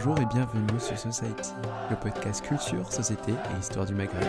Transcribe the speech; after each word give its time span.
Bonjour 0.00 0.18
et 0.18 0.26
bienvenue 0.26 0.80
sur 0.80 0.98
Society, 0.98 1.50
le 1.90 1.96
podcast 1.96 2.44
culture, 2.44 2.92
société 2.92 3.32
et 3.32 3.58
histoire 3.60 3.84
du 3.86 3.94
Maghreb. 3.94 4.22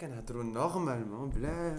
كنهضروا 0.00 0.42
normalement 0.44 1.34
بلا 1.34 1.76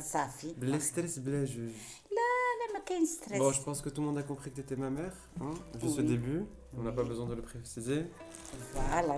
صافي 0.00 0.52
بلا 0.58 0.78
stress 0.80 1.18
بلا 1.18 1.46
juge. 1.46 1.76
لا 2.10 2.74
ما 2.74 2.84
كاين 2.86 3.06
ستريس 3.06 3.42
Bon, 3.42 3.52
je 3.52 3.60
pense 3.62 3.82
que 3.82 3.88
tout 3.90 4.00
le 4.00 4.06
monde 4.06 4.18
a 4.18 4.22
compris 4.22 4.50
que 4.50 4.56
tu 4.56 4.60
étais 4.62 4.76
ma 4.76 4.90
mère, 4.90 5.12
hein, 5.40 5.54
juste 5.82 5.98
au 5.98 6.02
Oui. 6.02 6.08
début. 6.08 6.44
On 6.78 6.82
n'a 6.82 6.92
pas 6.92 7.04
besoin 7.04 7.26
de 7.26 7.34
le 7.34 7.42
préciser. 7.42 8.06
Voilà. 8.74 9.16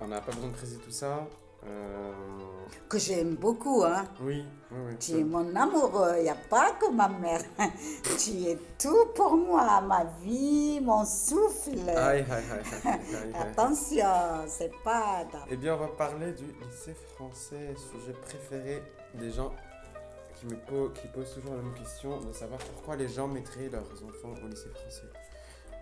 On 0.00 0.08
n'a 0.08 0.20
pas 0.20 0.32
besoin 0.32 0.48
de 0.50 0.54
préciser 0.60 0.78
tout 0.86 0.90
ça. 1.02 1.12
Euh, 1.65 2.13
Que 2.87 2.97
j'aime 2.97 3.35
beaucoup, 3.35 3.83
hein. 3.83 4.05
Oui, 4.21 4.43
oui, 4.71 4.77
oui. 4.87 4.97
Tu 4.99 5.19
es 5.19 5.23
mon 5.23 5.55
amoureux, 5.55 6.13
il 6.17 6.23
n'y 6.23 6.29
a 6.29 6.35
pas 6.49 6.71
que 6.71 6.89
ma 6.91 7.07
mère. 7.07 7.41
tu 8.17 8.31
es 8.47 8.57
tout 8.79 9.07
pour 9.15 9.35
moi, 9.35 9.81
ma 9.81 10.05
vie, 10.21 10.79
mon 10.81 11.05
souffle. 11.05 11.87
Aïe, 11.89 11.95
aïe, 11.95 12.25
aïe, 12.29 12.43
aïe, 12.51 12.83
aïe, 12.85 13.15
aïe. 13.15 13.33
Attention, 13.39 14.05
c'est 14.47 14.71
pas... 14.83 15.25
Eh 15.51 15.57
bien, 15.57 15.75
on 15.75 15.77
va 15.79 15.87
parler 15.89 16.31
du 16.33 16.45
lycée 16.45 16.95
français, 17.15 17.75
sujet 17.91 18.13
préféré 18.13 18.81
des 19.15 19.31
gens 19.31 19.51
qui 20.39 20.45
me 20.47 20.55
po- 20.55 20.89
qui 20.89 21.07
posent 21.07 21.33
toujours 21.33 21.55
la 21.55 21.61
même 21.61 21.73
question 21.73 22.19
de 22.21 22.31
savoir 22.31 22.59
pourquoi 22.59 22.95
les 22.95 23.09
gens 23.09 23.27
mettraient 23.27 23.69
leurs 23.69 23.83
enfants 24.03 24.33
au 24.43 24.47
lycée 24.47 24.69
français. 24.69 25.09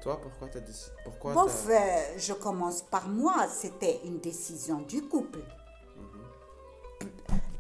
Toi, 0.02 0.20
pourquoi 0.22 0.48
t'as 0.48 0.60
décidé 0.60 0.92
Pourquoi 1.04 1.34
Bon, 1.34 1.48
je 2.18 2.34
commence 2.34 2.82
par 2.82 3.08
moi. 3.08 3.48
C'était 3.50 4.00
une 4.06 4.20
décision 4.20 4.80
du 4.82 5.04
couple. 5.04 5.40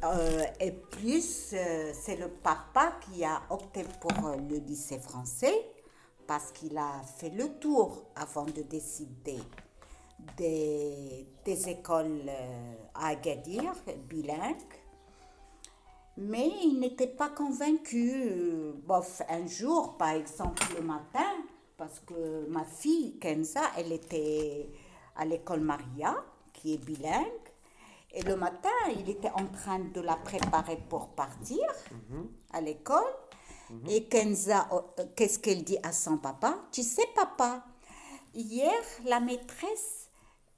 Euh, 0.04 0.44
et 0.60 0.72
plus, 0.72 1.54
euh, 1.54 1.92
c'est 1.94 2.18
le 2.18 2.30
papa 2.30 2.94
qui 3.02 3.26
a 3.26 3.42
opté 3.50 3.84
pour 4.00 4.28
euh, 4.28 4.36
le 4.36 4.58
lycée 4.58 5.00
français 5.00 5.72
parce 6.28 6.52
qu'il 6.52 6.78
a 6.78 7.02
fait 7.18 7.30
le 7.30 7.58
tour 7.60 8.04
avant 8.16 8.46
de 8.46 8.62
décider 8.62 9.40
des, 10.38 11.26
écoles 11.46 12.30
à 12.94 13.08
Agadir, 13.10 13.74
bilingues. 14.10 14.58
Mais 16.18 16.50
il 16.64 16.80
n'était 16.80 17.08
pas 17.08 17.30
convaincu. 17.30 18.74
Bof, 18.86 19.22
un 19.30 19.48
jour, 19.48 19.98
par 19.98 20.10
exemple, 20.10 20.64
le 20.76 20.82
matin, 20.82 21.32
parce 21.78 22.00
que 22.02 22.48
ma 22.50 22.66
fille, 22.66 23.18
Kenza, 23.20 23.62
elle 23.78 23.94
était 23.94 24.70
à 25.16 25.24
l'école 25.26 25.62
Maria, 25.62 26.16
qui 26.52 26.74
est 26.74 26.78
bilingue. 26.78 27.47
Et 28.12 28.22
le 28.24 28.36
matin, 28.36 28.70
il 29.00 29.10
était 29.10 29.30
en 29.32 29.46
train 29.48 29.80
de 29.80 30.02
la 30.02 30.16
préparer 30.16 30.78
pour 30.90 31.10
partir 31.10 31.60
à 32.52 32.62
l'école. 32.62 33.04
Et 33.90 34.06
Kenza, 34.06 34.68
oh, 34.72 34.82
euh, 35.00 35.06
qu'est-ce 35.16 35.40
qu'elle 35.40 35.64
dit 35.64 35.78
à 35.84 35.92
son 35.92 36.18
papa? 36.18 36.58
Tu 36.72 36.84
sais, 36.84 37.04
papa, 37.14 37.66
hier, 38.34 38.72
la 39.06 39.20
maîtresse, 39.20 40.08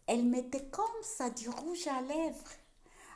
elle 0.05 0.23
mettait 0.25 0.65
comme 0.69 0.85
ça 1.01 1.31
du 1.31 1.49
rouge 1.49 1.87
à 1.87 2.01
lèvres. 2.01 2.43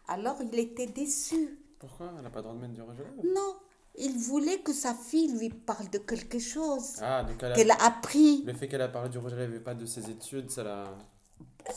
Alors, 0.08 0.38
il 0.42 0.58
était 0.58 0.88
déçu. 0.88 1.60
Pourquoi? 1.80 2.12
Elle 2.18 2.24
n'a 2.24 2.30
pas 2.32 2.40
le 2.40 2.44
droit 2.44 2.56
de 2.56 2.60
mettre 2.62 2.74
du 2.74 2.82
rouge 2.82 2.96
à 3.00 3.04
lèvres? 3.04 3.36
Non, 3.36 3.56
il 4.00 4.18
voulait 4.18 4.62
que 4.62 4.74
sa 4.74 4.96
fille 4.96 5.32
lui 5.38 5.50
parle 5.50 5.90
de 5.92 6.00
quelque 6.00 6.40
chose 6.40 6.96
Ah, 7.00 7.24
donc 7.24 7.36
elle 7.44 7.52
a- 7.52 7.56
qu'elle 7.56 7.72
a 7.72 7.86
appris. 7.86 8.42
le 8.48 8.54
fait 8.54 8.68
qu'elle 8.68 8.82
a 8.82 8.88
parlé 8.90 9.10
du 9.10 9.20
rouge 9.20 9.34
à 9.34 9.36
lèvres 9.36 9.54
et 9.56 9.60
pas 9.60 9.76
de 9.76 9.86
ses 9.86 10.10
études, 10.10 10.50
ça 10.50 10.64
l'a. 10.64 10.86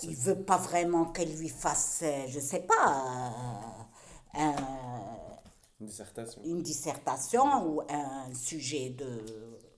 Il 0.02 0.16
veut 0.16 0.42
pas 0.42 0.56
vraiment 0.58 1.06
qu'elle 1.06 1.34
lui 1.36 1.48
fasse, 1.48 2.00
euh, 2.02 2.24
je 2.28 2.40
sais 2.40 2.60
pas, 2.60 3.32
euh, 4.34 4.40
un- 4.40 4.54
Une 5.80 5.86
dissertation. 5.86 6.42
une 6.44 6.62
dissertation 6.62 7.66
ou 7.66 7.82
un 7.88 8.32
sujet 8.34 8.90
de 8.90 9.06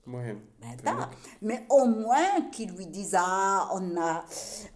Ouais. 0.07 0.35
Ben. 0.83 1.07
Mais 1.43 1.67
au 1.69 1.85
moins 1.85 2.41
qu'il 2.51 2.71
lui 2.71 2.87
dise 2.87 3.15
Ah, 3.15 3.69
on 3.73 3.95
a, 4.01 4.25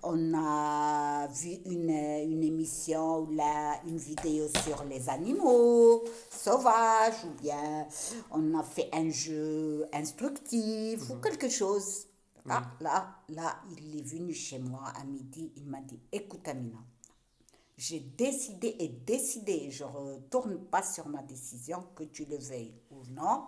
on 0.03 0.31
a 0.35 1.25
vu 1.27 1.53
une, 1.66 1.89
une 1.89 2.43
émission 2.43 3.22
ou 3.22 3.31
là, 3.31 3.79
une 3.88 3.97
vidéo 3.97 4.45
sur 4.63 4.83
les 4.83 5.09
animaux 5.09 6.03
sauvages, 6.29 7.23
ou 7.25 7.41
bien 7.41 7.88
on 8.29 8.59
a 8.59 8.61
fait 8.63 8.89
un 8.93 9.09
jeu 9.09 9.88
instructif 9.91 11.09
ou 11.09 11.16
quelque 11.16 11.49
chose. 11.49 12.05
Ah, 12.49 12.63
là, 12.81 13.15
là, 13.29 13.55
il 13.77 13.97
est 13.99 14.03
venu 14.03 14.33
chez 14.33 14.59
moi 14.59 14.91
à 14.95 15.03
midi, 15.05 15.51
il 15.55 15.65
m'a 15.65 15.79
dit 15.79 15.99
Écoute, 16.11 16.45
Amina, 16.47 16.79
j'ai 17.77 18.01
décidé 18.01 18.75
et 18.79 18.89
décidé, 18.89 19.71
je 19.71 19.83
retourne 19.83 20.59
pas 20.59 20.83
sur 20.83 21.07
ma 21.07 21.21
décision, 21.23 21.85
que 21.95 22.03
tu 22.03 22.25
le 22.25 22.37
veuilles 22.37 22.75
ou 22.91 23.01
non. 23.11 23.45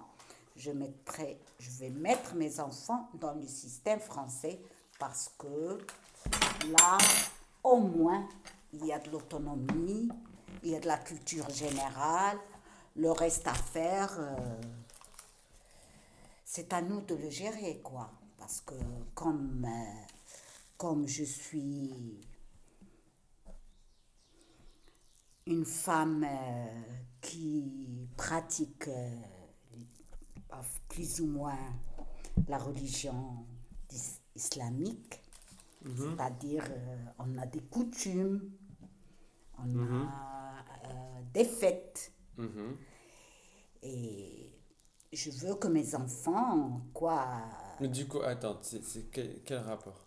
Je, 0.56 0.72
mettrai, 0.72 1.38
je 1.60 1.70
vais 1.72 1.90
mettre 1.90 2.36
mes 2.36 2.62
enfants 2.62 3.10
dans 3.16 3.34
le 3.34 3.46
système 3.46 4.00
français 4.00 4.62
parce 4.98 5.30
que 5.38 5.78
là, 6.72 6.98
au 7.64 7.78
moins, 7.78 8.28
il 8.72 8.86
y 8.86 8.94
a 8.94 9.00
de 9.00 9.10
l'autonomie, 9.12 10.08
il 10.64 10.72
y 10.72 10.76
a 10.76 10.80
de 10.80 10.88
la 10.88 10.98
culture 10.98 11.50
générale, 11.50 12.38
le 12.96 13.12
reste 13.12 13.46
à 13.48 13.54
faire, 13.54 14.16
euh, 14.18 14.36
c'est 16.46 16.72
à 16.72 16.82
nous 16.82 17.02
de 17.02 17.16
le 17.16 17.30
gérer, 17.30 17.82
quoi. 17.84 18.10
Parce 18.46 18.62
que 18.62 18.76
comme, 19.16 19.66
euh, 19.66 20.06
comme 20.78 21.08
je 21.08 21.24
suis 21.24 22.22
une 25.48 25.66
femme 25.66 26.24
euh, 26.24 26.82
qui 27.22 28.08
pratique 28.16 28.88
euh, 28.88 29.22
plus 30.90 31.22
ou 31.22 31.26
moins 31.26 31.58
la 32.48 32.60
religion 32.60 33.48
is- 33.92 34.22
islamique, 34.36 35.24
c'est-à-dire 35.98 36.66
euh, 36.70 36.98
on 37.18 37.40
a 37.40 37.48
des 37.48 37.62
coutumes, 37.62 38.52
on 39.58 39.76
a 39.80 40.64
euh, 40.86 41.22
des 41.34 41.46
fêtes, 41.46 42.12
Mhm. 42.38 42.78
et 43.82 44.52
je 45.14 45.32
veux 45.32 45.56
que 45.56 45.68
mes 45.68 45.96
enfants, 45.96 46.82
quoi, 46.94 47.28
Mais 47.80 47.88
du 47.88 48.08
coup, 48.08 48.22
attends, 48.22 48.58
c'est 48.62 49.12
quel, 49.12 49.42
quel 49.46 49.60
rapport? 49.60 50.06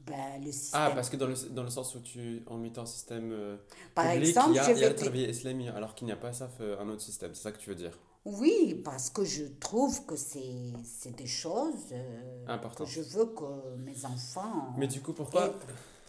Ben, 0.00 0.42
le 0.44 0.50
système. 0.50 0.80
Ah, 0.82 0.90
parce 0.94 1.08
que 1.10 1.16
dans 1.16 1.28
le, 1.28 1.34
dans 1.50 1.62
le 1.62 1.70
sens 1.70 1.94
où 1.94 2.00
tu, 2.00 2.42
en 2.46 2.58
mettant 2.58 2.82
un 2.82 2.86
système 2.86 3.30
euh, 3.32 3.56
Par 3.94 4.10
public, 4.10 4.30
exemple, 4.30 4.50
il 4.50 4.56
y 4.56 4.58
a, 4.58 4.64
je 4.64 4.70
il 4.72 4.78
y 4.80 4.84
a 4.84 4.88
vais 4.88 4.94
travail 4.94 5.30
islamique, 5.30 5.68
alors 5.68 5.94
qu'il 5.94 6.06
n'y 6.06 6.12
a 6.12 6.16
pas 6.16 6.32
ça, 6.32 6.48
fait 6.48 6.76
un 6.76 6.88
autre 6.88 7.02
système. 7.02 7.34
C'est 7.34 7.42
ça 7.42 7.52
que 7.52 7.58
tu 7.58 7.68
veux 7.70 7.76
dire? 7.76 7.96
Oui, 8.24 8.80
parce 8.84 9.10
que 9.10 9.24
je 9.24 9.44
trouve 9.60 10.04
que 10.06 10.16
c'est 10.16 11.10
des 11.16 11.26
choses 11.26 11.74
euh, 11.92 12.44
Important. 12.48 12.84
que 12.84 12.90
je 12.90 13.00
veux 13.00 13.26
que 13.26 13.76
mes 13.76 14.04
enfants. 14.04 14.74
Mais 14.76 14.86
du 14.88 15.00
coup, 15.00 15.12
pourquoi 15.12 15.54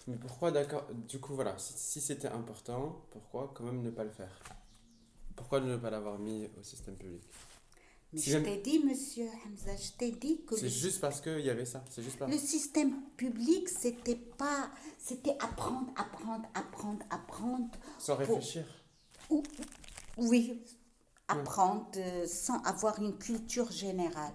Mais 0.08 0.16
pourquoi, 0.16 0.52
d'accord 0.52 0.86
Du 1.08 1.20
coup, 1.20 1.34
voilà, 1.36 1.56
si, 1.58 1.74
si 1.76 2.02
c'était 2.02 2.28
important, 2.30 3.02
pourquoi 3.12 3.52
quand 3.54 3.64
même 3.64 3.82
ne 3.82 3.92
pas 3.92 4.04
le 4.04 4.12
faire? 4.12 4.40
Pourquoi 5.36 5.60
ne 5.60 5.78
pas 5.78 5.90
l'avoir 5.90 6.18
mis 6.20 6.48
au 6.60 6.64
système 6.64 6.96
public? 6.96 7.24
Mais 8.14 8.20
si 8.20 8.30
je 8.32 8.38
t'ai 8.38 8.58
dit, 8.58 8.80
monsieur 8.80 9.26
Hamza, 9.46 9.76
je 9.76 9.92
t'ai 9.98 10.12
dit 10.12 10.42
que 10.46 10.56
C'est 10.56 10.70
juste 10.70 11.02
parce 11.02 11.20
qu'il 11.20 11.40
y 11.42 11.50
avait 11.50 11.66
ça, 11.66 11.84
c'est 11.90 12.04
juste 12.04 12.18
pas... 12.18 12.28
le 12.28 12.38
système 12.38 12.94
public, 13.18 13.68
c'était 13.70 14.16
pas. 14.16 14.70
C'était 15.00 15.36
apprendre, 15.40 15.92
apprendre, 15.96 16.46
apprendre, 16.54 17.04
apprendre. 17.10 17.70
Sans 18.00 18.16
réfléchir 18.16 18.66
Ou- 19.30 19.42
oui, 20.18 20.62
apprendre 21.28 21.88
euh, 21.98 22.28
sans 22.28 22.60
avoir 22.64 23.02
une 23.02 23.18
culture 23.18 23.72
générale. 23.72 24.34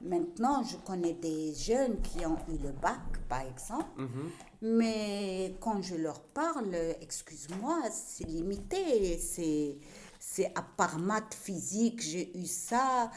Maintenant, 0.00 0.62
je 0.62 0.76
connais 0.78 1.12
des 1.14 1.52
jeunes 1.54 2.00
qui 2.00 2.24
ont 2.24 2.38
eu 2.48 2.56
le 2.62 2.72
bac, 2.72 3.00
par 3.28 3.42
exemple, 3.42 4.00
Mhm. 4.00 4.30
mais 4.62 5.54
quand 5.60 5.82
je 5.82 5.96
leur 5.96 6.20
parle, 6.22 6.74
excuse-moi, 7.00 7.82
c'est 7.92 8.26
limité. 8.26 9.18
C'est, 9.18 9.76
c'est 10.30 10.52
à 10.54 10.62
part 10.62 10.98
maths, 10.98 11.34
physique, 11.34 12.00
j'ai 12.02 12.36
eu 12.38 12.46
ça. 12.46 13.10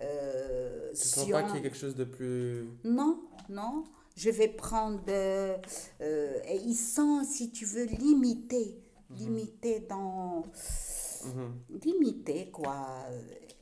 Euh, 0.00 0.88
Tu 0.88 0.90
ne 0.92 0.94
sciences- 0.96 1.30
pas 1.30 1.42
qu'il 1.44 1.54
y 1.56 1.58
ait 1.58 1.62
quelque 1.62 1.76
chose 1.76 1.94
de 1.94 2.04
plus... 2.04 2.68
non, 2.84 3.20
non. 3.48 3.84
Je 4.16 4.30
vais 4.30 4.48
prendre. 4.48 5.00
euh, 5.08 5.56
euh, 6.00 6.40
et 6.48 6.56
ils 6.56 6.74
sont, 6.74 7.22
si 7.24 7.50
tu 7.52 7.64
veux, 7.64 7.84
limités. 7.84 8.76
Limités 9.16 9.80
dans. 9.88 10.42
Mhm. 11.24 11.80
Limités, 11.84 12.50
quoi. 12.50 13.06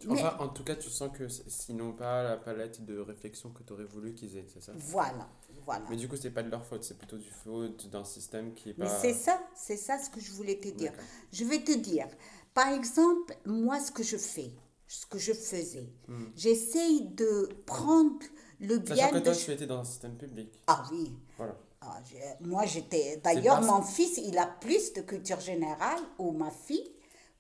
Mais 0.06 0.12
Enfin, 0.12 0.36
en 0.40 0.48
tout 0.48 0.64
cas, 0.64 0.74
tu 0.76 0.88
sens 0.90 1.10
que 1.16 1.28
sinon 1.28 1.92
pas 1.92 2.22
la 2.22 2.36
palette 2.36 2.84
de 2.84 2.98
réflexion 2.98 3.50
que 3.50 3.62
tu 3.62 3.72
aurais 3.72 3.84
voulu 3.84 4.14
qu'ils 4.14 4.36
aient, 4.36 4.46
c'est 4.52 4.62
ça? 4.62 4.72
Voilà, 4.76 5.28
voilà. 5.64 5.84
Mais 5.90 5.96
du 5.96 6.06
coup, 6.08 6.16
c'est 6.16 6.30
pas 6.30 6.42
de 6.42 6.50
leur 6.50 6.64
faute, 6.64 6.84
c'est 6.84 6.96
plutôt 6.98 7.16
du 7.18 7.30
faute 7.30 7.88
d'un 7.90 8.04
système 8.04 8.54
qui 8.54 8.70
est 8.70 8.78
Mais 8.78 8.86
pas... 8.86 8.98
c'est 9.00 9.12
ça, 9.14 9.40
c'est 9.54 9.76
ça 9.76 9.98
ce 9.98 10.10
que 10.10 10.20
je 10.20 10.32
voulais 10.32 10.56
te 10.58 10.68
dire. 10.68 10.92
Je 11.32 11.44
vais 11.44 11.62
te 11.62 11.72
dire, 11.72 12.06
par 12.56 12.68
exemple, 12.78 13.36
moi, 13.44 13.78
ce 13.86 13.90
que 13.92 14.02
je 14.02 14.16
fais, 14.16 14.50
ce 14.88 15.04
que 15.06 15.18
je 15.18 15.32
faisais, 15.32 15.88
j'essaye 16.34 16.98
de 17.22 17.48
prendre 17.66 18.18
le 18.60 18.78
bien 18.78 18.94
Hmm. 18.94 18.98
Sachant 18.98 19.10
que 19.12 19.18
de. 19.18 19.24
toi, 19.24 19.34
tu 19.34 19.50
étais 19.52 19.66
dans 19.66 19.78
un 19.80 19.84
système 19.84 20.16
public. 20.16 20.48
Ah 20.66 20.82
oui. 20.90 21.12
Voilà. 21.36 21.56
Ah, 21.82 22.00
moi, 22.40 22.64
j'étais. 22.66 23.20
D'ailleurs, 23.22 23.60
mon 23.62 23.82
fils, 23.82 24.16
il 24.18 24.36
a 24.38 24.46
plus 24.46 24.92
de 24.94 25.02
culture 25.02 25.40
générale, 25.40 26.00
ou 26.18 26.32
ma 26.32 26.50
fille, 26.50 26.90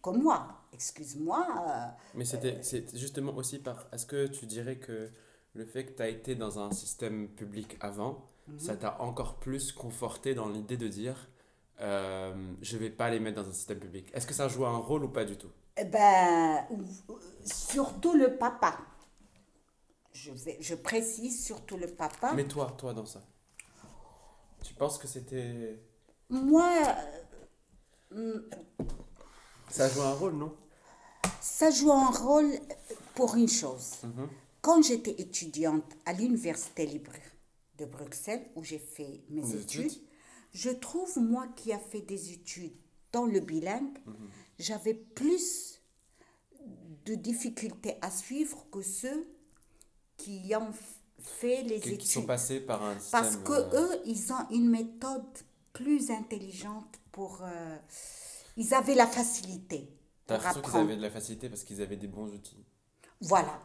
que 0.02 0.10
moi. 0.10 0.38
Excuse-moi. 0.72 1.42
euh, 1.68 1.86
Mais 2.14 2.24
c'était 2.26 2.58
c'est 2.62 2.96
justement 2.96 3.34
aussi 3.36 3.58
par. 3.58 3.78
Est-ce 3.92 4.06
que 4.06 4.26
tu 4.26 4.44
dirais 4.46 4.76
que 4.78 5.10
le 5.54 5.64
fait 5.64 5.86
que 5.86 5.92
tu 5.96 6.02
as 6.02 6.08
été 6.08 6.34
dans 6.34 6.58
un 6.58 6.70
système 6.70 7.28
public 7.28 7.76
avant, 7.80 8.14
Mhm. 8.48 8.58
ça 8.60 8.76
t'a 8.76 8.92
encore 9.02 9.34
plus 9.40 9.72
conforté 9.72 10.34
dans 10.34 10.48
l'idée 10.48 10.76
de 10.76 10.86
dire 10.86 11.28
euh, 11.80 12.34
je 12.62 12.76
vais 12.76 12.90
pas 12.90 13.10
les 13.10 13.20
mettre 13.20 13.42
dans 13.42 13.48
un 13.48 13.52
système 13.52 13.78
public 13.78 14.10
Est-ce 14.14 14.26
que 14.26 14.34
ça 14.34 14.48
joue 14.48 14.64
un 14.66 14.78
rôle 14.78 15.04
ou 15.04 15.08
pas 15.08 15.24
du 15.24 15.36
tout? 15.36 15.50
Eh 15.76 15.84
ben, 15.84 16.66
surtout 17.44 18.14
le 18.14 18.36
papa. 18.36 18.78
Je, 20.12 20.32
vais, 20.32 20.56
je 20.60 20.74
précise 20.74 21.44
surtout 21.44 21.76
le 21.76 21.86
papa. 21.88 22.32
Mais 22.34 22.48
toi, 22.48 22.74
toi 22.78 22.94
dans 22.94 23.04
ça 23.04 23.22
Tu 24.62 24.72
penses 24.74 24.98
que 24.98 25.06
c'était. 25.06 25.78
Moi, 26.30 26.72
Ça 29.68 29.88
joue 29.88 30.02
un 30.02 30.12
rôle, 30.14 30.34
non? 30.34 30.54
Ça 31.40 31.70
joue 31.70 31.92
un 31.92 32.10
rôle 32.10 32.52
pour 33.14 33.34
une 33.36 33.48
chose. 33.48 33.96
Mhm. 34.02 34.28
Quand 34.60 34.82
j'étais 34.82 35.12
étudiante 35.20 35.84
à 36.04 36.12
l'Université 36.12 36.86
libre 36.86 37.12
de 37.78 37.84
Bruxelles, 37.84 38.42
où 38.56 38.64
j'ai 38.64 38.78
fait 38.78 39.22
mes 39.28 39.42
Des 39.42 39.56
études, 39.56 39.86
études? 39.86 40.02
Je 40.56 40.70
trouve, 40.70 41.18
moi 41.18 41.46
qui 41.54 41.72
a 41.72 41.78
fait 41.78 42.00
des 42.00 42.32
études 42.32 42.76
dans 43.12 43.26
le 43.26 43.40
bilingue, 43.40 43.98
Mhm. 44.06 44.14
j'avais 44.58 44.94
plus 44.94 45.80
de 47.04 47.14
difficultés 47.14 47.96
à 48.00 48.10
suivre 48.10 48.66
que 48.72 48.80
ceux 48.82 49.26
qui 50.16 50.52
ont 50.56 50.72
fait 51.18 51.62
les 51.62 51.78
Qui, 51.80 51.88
études. 51.90 51.98
qui 52.00 52.08
sont 52.08 52.26
passés 52.26 52.60
par 52.60 52.82
un 52.82 52.98
système. 52.98 53.20
Parce 53.20 53.36
que 53.36 53.52
euh, 53.52 53.82
eux, 53.82 54.00
ils 54.06 54.32
ont 54.32 54.48
une 54.50 54.68
méthode 54.70 55.24
plus 55.72 56.10
intelligente 56.10 56.98
pour. 57.12 57.40
euh, 57.42 57.76
ils 58.56 58.72
avaient 58.72 58.94
la 58.94 59.06
facilité 59.06 59.92
T'as 60.26 60.38
l'impression 60.38 60.62
qu'ils 60.62 60.80
avaient 60.80 60.96
de 60.96 61.02
la 61.02 61.10
facilité 61.10 61.48
parce 61.50 61.62
qu'ils 61.64 61.80
avaient 61.82 61.96
des 61.98 62.08
bons 62.08 62.28
outils. 62.32 62.64
Voilà, 63.20 63.60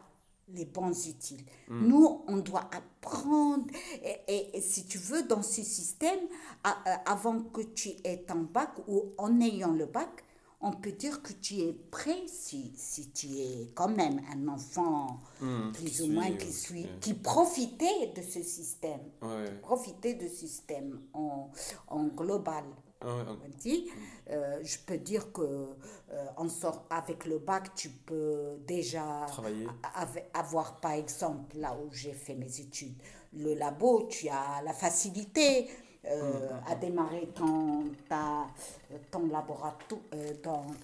les 0.48 0.64
bons 0.66 1.08
utiles. 1.08 1.44
Mm. 1.68 1.86
Nous, 1.88 2.22
on 2.26 2.36
doit 2.38 2.68
apprendre. 2.72 3.66
Et, 4.02 4.16
et- 4.28 4.56
et 4.56 4.60
si 4.60 4.84
tu 4.86 4.98
veux, 4.98 5.22
dans 5.22 5.42
ce 5.42 5.62
système, 5.62 6.20
à- 6.64 6.76
euh, 6.86 6.96
avant 7.06 7.40
que 7.40 7.62
tu 7.62 7.90
aies 8.04 8.24
ton 8.26 8.42
bac 8.42 8.70
ou 8.88 9.12
en 9.18 9.40
ayant 9.40 9.72
le 9.72 9.86
bac, 9.86 10.24
on 10.64 10.70
peut 10.72 10.92
dire 10.92 11.22
que 11.22 11.32
tu 11.32 11.58
es 11.58 11.72
prêt 11.72 12.22
si, 12.28 12.72
si 12.76 13.10
tu 13.10 13.26
es 13.36 13.72
quand 13.74 13.88
même 13.88 14.20
un 14.32 14.46
enfant 14.48 15.20
Mm, 15.40 15.72
plus 15.72 15.90
qui 15.90 16.02
ou 16.02 16.12
moins 16.12 16.30
qui 16.32 16.52
suit, 16.52 16.86
qui 17.00 17.14
profitait 17.14 18.12
de 18.14 18.22
ce 18.22 18.42
système. 18.42 19.00
Ouais. 19.22 19.50
Profiter 19.60 20.14
de 20.14 20.28
ce 20.28 20.46
système 20.46 21.00
en, 21.14 21.50
en 21.88 22.04
global. 22.04 22.62
On 23.04 23.58
dit, 23.58 23.90
euh, 24.30 24.60
je 24.62 24.78
peux 24.78 24.98
dire 24.98 25.32
que 25.32 25.42
euh, 25.42 26.26
en 26.36 26.48
sort 26.48 26.86
avec 26.90 27.24
le 27.26 27.38
bac, 27.38 27.74
tu 27.74 27.88
peux 27.90 28.58
déjà 28.66 29.26
avoir, 30.34 30.80
par 30.80 30.92
exemple, 30.92 31.56
là 31.58 31.74
où 31.74 31.92
j'ai 31.92 32.12
fait 32.12 32.34
mes 32.34 32.60
études, 32.60 32.96
le 33.32 33.54
labo, 33.54 34.06
tu 34.08 34.28
as 34.28 34.62
la 34.62 34.72
facilité 34.72 35.68
euh, 36.04 36.50
à 36.66 36.74
démarrer 36.74 37.28
ton, 37.34 37.84
ta, 38.08 38.46
ton 39.10 39.28
laboratoire, 39.28 40.00
euh, 40.14 40.32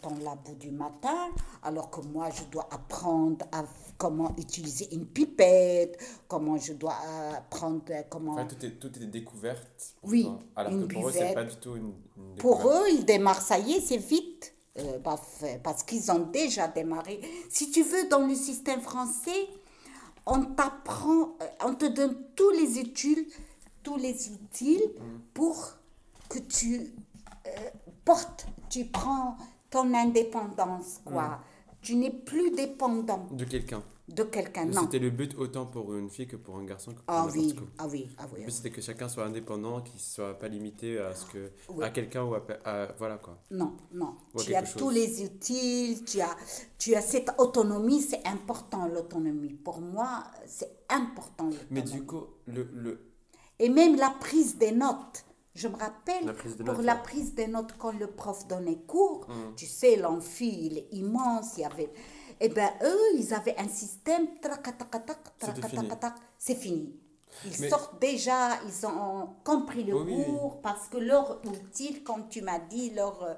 ton 0.01 0.15
labo 0.23 0.53
du 0.59 0.71
matin, 0.71 1.31
alors 1.63 1.91
que 1.91 2.01
moi, 2.03 2.29
je 2.31 2.45
dois 2.45 2.69
apprendre 2.71 3.45
à, 3.53 3.65
comment 3.97 4.35
utiliser 4.39 4.95
une 4.95 5.07
pipette, 5.07 5.99
comment 6.29 6.57
je 6.57 6.73
dois 6.75 6.97
apprendre 7.37 7.83
comment... 8.09 8.33
Enfin, 8.33 8.47
tout 8.47 8.65
est, 8.65 8.79
tout 8.79 8.93
est 8.97 9.07
découverte. 9.07 9.97
pour 10.01 10.11
Oui, 10.11 10.25
toi. 10.25 10.39
Alors 10.57 10.73
une 10.73 10.87
que 10.87 10.95
pour 10.95 11.09
eux, 11.09 11.13
c'est 11.13 11.19
buvette. 11.21 11.35
pas 11.35 11.45
du 11.45 11.57
tout 11.57 11.77
une, 11.77 11.95
une 12.17 12.35
Pour 12.37 12.69
eux, 12.69 12.89
ils 12.91 13.05
démarrent, 13.05 13.43
ça 13.43 13.59
y 13.59 13.73
est, 13.73 13.81
c'est 13.81 13.97
vite. 13.97 14.55
Euh, 14.79 14.99
euh, 15.43 15.57
parce 15.63 15.83
qu'ils 15.83 16.11
ont 16.13 16.27
déjà 16.33 16.69
démarré. 16.69 17.21
Si 17.51 17.71
tu 17.71 17.83
veux, 17.83 18.09
dans 18.09 18.27
le 18.27 18.35
système 18.35 18.81
français, 18.81 19.49
on 20.25 20.45
t'apprend, 20.45 21.37
euh, 21.43 21.47
on 21.65 21.75
te 21.75 21.87
donne 21.87 22.17
tous 22.37 22.51
les 22.51 22.79
études, 22.79 23.27
tous 23.89 23.97
les 23.97 24.31
utiles 24.33 24.91
pour 25.35 25.57
que 26.29 26.39
tu 26.41 26.93
euh, 27.47 27.51
portes, 28.05 28.47
tu 28.69 28.85
prends 28.85 29.37
ton 29.71 29.95
indépendance, 29.95 31.01
quoi. 31.05 31.41
Tu 31.81 31.95
n'es 31.97 32.11
plus 32.11 32.51
dépendant 32.51 33.27
De 33.31 33.45
quelqu'un. 33.45 33.83
de 34.09 34.23
quelqu'un, 34.25 34.65
non. 34.67 34.83
C'était 34.83 34.99
le 34.99 35.11
but 35.11 35.35
autant 35.39 35.65
pour 35.67 35.95
une 35.95 36.11
fille 36.11 36.27
que 36.27 36.37
pour 36.37 36.57
un 36.57 36.65
garçon 36.65 36.91
que 36.93 36.97
pour 37.01 37.05
Ah 37.09 37.27
n'importe 37.27 37.37
oui, 37.37 37.55
ah 37.79 37.87
oui, 37.89 38.09
ah 38.19 38.27
oui. 38.35 38.45
C'était 38.49 38.71
que 38.71 38.81
chacun 38.83 39.09
soit 39.09 39.25
indépendant, 39.25 39.81
qu'il 39.83 40.01
soit 40.01 40.39
pas 40.39 40.49
limité 40.49 40.99
à 40.99 41.15
ce 41.15 41.25
que 41.27 41.51
Oui. 41.71 41.85
à 41.85 41.91
quelqu'un 41.91 42.25
ou 42.25 42.35
à, 42.35 42.43
à- 42.65 42.93
voilà 42.99 43.17
quoi. 43.19 43.39
Non, 43.51 43.75
non. 43.93 44.17
Ou 44.35 44.43
tu 44.43 44.55
as 44.55 44.63
tous 44.63 44.91
les 44.91 45.23
utiles, 45.23 46.05
tu 46.05 46.21
as, 46.21 46.37
tu 46.79 46.95
as 46.95 47.01
cette 47.03 47.31
autonomie, 47.39 48.01
c'est 48.03 48.27
important 48.27 48.87
l'autonomie. 48.89 49.55
Pour 49.55 49.81
moi, 49.81 50.25
c'est 50.47 50.73
important 50.91 51.49
Mais 51.71 51.83
du 51.83 52.03
coup, 52.05 52.25
le, 52.47 52.69
le 52.75 53.01
Et 53.59 53.69
même 53.69 53.97
la 53.97 54.11
prise 54.11 54.57
des 54.57 54.73
notes. 54.73 55.25
Je 55.55 55.67
me 55.67 55.77
rappelle, 55.77 56.25
La 56.25 56.33
prise 56.33 56.57
des 56.57 56.63
pour 56.65 56.75
notes, 56.75 56.85
la 56.85 56.95
ouais. 56.95 57.03
prise 57.03 57.35
des 57.35 57.49
notes, 57.49 57.75
quand 57.79 57.91
le 57.99 58.07
prof 58.07 58.47
donnait 58.47 58.77
cours, 58.87 59.27
Hum. 59.29 59.55
tu 59.57 59.67
sais, 59.67 59.97
l'amphi, 59.97 60.67
il 60.67 60.79
est 60.79 60.89
immense, 60.93 61.57
il 61.57 61.63
y 61.63 61.65
avait... 61.65 61.91
Eh 62.41 62.49
bien, 62.49 62.73
eux, 62.85 63.17
ils 63.17 63.35
avaient 63.35 63.57
un 63.59 63.69
système, 63.69 64.29
c'est 66.39 66.55
fini. 66.55 66.95
Ils 67.45 67.53
Mais- 67.61 67.69
sortent 67.69 68.01
déjà, 68.01 68.61
ils 68.67 68.87
ont 68.87 69.29
compris 69.45 69.83
le 69.85 69.95
oui. 70.01 70.25
cours, 70.25 70.61
parce 70.61 70.87
que 70.89 70.99
leur 70.99 71.41
outil, 71.45 72.03
comme 72.05 72.29
tu 72.29 72.41
m'as 72.43 72.61
dit, 72.61 72.91
leur, 72.91 73.37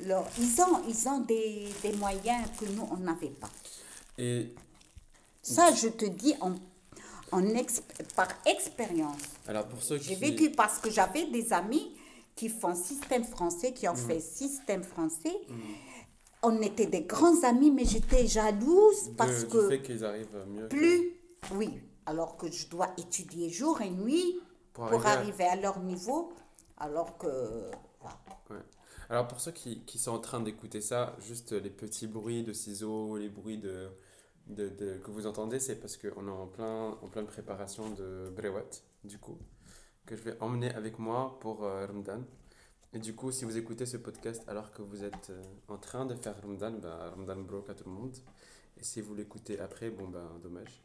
leur, 0.00 0.26
ils 0.38 0.60
ont, 0.60 0.82
ils 0.86 1.08
ont 1.08 1.20
des, 1.20 1.68
des 1.82 1.92
moyens 1.94 2.46
que 2.60 2.66
nous, 2.66 2.86
on 2.90 2.96
n'avait 2.98 3.30
pas. 3.30 3.48
et 4.18 4.54
Ça, 5.42 5.72
je 5.74 5.88
te 5.88 6.04
dis 6.04 6.34
en, 6.40 6.52
en 7.32 7.42
par 8.14 8.28
expérience. 8.46 9.16
alors 9.48 9.66
pour 9.66 9.82
ceux 9.82 9.98
qui 9.98 10.10
J'ai 10.10 10.14
vécu 10.16 10.50
parce 10.50 10.78
que 10.78 10.90
j'avais 10.90 11.26
des 11.26 11.52
amis 11.52 11.96
qui 12.34 12.48
font 12.48 12.74
système 12.74 13.24
français, 13.24 13.72
qui 13.72 13.88
ont 13.88 13.94
Mm. 13.94 14.08
fait 14.08 14.20
système 14.20 14.82
français. 14.84 15.34
On 16.42 16.60
était 16.62 16.86
des 16.86 17.02
grands 17.02 17.42
amis, 17.44 17.70
mais 17.70 17.84
j'étais 17.84 18.26
jalouse 18.26 19.08
de- 19.10 19.14
parce 19.16 19.40
du 19.44 19.46
que 19.48 19.68
fait 19.68 19.82
qu'ils 19.82 20.04
arrivent 20.04 20.44
mieux. 20.48 20.68
que- 20.68 20.76
plus, 20.76 21.12
oui, 21.54 21.70
alors 22.04 22.36
que 22.36 22.50
je 22.50 22.68
dois 22.68 22.88
étudier 22.98 23.48
jour 23.50 23.80
et 23.80 23.90
nuit 23.90 24.40
Pour 24.72 24.88
pour, 24.88 25.06
arriver 25.06 25.44
à- 25.44 25.56
leur 25.56 25.80
niveau, 25.80 26.32
alors 26.78 27.16
que 27.18 27.26
voilà. 28.00 28.18
Ouais. 28.50 28.56
Alors 29.08 29.26
pour 29.28 29.40
ceux 29.40 29.52
qui, 29.52 29.80
qui 29.86 29.98
sont 29.98 30.12
en 30.12 30.18
train 30.18 30.40
d'écouter 30.40 30.80
ça, 30.80 31.16
juste 31.26 31.52
les 31.52 31.70
petits 31.70 32.06
bruits 32.06 32.44
de 32.44 32.52
ciseaux, 32.52 33.16
les 33.16 33.28
bruits 33.30 33.58
de, 33.58 33.88
de, 34.46 34.68
de- 34.68 34.98
que 34.98 35.10
vous 35.10 35.26
entendez, 35.26 35.58
c'est 35.60 35.76
parce 35.76 35.96
qu'on 35.96 36.26
est 36.28 36.30
en, 36.30 36.46
plein, 36.46 36.96
en 37.02 37.08
pleine 37.08 37.26
préparation 37.26 37.90
de 37.90 38.30
Brewat, 38.34 38.70
du 39.04 39.18
coup, 39.18 39.38
que 40.06 40.16
je 40.16 40.22
vais 40.22 40.36
emmener 40.40 40.72
avec 40.74 40.98
moi 40.98 41.38
pour 41.40 41.64
euh. 41.64 41.86
Et 42.92 42.98
du 42.98 43.14
coup, 43.14 43.30
si 43.32 43.44
vous 43.44 43.56
écoutez 43.58 43.84
ce 43.86 43.96
podcast 43.96 44.42
alors 44.48 44.70
que 44.72 44.80
vous 44.82 45.04
êtes 45.04 45.30
euh, 45.30 45.42
en 45.68 45.76
train 45.76 46.06
de 46.06 46.14
faire 46.14 46.40
Ramadan, 46.40 46.70
ben, 46.72 46.96
Ramadan 47.10 47.36
Brok 47.36 47.68
à 47.68 47.74
tout 47.74 47.84
le 47.84 47.90
monde. 47.90 48.16
Et 48.78 48.84
si 48.84 49.00
vous 49.00 49.14
l'écoutez 49.14 49.58
après, 49.58 49.90
bon 49.90 50.08
ben 50.08 50.38
dommage. 50.42 50.82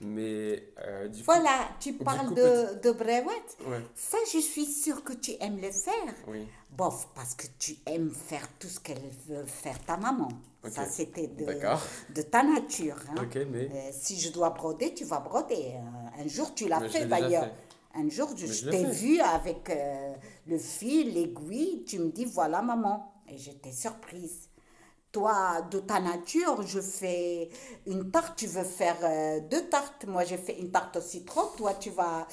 Mais 0.00 0.72
euh, 0.78 1.08
du 1.08 1.18
coup... 1.18 1.24
Voilà, 1.26 1.68
tu 1.78 1.92
parles 1.94 2.28
coup, 2.28 2.34
de, 2.34 2.80
de. 2.80 2.90
Ouais, 3.68 3.82
Ça, 3.94 4.16
je 4.32 4.38
suis 4.38 4.64
sûre 4.66 5.04
que 5.04 5.12
tu 5.12 5.32
aimes 5.40 5.60
le 5.60 5.70
faire. 5.70 6.14
oui. 6.28 6.46
Bof, 6.70 7.08
parce 7.16 7.34
que 7.34 7.46
tu 7.58 7.76
aimes 7.84 8.10
faire 8.12 8.46
tout 8.60 8.68
ce 8.68 8.78
qu'elle 8.78 9.02
veut 9.26 9.44
faire 9.44 9.84
ta 9.84 9.96
maman. 9.96 10.28
Ça, 10.68 10.86
c'était 10.86 11.26
de, 11.26 11.44
de 12.14 12.22
ta 12.22 12.42
nature. 12.44 12.96
hein. 13.08 13.14
Mais... 13.50 13.68
Euh, 13.74 13.90
si 13.92 14.18
je 14.20 14.30
dois 14.30 14.50
broder, 14.50 14.94
tu 14.94 15.04
vas 15.04 15.18
broder. 15.18 15.74
Euh, 15.74 16.22
Un 16.22 16.28
jour, 16.28 16.54
tu 16.54 16.68
l'as 16.68 16.80
fait 16.88 17.06
d'ailleurs. 17.06 17.50
Un 17.94 18.08
jour, 18.08 18.30
je, 18.36 18.70
t'ai 18.70 18.84
vu 18.84 19.18
avec 19.20 19.68
euh, 19.68 20.12
le 20.46 20.58
fil, 20.58 21.12
l'aiguille. 21.12 21.84
Tu 21.84 21.98
me 21.98 22.10
dis, 22.12 22.24
voilà, 22.24 22.62
maman. 22.62 23.12
Et 23.28 23.36
j'étais 23.36 23.72
surprise. 23.72 24.48
Toi, 25.12 25.62
de 25.72 25.80
ta 25.80 25.98
nature, 25.98 26.62
je 26.64 26.80
fais 26.80 27.48
une 27.86 28.10
tarte, 28.12 28.36
tu 28.36 28.46
veux 28.46 28.62
faire 28.62 28.96
euh, 29.02 29.40
deux 29.50 29.68
tartes. 29.68 30.04
Moi, 30.06 30.22
j'ai 30.24 30.36
fait 30.36 30.56
une 30.60 30.70
tarte 30.70 30.96
au 30.96 31.00
citron. 31.00 31.42
Toi, 31.56 31.74
tu 31.74 31.90
vas 31.90 32.28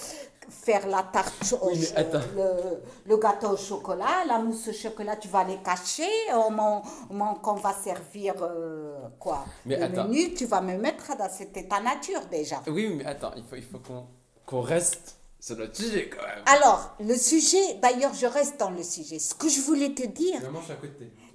faire 0.48 0.88
la 0.88 1.02
tarte 1.02 1.56
au 1.60 1.70
Oui, 1.70 1.90
le, 2.36 2.82
le 3.08 3.18
gâteau 3.18 3.50
au 3.50 3.58
chocolat, 3.58 4.26
la 4.28 4.38
mousse 4.38 4.68
au 4.68 4.74
chocolat, 4.74 5.16
tu 5.16 5.28
vas 5.28 5.44
les 5.44 5.58
cacher. 5.58 6.08
Au 6.36 6.52
moment, 6.52 6.84
au 7.10 7.14
moment 7.14 7.34
qu'on 7.36 7.56
va 7.56 7.74
servir 7.74 8.36
euh, 8.42 8.96
quoi 9.20 9.44
Mais 9.66 9.78
le 9.78 9.84
attends. 9.84 10.04
menu, 10.08 10.36
tu 10.36 10.46
vas 10.46 10.62
me 10.62 10.78
mettre 10.78 11.18
dans 11.18 11.30
c'était 11.30 11.68
ta 11.68 11.80
nature 11.82 12.22
déjà. 12.30 12.62
Oui, 12.68 12.94
mais 12.96 13.06
attends, 13.06 13.32
il 13.36 13.44
faut, 13.44 13.56
il 13.56 13.64
faut 13.64 13.80
qu'on 13.80 14.06
qu'on 14.46 14.62
reste 14.62 15.16
sur 15.40 15.58
notre 15.58 15.76
sujet 15.76 16.10
quand 16.10 16.26
même. 16.26 16.44
Alors, 16.46 16.96
le 17.00 17.16
sujet, 17.16 17.74
d'ailleurs, 17.82 18.14
je 18.14 18.28
reste 18.28 18.60
dans 18.60 18.70
le 18.70 18.84
sujet. 18.84 19.18
Ce 19.20 19.34
que 19.34 19.50
je 19.50 19.62
voulais 19.62 19.94
te 19.96 20.06
dire, 20.08 20.40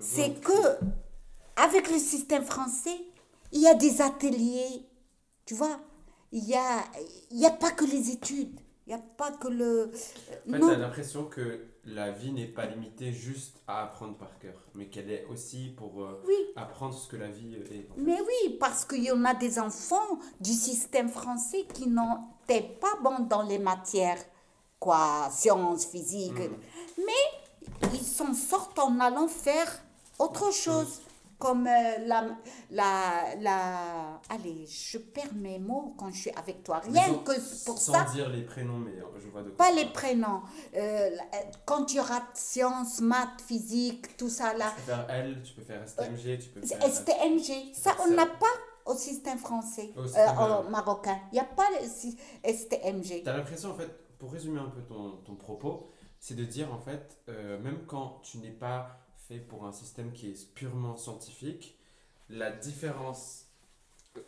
c'est 0.01 0.41
que 0.41 0.79
avec 1.62 1.90
le 1.90 1.99
système 1.99 2.45
français, 2.45 2.99
il 3.52 3.61
y 3.61 3.66
a 3.69 3.75
des 3.75 4.00
ateliers, 4.00 4.87
tu 5.47 5.54
vois. 5.54 5.78
Il 6.33 6.45
y 6.45 6.54
a, 6.54 6.83
il 7.31 7.38
y 7.38 7.47
a 7.47 7.50
pas 7.50 7.71
que 7.71 7.85
les 7.85 8.11
études, 8.11 8.59
il 8.87 8.90
y 8.90 8.95
a 8.95 8.99
pas 8.99 9.31
que 9.33 9.49
le. 9.49 9.90
En 10.49 10.52
fait, 10.52 10.59
t'as 10.61 10.76
l'impression 10.76 11.25
que 11.26 11.66
la 11.85 12.11
vie 12.11 12.33
n'est 12.33 12.47
pas 12.47 12.64
limitée 12.66 13.12
juste 13.12 13.57
à 13.66 13.83
apprendre 13.83 14.16
par 14.16 14.38
cœur, 14.38 14.54
mais 14.75 14.87
qu'elle 14.87 15.11
est 15.11 15.26
aussi 15.26 15.75
pour 15.76 16.02
euh, 16.02 16.23
Oui. 16.26 16.35
apprendre 16.57 16.95
ce 16.95 17.07
que 17.09 17.16
la 17.16 17.28
vie 17.28 17.54
est. 17.54 17.61
en 17.90 17.95
fait. 17.95 18.00
Mais 18.00 18.19
oui, 18.21 18.57
parce 18.59 18.85
qu'il 18.87 19.02
y 19.04 19.11
en 19.12 19.25
a 19.26 19.35
des 19.35 19.59
enfants 19.59 20.19
du 20.40 20.52
système 20.52 21.11
français 21.11 21.66
qui 21.75 21.87
n'étaient 21.88 22.69
pas 22.81 22.97
bons 23.02 23.26
dans 23.26 23.42
les 23.42 23.59
matières, 23.59 24.23
quoi, 24.81 25.28
sciences, 25.31 25.85
physique. 25.85 26.40
Mais 26.97 27.83
ils 27.92 28.04
s'en 28.07 28.33
sortent 28.33 28.78
en 28.78 28.99
allant 29.00 29.28
faire 29.28 29.69
autre 30.19 30.50
chose. 30.52 31.02
Comme 31.43 31.67
euh, 31.67 31.99
la, 32.07 32.25
la, 32.71 33.35
la... 33.41 34.21
Allez, 34.31 34.65
je 34.65 34.99
perds 34.99 35.35
mes 35.35 35.59
mots 35.59 35.93
quand 35.99 36.09
je 36.13 36.19
suis 36.21 36.31
avec 36.31 36.63
toi. 36.63 36.79
Rien 36.79 37.07
Sans- 37.07 37.19
que 37.19 37.33
pour 37.67 37.79
sans 37.79 37.93
ça. 37.93 38.05
dire 38.13 38.29
les 38.31 38.43
prénoms, 38.43 38.79
mais 38.79 38.93
euh, 38.93 39.05
je 39.19 39.29
vois 39.29 39.43
de 39.43 39.49
quoi 39.51 39.57
Pas 39.67 39.71
tu 39.73 39.79
les 39.79 39.87
prénoms. 39.87 40.41
Euh, 40.77 40.79
euh, 40.79 41.11
quand 41.67 41.85
tu 41.87 41.99
rates 41.99 42.37
sciences, 42.37 43.01
maths, 43.01 43.41
physique, 43.45 44.17
tout 44.17 44.29
ça 44.29 44.55
là. 44.55 44.67
Tu 44.77 44.83
peux 44.83 44.93
faire 44.93 45.11
L, 45.11 45.43
tu 45.43 45.53
peux 45.55 45.63
faire 45.63 45.89
STMG, 45.89 46.39
tu 46.39 46.49
peux 46.51 46.63
faire. 46.65 46.81
STMG. 46.89 47.75
Ça, 47.75 47.97
on 48.07 48.11
n'a 48.15 48.27
pas 48.27 48.47
au 48.87 48.95
système 48.95 49.39
français, 49.39 49.93
Au 49.97 50.05
système, 50.07 50.29
euh, 50.39 50.63
marocain. 50.71 51.19
Il 51.33 51.35
n'y 51.35 51.41
a 51.41 51.45
pas 51.45 51.67
le 51.81 51.87
STMG. 52.53 53.23
T'as 53.25 53.37
l'impression, 53.37 53.71
en 53.71 53.75
fait, 53.75 53.91
pour 54.19 54.31
résumer 54.33 54.61
un 54.61 54.69
peu 54.71 54.83
ton, 54.83 55.17
ton 55.25 55.35
propos, 55.35 55.89
c'est 56.21 56.35
de 56.37 56.45
dire, 56.45 56.73
en 56.73 56.79
fait, 56.79 57.19
euh, 57.29 57.59
même 57.61 57.85
quand 57.87 58.21
tu 58.23 58.39
n'es 58.39 58.51
pas 58.53 59.01
fait 59.29 59.38
pour 59.38 59.64
un 59.67 59.73
système 59.73 60.12
qui 60.12 60.29
est 60.31 60.49
purement 60.55 60.97
scientifique, 60.97 61.76
la 62.29 62.50
différence, 62.50 63.47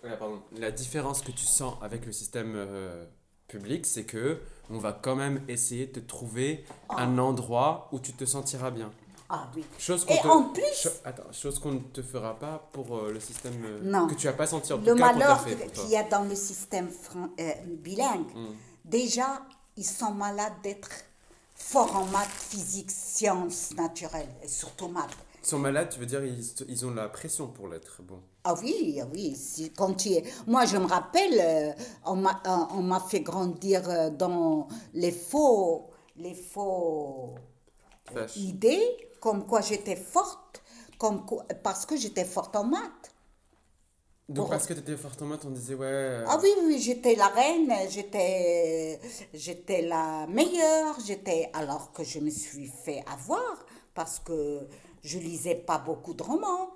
euh, 0.04 0.16
pardon, 0.16 0.42
la 0.56 0.70
différence 0.70 1.20
que 1.22 1.32
tu 1.32 1.44
sens 1.44 1.74
avec 1.82 2.06
le 2.06 2.12
système 2.12 2.54
euh, 2.56 3.04
public, 3.48 3.86
c'est 3.86 4.04
que 4.04 4.40
on 4.70 4.78
va 4.78 4.92
quand 4.92 5.16
même 5.16 5.42
essayer 5.48 5.86
de 5.86 6.00
te 6.00 6.00
trouver 6.00 6.64
un 6.90 7.18
endroit 7.18 7.88
où 7.92 7.98
tu 7.98 8.12
te 8.12 8.24
sentiras 8.24 8.70
bien. 8.70 8.90
Ah 9.30 9.48
oui. 9.56 9.64
Chose 9.78 10.04
qu'on 10.04 10.14
Et 10.14 10.20
te- 10.20 10.26
en 10.28 10.42
plus, 10.50 10.62
cho- 10.74 10.90
attends, 11.04 11.32
chose 11.32 11.58
qu'on 11.58 11.72
ne 11.72 11.78
te 11.80 12.02
fera 12.02 12.38
pas 12.38 12.68
pour 12.72 12.96
euh, 12.96 13.10
le 13.12 13.20
système 13.20 13.54
Non. 13.82 14.06
que 14.06 14.14
tu 14.14 14.28
as 14.28 14.32
pas 14.34 14.46
senti 14.46 14.72
en 14.72 14.78
le 14.78 14.84
cas 14.84 14.94
malheur 14.94 15.44
qu'il 15.72 15.88
y 15.88 15.96
a 15.96 16.04
dans 16.04 16.24
le 16.24 16.34
système 16.34 16.90
bilingue, 17.82 18.26
Mm. 18.34 18.54
déjà, 18.84 19.42
ils 19.76 19.84
sont 19.84 20.12
malades 20.12 20.52
d'être 20.62 20.90
forts 21.54 21.96
en 21.96 22.04
maths, 22.06 22.28
physique, 22.30 22.90
sciences 22.90 23.72
naturelles, 23.76 24.28
et 24.42 24.48
surtout 24.48 24.88
maths. 24.88 25.10
Ils 25.42 25.46
sont 25.46 25.58
malades, 25.58 25.90
tu 25.90 26.00
veux 26.00 26.06
dire, 26.06 26.24
ils, 26.24 26.42
ils 26.68 26.86
ont 26.86 26.94
la 26.94 27.08
pression 27.08 27.48
pour 27.48 27.68
l'être 27.68 28.02
bon. 28.02 28.20
Ah 28.44 28.54
oui, 28.62 28.98
ah 29.02 29.06
oui. 29.12 29.36
si- 29.36 29.70
quand 29.72 29.94
tu 29.94 30.10
es... 30.10 30.24
Moi, 30.46 30.64
je 30.66 30.76
me 30.78 30.86
rappelle, 30.86 31.38
euh, 31.40 31.72
on 32.04 32.16
m'a 32.16 32.42
euh, 32.46 32.76
on 32.76 32.82
m'a 32.82 33.00
fait 33.00 33.20
grandir 33.20 33.88
euh, 33.88 34.10
dans 34.10 34.68
les 34.94 35.12
faux, 35.12 35.90
les 36.16 36.34
faux 36.34 37.34
idées, 38.36 39.08
comme 39.20 39.46
quoi 39.46 39.60
j'étais 39.60 39.96
forte, 39.96 40.62
comme 40.98 41.24
quoi- 41.26 41.44
parce 41.62 41.86
que 41.86 41.96
j'étais 41.96 42.24
forte 42.24 42.56
en 42.56 42.64
maths. 42.64 43.13
Donc 44.28 44.48
parce 44.48 44.66
que 44.66 44.72
tu 44.72 44.80
étais 44.80 44.96
forte 44.96 45.20
en 45.20 45.26
maths, 45.26 45.44
on 45.44 45.50
disait 45.50 45.74
ouais. 45.74 45.86
euh, 45.86 46.24
Ah 46.26 46.38
oui, 46.42 46.48
oui, 46.64 46.78
j'étais 46.78 47.14
la 47.14 47.26
reine, 47.28 47.70
j'étais, 47.90 48.98
j'étais 49.34 49.82
la 49.82 50.26
meilleure, 50.28 50.98
j'étais, 51.04 51.50
alors 51.52 51.92
que 51.92 52.04
je 52.04 52.20
me 52.20 52.30
suis 52.30 52.66
fait 52.66 53.04
avoir 53.06 53.66
parce 53.92 54.18
que 54.20 54.66
je 55.02 55.18
lisais 55.18 55.56
pas 55.56 55.78
beaucoup 55.78 56.14
de 56.14 56.22
romans. 56.22 56.70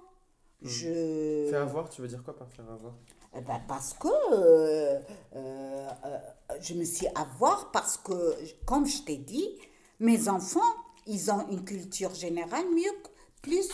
Je... 0.60 1.46
Faire 1.48 1.62
avoir, 1.62 1.88
tu 1.88 2.02
veux 2.02 2.08
dire 2.08 2.22
quoi 2.22 2.36
par 2.36 2.50
faire 2.50 2.70
avoir? 2.70 2.92
Eh 3.34 3.40
ben, 3.40 3.60
parce 3.66 3.94
que 3.94 4.08
euh, 4.32 5.00
euh, 5.36 5.88
je 6.60 6.74
me 6.74 6.84
suis 6.84 7.06
avoir 7.14 7.70
parce 7.70 7.96
que, 7.96 8.36
comme 8.66 8.86
je 8.86 9.02
t'ai 9.02 9.16
dit, 9.16 9.48
mes 10.00 10.28
enfants, 10.28 10.60
ils 11.06 11.30
ont 11.30 11.48
une 11.48 11.64
culture 11.64 12.14
générale 12.14 12.66
mieux, 12.74 12.92
plus 13.40 13.68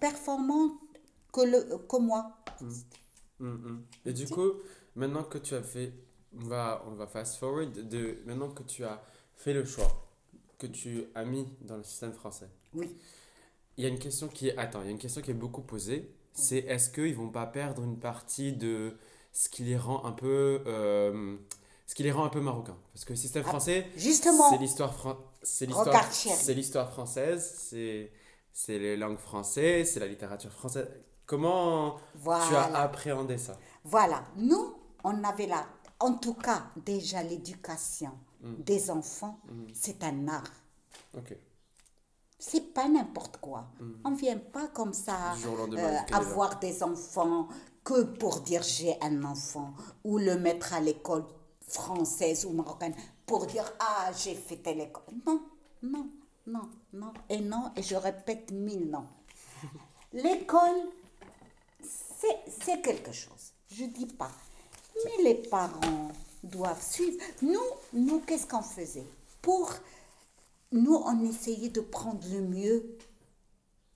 performante 0.00 0.72
que, 1.32 1.40
le, 1.42 1.78
que 1.78 1.96
moi. 1.96 2.32
Hum. 3.40 3.84
Et 4.06 4.12
du 4.12 4.26
coup, 4.28 4.52
maintenant 4.94 5.24
que 5.24 5.38
tu 5.38 5.54
as 5.54 5.62
fait, 5.62 5.92
on 6.38 6.44
va, 6.44 6.84
on 6.86 6.92
va 6.94 7.06
fast 7.06 7.36
forward, 7.36 7.72
de, 7.88 8.18
maintenant 8.26 8.50
que 8.50 8.62
tu 8.62 8.84
as 8.84 9.02
fait 9.36 9.52
le 9.52 9.64
choix, 9.64 10.08
que 10.58 10.66
tu 10.66 11.04
as 11.14 11.24
mis 11.24 11.46
dans 11.62 11.76
le 11.76 11.82
système 11.82 12.12
français, 12.12 12.48
Oui. 12.74 12.94
il 13.76 13.84
y 13.84 13.86
a 13.86 13.90
une 13.90 13.98
question 13.98 14.28
qui 14.28 14.48
est, 14.48 14.56
attends, 14.56 14.80
il 14.82 14.86
y 14.86 14.88
a 14.88 14.92
une 14.92 14.98
question 14.98 15.20
qui 15.20 15.30
est 15.32 15.34
beaucoup 15.34 15.62
posée, 15.62 16.10
c'est 16.32 16.58
est-ce 16.58 16.90
qu'ils 16.90 17.14
vont 17.16 17.28
pas 17.30 17.46
perdre 17.46 17.82
une 17.82 17.98
partie 17.98 18.52
de 18.52 18.96
ce 19.32 19.48
qui 19.48 19.64
les 19.64 19.76
rend 19.76 20.04
un 20.04 20.12
peu, 20.12 20.62
euh, 20.66 21.36
ce 21.86 21.94
qui 21.94 22.02
les 22.04 22.12
rend 22.12 22.24
un 22.24 22.28
peu 22.30 22.40
marocains? 22.40 22.78
Parce 22.92 23.04
que 23.04 23.12
le 23.12 23.16
système 23.18 23.42
français, 23.42 23.86
justement. 23.96 24.48
c'est 24.50 24.58
l'histoire, 24.58 24.94
fran- 24.94 25.18
c'est 25.42 25.66
l'histoire 26.54 26.92
française, 26.92 27.54
c'est, 27.58 28.10
c'est 28.52 28.78
les 28.78 28.96
langues 28.96 29.18
françaises, 29.18 29.92
c'est 29.92 30.00
la 30.00 30.06
littérature 30.08 30.52
française. 30.52 30.86
Comment 31.26 31.96
tu 32.22 32.28
as 32.56 32.76
appréhendé 32.76 33.38
ça? 33.38 33.56
Voilà, 33.84 34.22
nous, 34.36 34.74
on 35.04 35.24
avait 35.24 35.46
là, 35.46 35.66
en 36.00 36.14
tout 36.14 36.34
cas, 36.34 36.64
déjà 36.84 37.22
l'éducation 37.22 38.12
Mm. 38.42 38.62
des 38.62 38.90
enfants, 38.90 39.38
c'est 39.72 40.04
un 40.04 40.28
art. 40.28 40.44
Ok. 41.16 41.34
C'est 42.38 42.74
pas 42.74 42.86
n'importe 42.88 43.38
quoi. 43.38 43.64
On 44.04 44.10
vient 44.12 44.36
pas 44.36 44.68
comme 44.68 44.92
ça 44.92 45.34
Mm. 45.34 45.76
Euh, 45.78 45.96
avoir 46.12 46.58
des 46.58 46.82
enfants 46.82 47.48
que 47.82 48.02
pour 48.02 48.40
dire 48.40 48.62
j'ai 48.62 48.98
un 49.00 49.24
enfant 49.24 49.72
ou 50.04 50.18
le 50.18 50.36
mettre 50.38 50.74
à 50.74 50.80
l'école 50.80 51.24
française 51.66 52.44
ou 52.44 52.50
marocaine 52.52 52.94
pour 53.24 53.46
dire 53.46 53.64
ah 53.78 54.10
j'ai 54.12 54.34
fait 54.34 54.56
telle 54.56 54.80
école. 54.82 55.14
Non, 55.24 55.40
non, 55.82 56.06
non, 56.46 56.68
non 56.92 57.12
et 57.30 57.40
non 57.40 57.70
et 57.76 57.82
je 57.82 57.94
répète 57.96 58.50
mille 58.52 58.90
non. 58.90 59.06
L'école, 60.12 60.82
c'est 62.24 62.64
c'est 62.64 62.80
quelque 62.82 63.12
chose. 63.12 63.52
Je 63.70 63.84
dis 63.84 64.06
pas. 64.06 64.30
Mais 65.04 65.22
les 65.24 65.34
parents 65.34 66.08
doivent 66.42 66.82
suivre. 66.82 67.18
Nous, 67.42 67.60
nous 67.92 68.20
qu'est-ce 68.20 68.46
qu'on 68.46 68.62
faisait? 68.62 69.06
Pour 69.42 69.72
nous, 70.72 70.94
on 71.04 71.24
essayait 71.28 71.68
de 71.70 71.80
prendre 71.80 72.20
le 72.32 72.40
mieux 72.40 72.96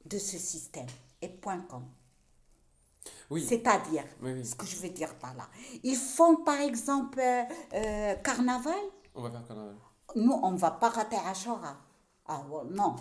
de 0.05 0.19
ce 0.19 0.39
système. 0.39 0.87
Et 1.23 1.29
point 1.29 1.61
com. 1.69 1.85
Oui. 3.31 3.45
C'est-à-dire, 3.47 4.05
Oui, 4.23 4.33
oui. 4.33 4.45
ce 4.45 4.55
que 4.55 4.67
je 4.67 4.77
veux 4.77 4.89
dire 4.89 5.15
par 5.17 5.35
là. 5.35 5.49
Ils 5.83 5.97
font 5.97 6.37
par 6.37 6.61
exemple 6.61 7.21
euh, 7.21 7.43
euh, 7.75 8.15
carnaval? 8.17 8.75
On 9.15 9.23
va 9.23 9.31
faire 9.31 9.47
carnaval. 9.47 9.77
Nous, 10.17 10.33
on 10.43 10.53
ne 10.53 10.59
va 10.59 10.71
pas 10.71 10.89
rater 10.89 11.17
Ashura. 11.27 11.77
Ah 12.27 12.43
non. 12.71 12.97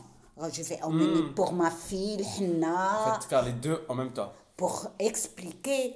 Je 0.52 0.62
vais 0.64 0.82
emmener 0.84 1.22
Hmm. 1.22 1.34
pour 1.34 1.52
ma 1.54 1.72
fille, 1.72 2.18
le 2.18 2.24
En 2.66 3.20
fait, 3.20 3.28
faire 3.28 3.44
les 3.44 3.54
deux 3.54 3.84
en 3.88 3.96
même 3.96 4.12
temps. 4.14 4.32
Pour 4.58 4.88
expliquer. 5.00 5.96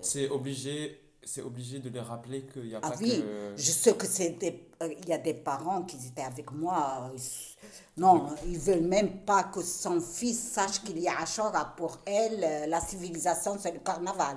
C'est 0.00 0.28
obligé, 0.28 1.00
c'est 1.22 1.42
obligé 1.42 1.78
de 1.78 1.88
les 1.88 2.00
rappeler 2.00 2.42
qu'il 2.46 2.64
n'y 2.64 2.74
a 2.74 2.80
Ah 2.82 2.90
pas 2.90 2.96
oui, 3.00 3.10
que. 3.20 3.54
je 3.56 3.70
sais 3.70 3.94
que 3.94 4.06
c'est 4.06 4.30
des, 4.30 4.68
euh, 4.82 4.88
il 5.02 5.08
y 5.08 5.12
a 5.12 5.18
des 5.18 5.34
parents 5.34 5.82
qui 5.82 5.96
étaient 6.06 6.22
avec 6.22 6.50
moi. 6.52 7.10
euh, 7.12 7.16
ils- 7.16 8.00
non, 8.00 8.30
ils 8.46 8.58
veulent 8.58 8.80
même 8.88 9.20
pas 9.24 9.44
que 9.44 9.62
son 9.62 10.00
fils 10.00 10.38
sache 10.40 10.82
qu'il 10.82 10.98
y 10.98 11.08
a 11.08 11.20
Ashura. 11.20 11.74
Pour 11.76 11.98
elle, 12.06 12.42
euh, 12.42 12.66
la 12.66 12.80
civilisation, 12.80 13.56
c'est 13.60 13.72
le 13.72 13.80
carnaval. 13.80 14.36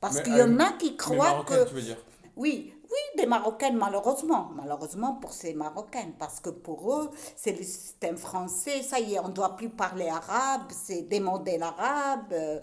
Parce 0.00 0.20
qu'il 0.20 0.36
y 0.36 0.42
en 0.42 0.58
euh, 0.58 0.58
a 0.60 0.72
qui 0.72 0.96
croient 0.96 1.44
que... 1.46 1.68
tu 1.68 1.74
veux 1.74 1.82
dire 1.82 1.98
Oui, 2.36 2.72
oui, 2.90 2.96
des 3.22 3.26
Marocaines, 3.26 3.76
malheureusement. 3.76 4.50
Malheureusement 4.54 5.14
pour 5.16 5.32
ces 5.32 5.52
Marocaines, 5.54 6.14
parce 6.18 6.40
que 6.40 6.50
pour 6.50 6.94
eux, 6.94 7.10
c'est 7.36 7.52
le 7.52 7.62
système 7.62 8.16
français. 8.16 8.82
Ça 8.82 8.98
y 9.00 9.14
est, 9.14 9.18
on 9.20 9.28
ne 9.28 9.32
doit 9.34 9.56
plus 9.56 9.68
parler 9.70 10.08
arabe, 10.08 10.62
c'est 10.70 11.02
démodé 11.02 11.58
l'arabe. 11.58 12.32
euh, 12.32 12.60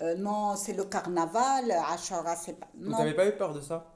euh, 0.00 0.14
non, 0.16 0.54
c'est 0.56 0.74
le 0.74 0.84
carnaval, 0.84 1.70
Ashura, 1.72 2.36
c'est 2.36 2.54
pas... 2.54 2.68
Vous 2.74 2.90
Non, 2.90 2.98
n'avez 2.98 3.14
pas 3.14 3.26
eu 3.26 3.36
peur 3.36 3.52
de 3.52 3.60
ça? 3.60 3.90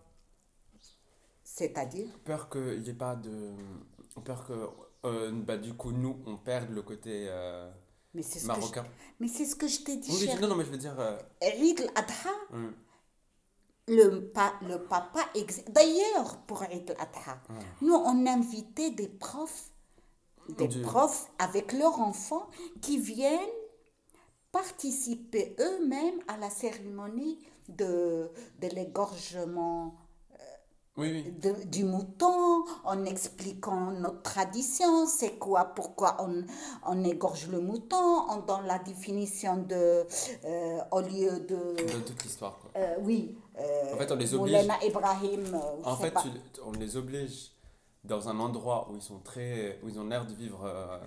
C'est-à-dire? 1.44 2.08
Peur 2.24 2.48
qu'il 2.48 2.80
n'y 2.82 2.88
ait 2.90 2.94
pas 2.94 3.16
de. 3.16 3.52
Peur 4.24 4.44
que. 4.46 4.52
euh, 5.04 5.30
bah, 5.32 5.56
du 5.56 5.74
coup, 5.74 5.92
nous, 5.92 6.20
on 6.26 6.36
perde 6.36 6.70
le 6.70 6.82
côté 6.82 7.26
euh, 7.28 7.70
Mais 8.14 8.22
c'est 8.22 8.38
ce, 8.38 8.46
que 8.48 8.54
je... 8.54 8.60
marocain. 8.60 8.84
Mais 9.20 9.28
c'est 9.28 9.44
ce 9.44 9.56
que 9.56 9.66
je 9.66 9.80
t'ai 9.82 9.96
dit, 9.96 10.10
Oui, 10.10 10.18
oui, 10.20 10.26
cher. 10.26 10.40
non, 10.40 10.48
non, 10.48 10.56
mais 10.56 10.64
je 10.64 10.70
veux 10.70 10.76
dire. 10.78 10.94
Eid 11.40 11.80
al-Adha, 11.80 12.30
le, 13.88 14.20
pa- 14.32 14.54
le 14.62 14.78
papa... 14.84 15.20
ex- 15.34 15.64
D'ailleurs, 15.68 16.36
pour 16.46 16.62
Eid 16.64 16.90
al-Adha, 16.90 17.40
nous, 17.80 17.94
on 17.94 18.26
invitait 18.26 18.90
des 18.90 19.08
profs, 19.08 19.70
des 20.56 20.68
Du- 20.68 20.82
profs 20.82 21.30
avec 21.38 21.72
leurs 21.72 21.98
enfants 22.00 22.46
qui 22.80 22.98
viennent 22.98 23.38
participer 24.52 25.54
eux-mêmes 25.60 26.20
à 26.26 26.36
la 26.38 26.50
cérémonie 26.50 27.38
de, 27.68 28.30
de 28.60 28.68
l'égorgement 28.68 29.94
Oui, 30.96 31.12
oui. 31.12 31.32
de- 31.44 31.64
du 31.64 31.84
mouton, 31.84 32.64
en 32.84 33.04
expliquant 33.04 33.90
notre 33.92 34.22
tradition, 34.22 35.06
c'est 35.06 35.38
quoi, 35.38 35.64
pourquoi 35.66 36.16
on, 36.20 36.44
on 36.86 37.04
égorge 37.04 37.46
le 37.48 37.60
mouton, 37.60 37.96
en- 38.30 38.38
dans 38.40 38.62
la 38.62 38.78
définition 38.80 39.58
de, 39.58 40.06
euh, 40.44 40.78
au 40.90 41.00
lieu 41.00 41.40
de, 41.40 41.76
De 41.94 42.00
toute 42.06 42.24
l'histoire, 42.24 42.58
euh, 42.74 42.96
oui, 43.02 43.36
euh, 43.36 43.47
En 43.92 43.96
fait, 43.96 44.12
on 44.12 44.16
les 44.16 44.34
oblige- 44.34 44.68
Ibrahim, 44.86 45.44
euh, 45.54 45.58
En 45.84 45.96
fait, 45.96 46.14
tu- 46.22 46.60
on 46.64 46.72
les 46.72 46.96
oblige 46.96 47.50
dans 48.04 48.28
un 48.28 48.38
endroit 48.40 48.88
où 48.90 48.96
ils 48.96 49.02
sont 49.02 49.18
très, 49.18 49.78
où 49.82 49.88
ils 49.88 49.98
ont 49.98 50.04
l'air 50.06 50.26
de 50.26 50.34
vivre 50.34 50.64
euh, 50.64 50.98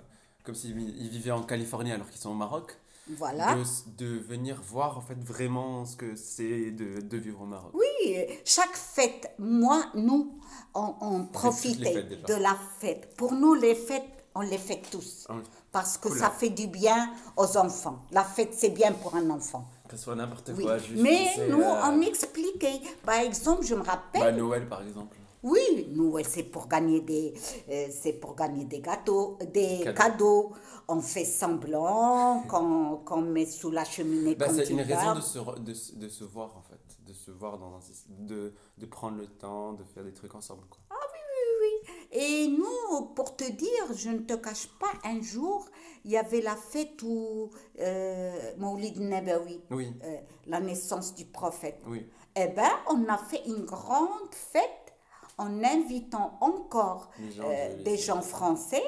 comme 0.43 0.55
s'ils 0.55 0.75
vi- 0.75 0.93
ils 0.99 1.09
vivaient 1.09 1.31
en 1.31 1.43
Californie 1.43 1.91
alors 1.91 2.09
qu'ils 2.09 2.19
sont 2.19 2.31
au 2.31 2.35
Maroc, 2.35 2.77
Voilà. 3.17 3.55
de, 3.97 4.05
venir 4.05 4.61
voir 4.61 4.97
en 4.97 5.01
fait 5.01 5.17
vraiment 5.23 5.85
ce 5.85 5.95
que 5.95 6.15
c'est 6.15 6.71
de, 6.71 7.01
de 7.01 7.17
vivre 7.17 7.41
au 7.41 7.45
Maroc. 7.45 7.71
Oui, 7.73 8.15
chaque 8.45 8.75
fête, 8.75 9.31
moi, 9.39 9.85
nous, 9.95 10.37
on, 10.75 10.95
on 11.01 11.25
profitait 11.25 12.03
de 12.03 12.33
la 12.35 12.57
fête. 12.79 13.15
Pour 13.15 13.31
nous, 13.33 13.53
les 13.53 13.75
fêtes, 13.75 14.03
on 14.35 14.41
les 14.41 14.57
fait 14.57 14.81
tous. 14.91 15.25
Ah. 15.29 15.35
Parce 15.71 15.97
que 15.97 16.09
Cool. 16.09 16.17
ça 16.17 16.29
fait 16.29 16.49
du 16.49 16.67
bien 16.67 17.13
aux 17.37 17.55
enfants. 17.57 17.99
La 18.11 18.23
fête, 18.25 18.53
c'est 18.53 18.69
bien 18.71 18.91
pour 18.91 19.15
un 19.15 19.29
enfant. 19.29 19.65
Que 19.91 19.97
ce 19.97 20.03
soit 20.03 20.15
n'importe 20.15 20.51
Oui. 20.55 20.63
quoi, 20.63 20.77
juste. 20.77 21.01
Mais 21.01 21.27
nous, 21.49 21.61
euh, 21.61 21.81
on 21.83 22.01
expliquait. 22.01 22.79
Par 23.05 23.15
exemple, 23.19 23.65
je 23.65 23.75
me 23.75 23.83
rappelle. 23.83 24.21
bah, 24.21 24.31
Noël 24.31 24.67
par 24.69 24.81
exemple. 24.81 25.17
Oui, 25.43 25.87
nous, 25.93 26.11
ouais, 26.11 26.23
c'est 26.23 26.43
pour 26.43 26.67
gagner 26.67 27.01
des, 27.01 27.33
euh, 27.69 27.87
c'est 27.91 28.13
pour 28.13 28.35
gagner 28.35 28.63
des 28.65 28.79
gâteaux, 28.79 29.37
des 29.53 29.79
Cadeaux. 29.83 29.93
cadeaux. 29.93 30.51
On 30.87 31.01
fait 31.01 31.25
semblant 31.25 32.43
qu'on 32.49 32.97
qu'on 33.03 33.21
met 33.21 33.45
sous 33.45 33.69
la 33.71 33.83
cheminée 33.83 34.35
Bah, 34.35 34.47
c'est 34.49 34.69
une 34.69 34.81
raison 34.81 35.15
de 35.15 35.21
se, 35.21 35.39
de, 35.39 35.99
de 36.05 36.09
se 36.09 36.23
voir 36.23 36.55
en 36.57 36.61
fait, 36.61 36.79
de 37.05 37.13
se 37.13 37.31
voir 37.31 37.57
dans 37.57 37.73
un, 37.75 37.79
de, 38.19 38.53
de 38.77 38.85
prendre 38.85 39.17
le 39.17 39.27
temps, 39.27 39.73
de 39.73 39.83
faire 39.83 40.03
des 40.05 40.13
trucs 40.13 40.33
ensemble. 40.35 40.63
Quoi. 40.69 40.79
Et 42.11 42.47
nous, 42.49 43.05
pour 43.15 43.35
te 43.37 43.49
dire, 43.49 43.93
je 43.95 44.09
ne 44.09 44.19
te 44.19 44.33
cache 44.33 44.67
pas, 44.79 44.91
un 45.03 45.21
jour, 45.21 45.65
il 46.03 46.11
y 46.11 46.17
avait 46.17 46.41
la 46.41 46.55
fête 46.55 47.01
où 47.03 47.49
euh, 47.79 48.51
Maulid 48.57 48.99
Nabawi, 48.99 49.61
Oui, 49.71 49.93
euh, 50.03 50.17
la 50.47 50.59
naissance 50.59 51.13
du 51.15 51.25
prophète. 51.25 51.79
oui. 51.87 52.05
Eh 52.35 52.47
bien, 52.47 52.71
on 52.89 53.05
a 53.09 53.17
fait 53.17 53.41
une 53.45 53.65
grande 53.65 54.33
fête 54.33 54.93
en 55.37 55.63
invitant 55.65 56.37
encore 56.39 57.09
gens 57.35 57.43
euh, 57.45 57.77
de- 57.77 57.83
des 57.83 57.97
gens 57.97 58.21
français. 58.21 58.83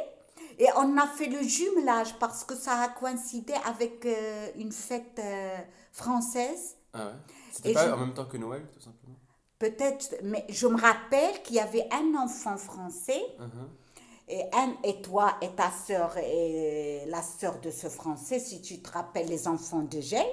Et 0.60 0.68
on 0.78 0.98
a 0.98 1.08
fait 1.08 1.26
le 1.28 1.42
jumelage 1.44 2.18
parce 2.20 2.44
que 2.46 2.56
ça 2.56 2.80
a 2.80 2.88
coïncidé 2.90 3.54
avec 3.66 4.06
euh, 4.06 4.48
une 4.56 4.72
fête 4.72 5.20
française. 5.92 6.78
Ah 6.94 7.08
ouais? 7.08 7.12
C'était 7.52 7.74
pas 7.74 7.88
je- 7.88 7.92
en 7.94 7.98
même 7.98 8.14
temps 8.14 8.26
que 8.26 8.38
Noël, 8.38 8.66
tout 8.74 8.80
simplement? 8.80 9.16
Peut-être, 9.64 10.16
mais 10.24 10.44
je 10.50 10.68
me 10.68 10.76
rappelle 10.78 11.42
qu'il 11.42 11.56
y 11.56 11.60
avait 11.62 11.88
un 11.90 12.16
enfant 12.22 12.58
français 12.58 13.22
Mhm. 13.40 13.70
et, 14.28 14.42
un, 14.52 14.74
et 14.84 15.02
toi 15.02 15.38
et 15.42 15.52
ta 15.52 15.72
sœur 15.72 16.18
et 16.18 17.06
la 17.08 17.22
sœur 17.22 17.62
de 17.62 17.72
ce 17.72 17.88
français, 17.88 18.40
si 18.40 18.62
tu 18.62 18.82
te 18.82 18.92
rappelles 18.92 19.28
les 19.30 19.48
enfants 19.48 19.84
de 19.84 20.02
Jay. 20.02 20.26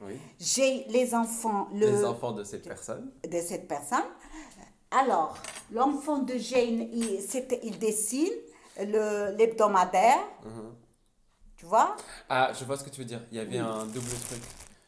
Oui. 0.00 0.12
J'ai 0.38 0.84
les 0.90 1.12
enfants, 1.12 1.66
le, 1.72 1.86
Les 1.90 2.04
enfants 2.04 2.30
de 2.30 2.44
cette 2.44 2.62
personne. 2.68 3.10
de 3.28 3.40
cette 3.40 3.66
personne. 3.66 4.04
Alors, 4.92 5.36
l'enfant 5.72 6.18
de 6.18 6.36
Jane, 6.36 6.82
il, 6.92 7.18
il 7.64 7.78
dessine 7.80 8.30
le- 8.78 9.34
l'hebdomadaire, 9.36 10.20
Mhm. 10.44 10.74
tu 11.56 11.66
vois? 11.66 11.96
Ah, 12.28 12.52
je 12.56 12.64
vois 12.64 12.76
ce 12.76 12.84
que 12.84 12.90
tu 12.90 13.00
veux 13.00 13.06
dire. 13.06 13.22
Il 13.32 13.38
y 13.38 13.40
avait 13.40 13.58
un 13.58 13.86
double 13.86 14.10
truc. 14.28 14.42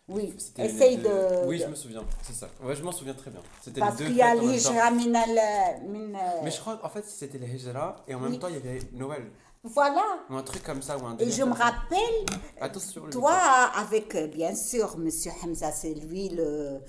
Oui, 0.07 0.37
essaye 0.59 0.99
de... 0.99 1.47
Oui, 1.47 1.59
je 1.59 1.67
me 1.67 1.75
souviens, 1.75 2.03
c'est 2.23 2.35
ça. 2.35 2.49
Ouais, 2.63 2.77
je 2.77 2.83
m'en 2.83 2.93
souviens 2.93 3.15
très 3.15 3.31
bien. 3.31 3.41
C'était 3.63 3.81
parce 3.81 3.97
qu'il 3.97 4.15
y 4.15 4.21
a 4.21 4.37
en 4.37 4.41
l'Hijra 4.41 4.91
min, 4.91 5.15
euh, 5.15 6.15
Mais 6.43 6.51
je 6.51 6.61
crois 6.61 6.77
qu'en 6.77 6.91
fait, 6.91 7.07
c'était 7.07 7.39
les 7.39 7.47
Hijra 7.47 7.97
et 8.07 8.15
en 8.15 8.21
même 8.21 8.33
Oui. 8.33 8.39
temps, 8.39 8.49
il 8.49 8.55
y 8.55 8.59
avait 8.59 8.81
Noël. 8.93 9.31
Voilà. 9.63 10.05
Ou 10.29 10.35
un 10.37 10.43
truc 10.43 10.63
comme 10.63 10.83
ça. 10.83 10.99
Ou 10.99 11.07
un 11.07 11.17
Et 11.17 11.31
je 11.31 11.43
me 11.43 11.55
rappelle, 11.55 12.27
Attention, 12.61 13.07
le 13.07 13.11
toi, 13.13 13.33
avec, 13.77 14.15
euh, 14.15 14.27
bien 14.27 14.55
sûr, 14.55 14.99
Monsieur 14.99 15.33
Hamza, 15.43 15.73
c'est 15.73 15.95
lui 15.95 16.29
le... 16.29 16.81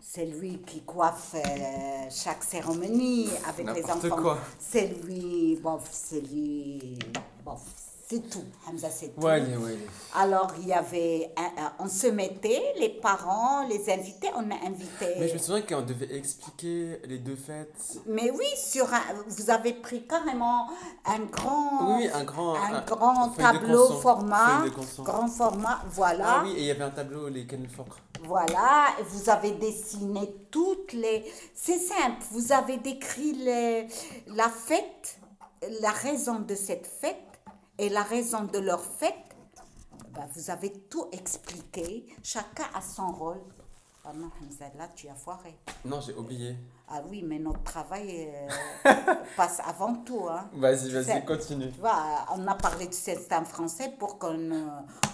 C'est 0.00 0.26
lui 0.26 0.60
qui 0.66 0.82
coiffe 0.82 1.34
euh, 1.34 1.40
chaque 2.10 2.44
cérémonie 2.44 3.30
avec 3.48 3.66
les 3.74 3.82
enfants. 3.84 4.36
C'est 4.60 4.86
lui, 5.02 5.58
bon, 5.62 5.78
c'est 5.90 6.20
lui, 6.20 6.98
bon, 7.44 7.56
c'est 8.12 8.28
tout. 8.28 8.44
Hamza, 8.68 8.90
c'est 8.90 9.14
tout. 9.14 9.20
Ouais, 9.22 9.40
ouais, 9.40 9.78
Alors, 10.14 10.52
il 10.60 10.66
y 10.68 10.72
avait, 10.72 11.30
on 11.78 11.88
se 11.88 12.08
mettait, 12.08 12.62
les 12.78 12.88
parents, 12.90 13.66
les 13.66 13.90
invités, 13.90 14.28
on 14.34 14.50
a 14.50 14.54
invité. 14.66 15.14
Mais 15.18 15.28
je 15.28 15.34
me 15.34 15.38
souviens 15.38 15.62
qu'on 15.62 15.82
devait 15.82 16.14
expliquer 16.16 17.00
les 17.04 17.18
deux 17.18 17.36
fêtes. 17.36 17.98
Mais 18.06 18.30
oui, 18.30 18.46
sur 18.56 18.92
un, 18.92 19.00
vous 19.28 19.50
avez 19.50 19.72
pris 19.74 20.06
carrément 20.06 20.68
un 21.04 21.20
grand, 21.20 21.96
Oui, 21.98 22.08
un 22.12 22.24
grand- 22.24 22.54
un 22.54 22.80
grand 22.82 23.28
tableau 23.30 23.86
consent, 23.88 24.00
format, 24.00 24.64
grand 24.98 25.28
format, 25.28 25.82
voilà, 25.90 26.24
Ah 26.40 26.42
oui, 26.44 26.52
et 26.56 26.60
il 26.60 26.64
y 26.66 26.70
avait 26.70 26.84
un 26.84 26.90
tableau, 26.90 27.28
les 27.28 27.46
Focre. 27.74 27.98
voilà. 28.24 28.94
Et 28.98 29.02
vous 29.04 29.28
avez 29.30 29.52
dessiné 29.52 30.34
toutes 30.50 30.92
les. 30.92 31.24
C'est 31.54 31.78
simple. 31.78 32.22
Vous 32.32 32.52
avez 32.52 32.76
décrit 32.78 33.32
les- 33.32 33.86
la 34.28 34.48
fête, 34.48 35.18
la 35.80 35.90
raison 35.90 36.40
de 36.40 36.54
cette 36.54 36.86
fête 36.86 37.16
et 37.78 37.88
la 37.88 38.02
raison 38.02 38.44
de 38.44 38.58
leur 38.58 38.82
fête. 38.82 39.14
Ben, 40.10 40.28
vous 40.34 40.50
avez 40.50 40.72
tout 40.90 41.06
expliqué. 41.12 42.06
Chacun 42.22 42.64
a 42.74 42.80
son 42.82 43.12
rôle. 43.12 43.40
Ah 44.04 44.12
non, 44.12 44.30
Hamza, 44.42 44.64
là, 44.76 44.88
tu 44.96 45.08
as 45.08 45.14
foiré. 45.14 45.56
Non, 45.84 46.00
j'ai 46.00 46.12
oublié. 46.14 46.56
Ah 46.88 47.00
oui, 47.08 47.22
mais 47.24 47.38
notre 47.38 47.62
travail 47.62 48.28
euh, 48.84 48.92
passe 49.36 49.60
avant 49.64 49.94
tout. 50.02 50.26
Hein. 50.28 50.50
Vas-y, 50.54 50.90
vas-y, 50.90 51.24
continue. 51.24 51.70
Tu 51.70 51.78
vois, 51.80 52.26
on 52.36 52.44
a 52.48 52.54
parlé 52.56 52.86
du 52.88 52.96
système 52.96 53.44
français 53.46 53.94
pour 53.98 54.18
qu'on 54.18 54.34
ne 54.34 54.66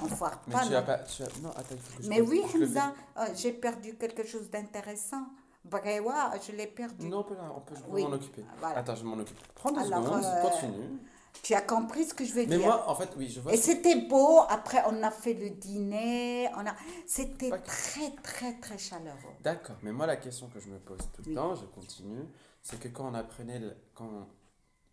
on 0.02 0.08
foire 0.08 0.40
Mais 0.48 0.54
pas. 0.54 0.62
tu 0.64 0.70
non. 0.70 0.76
as 0.78 0.82
pas. 0.82 0.98
Tu 1.00 1.22
as... 1.22 1.26
Non, 1.42 1.50
attends, 1.50 1.74
je 2.00 2.08
Mais 2.08 2.22
oui, 2.22 2.42
Hamza, 2.54 2.94
euh, 3.18 3.26
j'ai 3.36 3.52
perdu 3.52 3.94
quelque 3.96 4.26
chose 4.26 4.48
d'intéressant. 4.50 5.26
Brewa, 5.64 6.32
je 6.44 6.52
l'ai 6.52 6.66
perdu. 6.66 7.08
Non, 7.10 7.18
on 7.18 7.24
peut, 7.24 7.34
là, 7.34 7.52
on 7.54 7.60
peut 7.60 7.74
je 7.76 7.82
peux 7.82 7.90
Oui, 7.90 8.04
m'en 8.04 8.12
occuper. 8.12 8.42
voilà. 8.58 8.78
Attends, 8.78 8.96
je 8.96 9.04
m'en 9.04 9.18
occupe. 9.18 9.36
Prends 9.54 9.70
deux 9.70 9.80
Alors, 9.82 10.02
secondes, 10.02 10.24
euh, 10.24 10.42
continue. 10.48 10.98
Tu 11.42 11.54
as 11.54 11.62
compris 11.62 12.04
ce 12.04 12.14
que 12.14 12.24
je 12.24 12.32
veux 12.34 12.46
Mais 12.46 12.56
dire? 12.58 12.66
moi, 12.66 12.88
en 12.88 12.94
fait, 12.94 13.10
oui, 13.16 13.28
je 13.28 13.40
vois. 13.40 13.54
Et 13.54 13.56
c'était 13.56 14.06
beau. 14.06 14.40
Après, 14.48 14.82
on 14.86 15.02
a 15.02 15.10
fait 15.10 15.34
le 15.34 15.50
dîner. 15.50 16.48
On 16.56 16.66
a... 16.66 16.74
C'était 17.06 17.50
très, 17.60 18.10
très, 18.22 18.54
très 18.58 18.76
chaleureux. 18.76 19.16
D'accord, 19.42 19.76
mais 19.82 19.92
moi, 19.92 20.06
la 20.06 20.16
question 20.16 20.48
que 20.48 20.60
je 20.60 20.68
me 20.68 20.78
pose 20.78 20.98
tout 21.14 21.22
le 21.22 21.28
Oui. 21.28 21.34
temps, 21.34 21.54
je 21.54 21.64
continue, 21.66 22.24
c'est 22.62 22.78
que 22.78 22.88
quand 22.88 23.08
on 23.08 23.14
apprenait. 23.14 23.60
le- 23.60 23.76
Quand... 23.94 24.26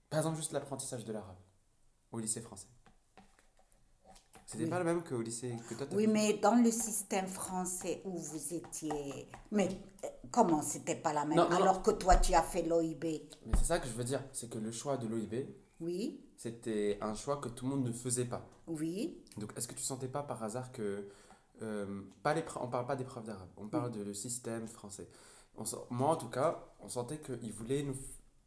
Par 0.10 0.19
exemple, 0.19 0.38
juste 0.38 0.52
l'apprentissage 0.54 1.04
de 1.04 1.12
l'arabe 1.12 1.36
au 2.12 2.19
lycée 2.19 2.41
français. 2.41 2.67
C'était 4.45 4.65
Oui. 4.65 4.69
pas 4.69 4.78
le 4.80 4.86
même 4.86 5.04
qu'au 5.04 5.21
lycée 5.21 5.56
que 5.67 5.74
toi 5.74 5.88
Oui, 5.91 6.06
mais 6.08 6.34
dans 6.34 6.54
le 6.56 6.69
système 6.71 7.28
français 7.28 8.02
où 8.06 8.15
vous 8.17 8.54
étiez... 8.54 9.28
Mais 9.52 9.67
euh, 10.04 10.08
comment 10.32 10.62
c'était 10.62 10.95
pas 10.95 11.12
la 11.12 11.26
même? 11.26 11.36
Non, 11.38 11.45
non, 11.45 11.50
non. 11.50 11.56
Alors 11.63 11.82
que 11.82 11.91
toi, 11.91 12.15
tu 12.17 12.34
as 12.36 12.43
fait 12.43 12.62
l'OIB. 12.62 13.04
Mais 13.04 13.58
c'est 13.58 13.65
ça 13.65 13.80
que 13.80 13.88
je 13.88 13.93
veux 13.93 14.04
dire, 14.04 14.24
c'est 14.32 14.50
que 14.50 14.60
le 14.60 14.71
choix 14.71 14.98
de 14.98 15.08
l'OIB, 15.08 15.34
Oui, 15.86 16.19
c'était 16.38 16.98
un 17.02 17.13
choix 17.15 17.38
que 17.38 17.50
tout 17.50 17.65
le 17.65 17.71
monde 17.76 17.86
ne 17.88 17.91
faisait 17.91 18.26
pas. 18.26 18.48
oui. 18.67 19.21
Donc, 19.38 19.52
est-ce 19.58 19.67
que 19.67 19.74
tu 19.76 19.84
sentais 19.84 20.08
pas 20.08 20.24
par 20.24 20.43
hasard 20.43 20.71
que. 20.71 21.08
euh, 21.62 22.02
pas 22.24 22.34
les, 22.34 22.43
on 22.62 22.67
parle 22.69 22.86
pas 22.86 22.95
des 22.95 23.04
profs 23.06 23.24
d'arabe, 23.26 23.50
on 23.58 23.67
parle 23.67 23.91
de 23.91 24.02
le 24.02 24.13
système 24.13 24.67
français. 24.67 25.08
On 25.58 25.63
moi, 25.89 26.10
en 26.10 26.15
tout 26.17 26.30
cas, 26.30 26.63
on 26.82 26.89
sentait 26.89 27.19
qu'ils 27.19 27.54
voulaient 27.54 27.84
nous. 27.84 27.95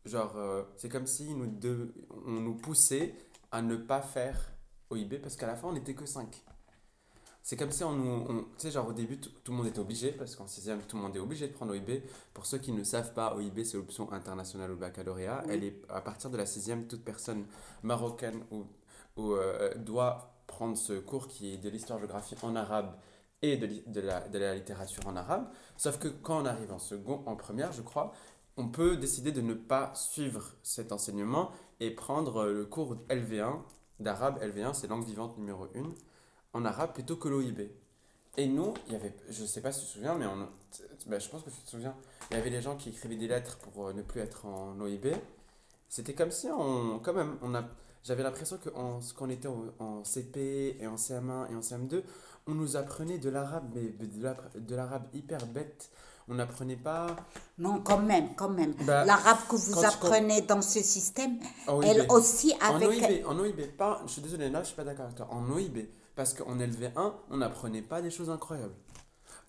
Genre, 0.05 0.37
euh, 0.37 0.62
c'est 0.77 0.88
comme 0.88 1.07
si 1.07 1.35
nous 1.35 1.46
de, 1.46 1.94
on 2.27 2.33
nous 2.40 2.55
poussait 2.57 3.14
à 3.51 3.62
ne 3.62 3.77
pas 3.77 4.03
faire 4.03 4.38
OIB 4.90 5.20
parce 5.22 5.37
qu'à 5.37 5.46
la 5.46 5.57
fin, 5.57 5.68
on 5.68 5.72
n'était 5.72 5.94
que 5.94 6.07
5. 6.07 6.44
C'est 7.42 7.57
comme 7.57 7.70
si 7.70 7.83
on 7.85 7.92
nous. 7.92 8.27
on- 8.29 8.42
tu 8.42 8.48
sais, 8.59 8.70
genre 8.70 8.88
au 8.88 8.92
début, 8.92 9.18
tout, 9.20 9.31
tout 9.42 9.53
le 9.53 9.59
monde 9.59 9.66
était 9.68 9.79
obligé, 9.79 10.12
parce 10.12 10.37
qu'en 10.37 10.46
6 10.46 10.70
tout 10.87 10.96
le 10.96 11.03
monde 11.03 11.16
est 11.16 11.20
obligé 11.20 11.48
de 11.48 11.53
prendre 11.53 11.72
OIB. 11.72 12.03
Pour 12.35 12.44
ceux 12.46 12.59
qui 12.59 12.72
ne 12.72 12.85
savent 12.85 13.14
pas, 13.14 13.35
OIB, 13.37 13.64
c'est 13.64 13.77
l'option 13.79 14.12
internationale 14.12 14.70
au 14.72 14.77
baccalauréat. 14.77 15.42
Oui. 15.46 15.51
Elle 15.55 15.64
est 15.64 15.83
à 15.88 16.01
partir 16.01 16.31
de 16.31 16.37
la 16.37 16.46
6 16.46 16.87
toute 16.88 17.05
personne 17.05 17.46
marocaine 17.83 18.44
ou, 18.51 18.66
ou, 19.16 19.33
euh, 19.33 19.74
doit 19.77 20.35
prendre 20.46 20.77
ce 20.77 20.94
cours 20.98 21.29
qui 21.29 21.55
est 21.55 21.59
de 21.59 21.68
l'histoire-géographie 21.70 22.37
en 22.42 22.55
arabe 22.57 22.94
et 23.42 23.57
de, 23.57 23.68
de, 23.87 24.01
la, 24.01 24.29
de 24.29 24.38
la 24.38 24.55
littérature 24.55 25.07
en 25.07 25.16
arabe. 25.16 25.48
Sauf 25.77 25.98
que 25.98 26.09
quand 26.09 26.42
on 26.42 26.46
arrive 26.46 26.72
en 26.72 26.79
second, 26.79 27.22
en 27.27 27.37
première, 27.37 27.72
je 27.72 27.83
crois, 27.83 28.12
on 28.57 28.68
peut 28.68 28.96
décider 28.96 29.33
de 29.33 29.40
ne 29.40 29.55
pas 29.55 29.92
suivre 29.94 30.44
cet 30.62 30.92
enseignement 30.92 31.51
et 31.81 31.90
prendre 31.92 32.46
le 32.46 32.66
cours 32.66 32.96
LV1 33.09 33.61
d'arabe. 34.01 34.38
LV1, 34.42 34.74
c'est 34.74 34.88
langue 34.88 35.05
vivante 35.05 35.38
numéro 35.38 35.64
1 35.77 35.88
en 36.52 36.64
arabe 36.64 36.92
plutôt 36.92 37.16
que 37.16 37.28
l'OIB. 37.28 37.61
Et 38.37 38.46
nous, 38.46 38.72
il 38.87 38.92
y 38.92 38.96
avait, 38.96 39.14
je 39.30 39.44
sais 39.44 39.61
pas 39.61 39.72
si 39.72 39.80
tu 39.80 39.87
te 39.87 39.92
souviens, 39.94 40.14
mais 40.14 40.26
on, 40.26 40.48
ben, 41.06 41.20
je 41.20 41.28
pense 41.28 41.42
que 41.42 41.50
tu 41.50 41.61
te 41.61 41.70
souviens, 41.70 41.94
il 42.30 42.37
y 42.37 42.40
avait 42.40 42.50
les 42.50 42.62
gens 42.62 42.76
qui 42.76 42.90
écrivaient 42.90 43.16
des 43.16 43.26
lettres 43.26 43.58
pour 43.58 43.88
euh, 43.88 43.92
ne 43.92 44.02
plus 44.02 44.20
être 44.20 44.46
en 44.46 44.78
OIB. 44.80 45.06
C'était 45.88 46.14
comme 46.14 46.30
si 46.30 46.46
on, 46.48 47.00
quand 47.00 47.14
même, 47.14 47.37
on 47.42 47.54
a, 47.54 47.64
j'avais 48.04 48.22
l'impression 48.22 48.58
que 48.58 48.68
en- 48.70 49.00
quand 49.16 49.26
on 49.26 49.30
était 49.30 49.48
en, 49.48 49.64
en 49.80 50.04
CP 50.04 50.76
et 50.80 50.87
en 50.87 50.96
CM1 50.96 51.50
et 51.50 51.56
en 51.56 51.61
CM2, 51.61 52.02
on 52.46 52.54
nous 52.54 52.76
apprenait 52.76 53.18
de 53.18 53.28
l'arabe, 53.30 53.70
mais 53.74 54.06
de 54.06 54.22
la- 54.22 54.37
de 54.54 54.74
l'arabe 54.76 55.04
hyper 55.14 55.44
bête. 55.46 55.90
On 56.30 56.34
n'apprenait 56.34 56.76
pas 56.76 57.06
Non, 57.56 57.80
quand 57.80 57.98
même, 58.00 58.34
quand 58.37 58.50
même. 58.50 58.74
Bah, 58.87 59.02
L'arabe 59.06 59.38
que 59.48 59.56
vous 59.56 59.80
tu 59.80 59.84
apprenez 59.87 60.42
dans 60.42 60.61
ce 60.61 60.80
système, 60.82 61.38
en 61.66 61.80
elle 61.80 62.06
aussi 62.11 62.52
En 62.62 62.76
avec... 62.76 62.88
OIB, 62.88 63.26
en 63.26 63.38
OIB, 63.38 63.61
pas, 63.78 64.02
je 64.06 64.12
suis 64.12 64.20
désolé, 64.22 64.50
là 64.50 64.61
je 64.62 64.66
suis 64.68 64.76
pas 64.76 64.84
d'accord 64.84 65.06
avec 65.06 65.16
toi. 65.16 65.26
En 65.30 65.50
OIB, 65.50 65.78
parce 66.18 66.35
qu'en 66.35 66.57
LV1, 66.59 67.12
on 67.31 67.37
n'apprenait 67.37 67.81
pas 67.81 68.02
des 68.02 68.11
choses 68.11 68.28
incroyables. 68.28 68.74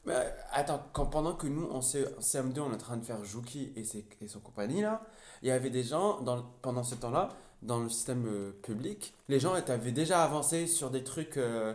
Mais, 0.06 0.14
attends, 0.54 0.84
quand, 0.94 1.08
pendant 1.08 1.34
que 1.34 1.48
nous, 1.48 1.68
en 1.72 1.82
C- 1.82 2.06
en 2.16 2.22
CM2, 2.22 2.60
on 2.62 2.72
est 2.72 2.76
en 2.76 2.78
train 2.78 2.98
de 2.98 3.04
faire 3.04 3.26
Jouki 3.26 3.74
et, 3.76 3.84
ses, 3.84 4.06
et 4.22 4.28
son 4.28 4.40
compagnie, 4.40 4.82
là, 4.82 5.02
il 5.42 5.48
y 5.48 5.52
avait 5.52 5.72
des 5.72 5.82
gens, 5.84 6.22
dans, 6.22 6.44
pendant 6.62 6.84
ce 6.84 6.94
temps-là, 6.96 7.30
dans 7.64 7.80
le 7.80 7.90
système 7.90 8.26
euh, 8.28 8.52
public, 8.62 9.16
les 9.30 9.40
gens 9.40 9.54
avaient 9.56 9.92
déjà 9.92 10.24
avancé 10.24 10.68
sur 10.68 10.92
des 10.92 11.04
trucs. 11.04 11.38
euh, 11.38 11.74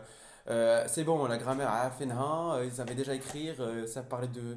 euh, 0.48 0.84
c'est 0.86 1.02
bon, 1.04 1.26
la 1.26 1.38
grammaire 1.38 1.70
a 1.72 1.90
fait 1.90 2.08
un, 2.10 2.54
euh, 2.54 2.64
ils 2.72 2.80
avaient 2.80 2.94
déjà 2.94 3.14
écrire, 3.14 3.56
ça 3.86 4.02
parlait 4.04 4.28
de, 4.28 4.40
de- 4.40 4.56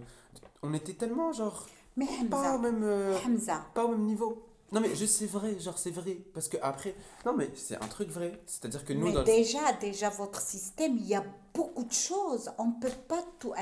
On 0.62 0.72
était 0.76 0.94
tellement, 0.94 1.34
genre, 1.34 1.66
Mais 1.96 2.06
pas 2.30 2.56
au 2.56 2.60
même, 2.60 2.86
Hamza, 3.26 3.66
pas 3.74 3.86
au 3.86 3.90
même 3.90 4.04
niveau. 4.06 4.47
Non, 4.72 4.82
mais 4.82 4.94
juste, 4.96 5.18
c'est 5.20 5.28
vrai, 5.28 5.58
genre, 5.60 5.78
c'est 5.78 5.92
vrai. 5.92 6.18
Parce 6.34 6.50
que 6.50 6.58
après. 6.62 6.94
Non, 7.26 7.34
mais 7.36 7.50
c'est 7.56 7.76
un 7.82 7.88
truc 7.88 8.10
vrai. 8.10 8.42
C'est-à-dire 8.46 8.84
que 8.84 8.92
nous, 8.94 9.06
mais 9.06 9.14
dans 9.14 9.20
le- 9.22 9.26
déjà, 9.26 9.72
déjà, 9.80 10.10
votre 10.10 10.42
système, 10.42 10.98
il 10.98 11.06
y 11.08 11.16
a 11.16 11.24
beaucoup 11.54 11.86
de 11.86 11.94
choses. 11.94 12.52
On 12.58 12.66
ne 12.66 12.80
peut 12.82 12.92
pas 13.08 13.24
tout. 13.40 13.54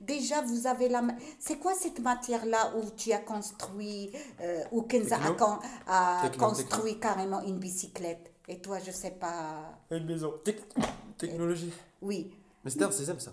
Déjà, 0.00 0.42
vous 0.42 0.66
avez 0.68 0.88
la. 0.88 1.02
C'est 1.40 1.58
quoi 1.58 1.74
cette 1.74 1.98
matière-là 1.98 2.72
où 2.76 2.88
tu 2.96 3.10
as 3.12 3.18
construit, 3.18 4.10
euh, 4.40 4.62
où 4.70 4.82
Kenza 4.82 5.16
a, 5.16 5.32
con- 5.32 5.58
a 5.88 6.20
Techno, 6.22 6.46
construit 6.46 7.00
carrément 7.00 7.40
une 7.42 7.58
bicyclette? 7.58 8.30
Et 8.46 8.60
toi, 8.60 8.78
je 8.78 8.92
sais 8.92 9.10
pas. 9.12 9.78
Une 9.90 10.04
maison. 10.06 10.34
Tec- 10.44 10.62
Technologie. 11.18 11.72
Oui. 12.00 12.30
Mais 12.64 12.70
c'était 12.70 12.84
en 12.84 12.90
16 12.92 13.18
ça. 13.18 13.32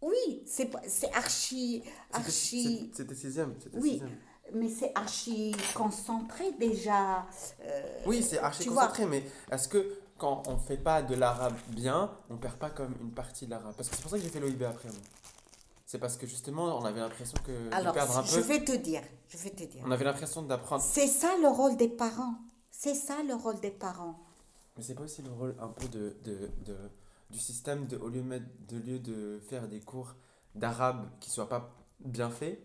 Oui, 0.00 0.42
c'est 0.46 0.66
pas- 0.66 0.80
c'est 0.88 1.12
archi. 1.12 1.82
C'était- 1.84 2.16
archi 2.18 2.90
C'était 2.94 3.14
6ème. 3.14 3.54
C'était 3.62 3.78
Oui. 3.78 3.98
6ème. 4.00 4.10
Mais 4.54 4.68
c'est 4.68 4.92
archi 4.94 5.54
concentré 5.74 6.52
déjà. 6.52 7.26
euh, 7.62 7.82
Oui, 8.06 8.22
c'est 8.22 8.38
archi 8.38 8.66
concentré, 8.66 9.06
mais 9.06 9.24
est-ce 9.50 9.68
que 9.68 9.98
quand 10.18 10.42
on 10.48 10.56
fait 10.58 10.76
pas 10.76 11.02
de 11.02 11.14
l'arabe 11.14 11.54
bien, 11.68 12.10
on 12.30 12.36
perd 12.36 12.56
pas 12.56 12.70
comme 12.70 12.94
une 13.00 13.12
partie 13.12 13.46
de 13.46 13.50
l'arabe? 13.50 13.74
Parce 13.76 13.88
que 13.88 13.96
c'est 13.96 14.02
pour 14.02 14.10
ça 14.10 14.16
que 14.18 14.22
j'ai 14.22 14.28
fait 14.30 14.40
l'OIB 14.40 14.62
après. 14.64 14.88
moi. 14.88 14.98
C'est 15.86 15.98
parce 15.98 16.16
que 16.16 16.26
justement, 16.26 16.78
on 16.78 16.84
avait 16.84 17.00
l'impression 17.00 17.36
que 17.44 17.50
de 17.68 17.74
Alors, 17.74 17.92
perdre 17.92 18.16
un 18.18 18.22
je 18.22 18.36
peu. 18.36 18.40
vais 18.42 18.64
te 18.64 18.72
dire, 18.72 19.02
je 19.28 19.36
vais 19.36 19.50
te 19.50 19.64
dire. 19.64 19.82
On 19.84 19.90
avait 19.90 20.04
l'impression 20.04 20.42
d'apprendre. 20.42 20.82
C'est 20.82 21.06
ça 21.06 21.28
le 21.42 21.48
rôle 21.48 21.76
des 21.76 21.88
parents. 21.88 22.34
C'est 22.70 22.94
ça 22.94 23.16
le 23.28 23.34
rôle 23.34 23.60
des 23.60 23.70
parents. 23.70 24.18
Mais 24.76 24.82
c'est 24.82 24.94
pas 24.94 25.02
aussi 25.02 25.20
le 25.22 25.30
rôle 25.30 25.54
un 25.60 25.68
peu 25.68 25.86
de, 25.88 26.16
de, 26.24 26.50
de- 26.64 26.90
du 27.28 27.38
système 27.38 27.86
de, 27.86 27.96
au 27.98 28.08
lieu 28.08 28.22
de, 28.22 28.42
de 28.68 28.78
lieu 28.78 28.98
de 28.98 29.38
faire 29.50 29.68
des 29.68 29.80
cours 29.80 30.14
d'arabe 30.54 31.08
qui 31.20 31.30
soient 31.30 31.48
pas 31.48 31.70
bien 32.00 32.30
faits. 32.30 32.58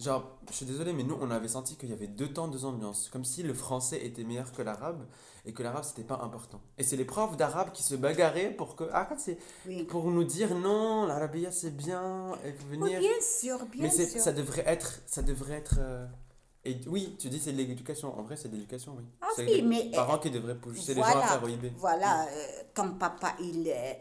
Genre, 0.00 0.38
je 0.50 0.54
suis 0.56 0.66
désolé, 0.66 0.92
mais 0.92 1.04
nous, 1.04 1.16
on 1.20 1.30
avait 1.30 1.46
senti 1.46 1.76
qu'il 1.76 1.88
y 1.88 1.92
avait 1.92 2.08
deux 2.08 2.32
temps, 2.32 2.48
deux 2.48 2.64
ambiances. 2.64 3.08
Comme 3.12 3.24
si 3.24 3.44
le 3.44 3.54
français 3.54 4.04
était 4.04 4.24
meilleur 4.24 4.50
que 4.52 4.60
l'arabe 4.60 5.06
et 5.44 5.52
que 5.52 5.62
l'arabe, 5.62 5.84
c'était 5.84 6.02
pas 6.02 6.18
important. 6.20 6.60
Et 6.78 6.82
c'est 6.82 6.96
les 6.96 7.04
profs 7.04 7.36
d'arabe 7.36 7.70
qui 7.70 7.84
se 7.84 7.94
bagarraient 7.94 8.50
pour 8.50 8.74
que. 8.74 8.84
Ah, 8.92 9.08
c'est 9.16 9.38
Oui. 9.66 9.84
pour 9.84 10.10
nous 10.10 10.24
dire 10.24 10.52
non, 10.56 11.06
l'arabia 11.06 11.52
c'est 11.52 11.70
bien, 11.76 12.32
Oui, 12.44 12.52
venir. 12.70 12.98
bien 12.98 13.20
sûr, 13.22 13.64
bien 13.66 13.82
mais 13.84 13.90
sûr. 13.90 14.20
ça 14.20 14.32
devrait 14.32 14.64
être. 14.66 15.00
Ça 15.06 15.22
devrait 15.22 15.54
être 15.54 15.76
euh, 15.78 16.06
Et 16.64 16.80
oui, 16.88 17.14
tu 17.20 17.28
dis 17.28 17.38
c'est 17.38 17.52
de 17.52 17.58
l'éducation. 17.58 18.18
En 18.18 18.22
vrai, 18.24 18.36
c'est 18.36 18.48
de 18.48 18.54
l'éducation, 18.54 18.96
oui. 18.98 19.04
Ah 19.20 19.28
oui, 19.38 19.44
les 19.46 19.62
mais, 19.62 19.90
parents 19.92 20.18
qui 20.18 20.30
devraient 20.32 20.56
pousser 20.58 20.94
les 20.94 21.02
gens 21.02 21.06
à 21.06 21.12
voilà, 21.12 21.26
faire 21.28 21.44
OIB. 21.44 21.66
Voilà, 21.76 22.24
euh, 22.24 22.62
ton 22.74 22.94
papa, 22.94 23.36
il... 23.40 23.68
euh, 23.68 23.92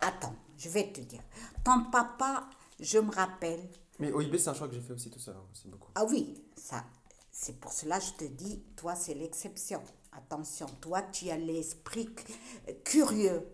attends, 0.00 0.34
je 0.56 0.70
vais 0.70 0.90
te 0.90 1.02
dire. 1.02 1.20
Ton 1.62 1.90
papa, 1.90 2.44
je 2.80 2.98
me 3.00 3.10
rappelle... 3.14 3.68
Mais 4.02 4.12
OIB, 4.12 4.36
c'est 4.36 4.48
un 4.50 4.54
choix 4.54 4.66
que 4.66 4.74
j'ai 4.74 4.80
fait 4.80 4.92
aussi 4.94 5.10
tout 5.10 5.20
seul, 5.20 5.36
hein, 5.36 5.44
c'est 5.54 5.70
beaucoup. 5.70 5.90
Ah 5.94 6.04
oui, 6.04 6.34
ça, 6.56 6.84
c'est 7.30 7.56
pour 7.60 7.72
cela 7.72 8.00
que 8.00 8.04
je 8.06 8.12
te 8.14 8.24
dis, 8.24 8.60
toi, 8.74 8.96
c'est 8.96 9.14
l'exception. 9.14 9.80
Attention, 10.12 10.66
toi, 10.80 11.02
tu 11.02 11.30
as 11.30 11.38
l'esprit 11.38 12.06
cu- 12.06 12.32
curieux. 12.84 13.46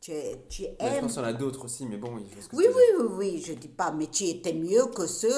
Tu, 0.00 0.12
tu 0.48 0.62
Mais 0.62 0.68
je 0.80 0.84
aimes 0.86 1.00
pense 1.02 1.12
qu'il 1.12 1.22
y 1.22 1.24
en 1.24 1.28
a 1.28 1.32
d'autres 1.32 1.64
aussi, 1.64 1.86
mais 1.86 1.96
bon, 1.96 2.16
oui, 2.16 2.26
je 2.30 2.56
Oui, 2.56 2.64
oui, 2.68 2.82
oui, 2.98 3.06
oui, 3.18 3.44
je 3.46 3.52
dis 3.52 3.68
pas, 3.68 3.92
mais 3.92 4.06
tu 4.08 4.24
étais 4.24 4.52
mieux 4.52 4.86
que 4.86 5.06
ceux, 5.06 5.28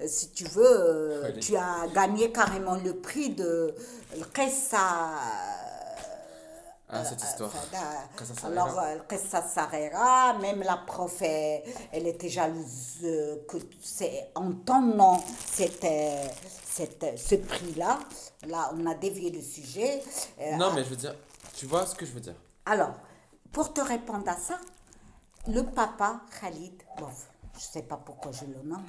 euh, 0.00 0.06
si 0.06 0.30
tu 0.30 0.44
veux, 0.44 0.62
euh, 0.64 1.22
Ouais, 1.22 1.40
tu 1.40 1.56
as 1.56 1.88
gagné 1.92 2.30
carrément 2.30 2.76
le 2.76 2.94
prix 3.00 3.30
de 3.30 3.74
Qessa. 4.34 4.78
Ah, 6.92 7.04
cette 7.04 7.22
histoire. 7.22 7.50
Fada. 7.50 8.08
Qessa 8.18 8.34
Sarera. 8.34 8.62
Alors, 8.62 8.78
euh, 8.80 8.98
Qessa 9.08 9.42
Sarera, 9.42 10.38
même 10.38 10.62
la 10.62 10.76
prof, 10.78 11.22
elle, 11.22 12.06
était 12.06 12.28
jalouse 12.28 12.98
euh, 13.04 13.36
que 13.48 13.56
c'est 13.80 14.30
en 14.34 14.52
ton 14.52 14.80
nom, 14.82 15.18
c'était 15.46 16.30
ce 17.16 17.34
prix-là. 17.36 17.98
Là, 18.46 18.70
on 18.74 18.86
a 18.86 18.94
dévié 18.94 19.30
le 19.30 19.40
sujet. 19.42 20.02
Euh, 20.40 20.56
Non, 20.56 20.72
mais 20.74 20.84
je 20.84 20.90
veux 20.90 20.96
dire, 20.96 21.14
tu 21.54 21.66
vois 21.66 21.86
ce 21.86 21.94
que 21.94 22.06
je 22.06 22.12
veux 22.12 22.20
dire. 22.20 22.36
alors, 22.66 22.94
pour 23.52 23.72
te 23.72 23.80
répondre 23.80 24.28
à 24.28 24.36
ça, 24.36 24.58
le 25.48 25.62
papa 25.64 26.20
Khalid, 26.40 26.82
bon, 26.98 27.08
je 27.54 27.60
sais 27.60 27.82
pas 27.82 27.96
pourquoi 27.96 28.30
je 28.32 28.44
le 28.44 28.62
nomme, 28.62 28.84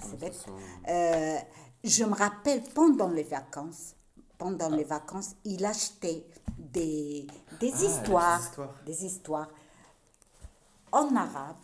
c'est 0.00 0.16
bête. 0.18 0.34
façon- 0.34 0.52
Euh, 0.88 1.38
je 1.82 2.04
me 2.04 2.14
rappelle 2.14 2.62
pendant 2.62 3.08
les 3.08 3.24
vacances, 3.24 3.94
pendant 4.38 4.68
les 4.68 4.84
vacances, 4.84 5.32
il 5.44 5.64
achetait 5.64 6.24
des, 6.72 7.26
des 7.60 7.72
Ah, 7.74 7.84
histoires, 7.84 8.40
histoires. 8.40 8.74
des 8.84 9.04
histoires 9.04 9.48
en 10.92 11.14
arabe 11.16 11.56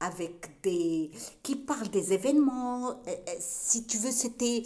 avec 0.00 0.60
des 0.62 1.10
qui 1.42 1.56
parlent 1.56 1.88
des 1.88 2.12
événements. 2.12 3.00
Si 3.38 3.86
tu 3.86 3.98
veux, 3.98 4.10
c'était 4.10 4.62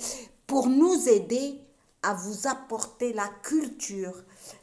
pour 0.46 0.68
nous 0.68 1.08
aider 1.08 1.60
à 2.02 2.14
vous 2.14 2.46
apporter 2.46 3.12
la 3.12 3.28
culture 3.42 4.14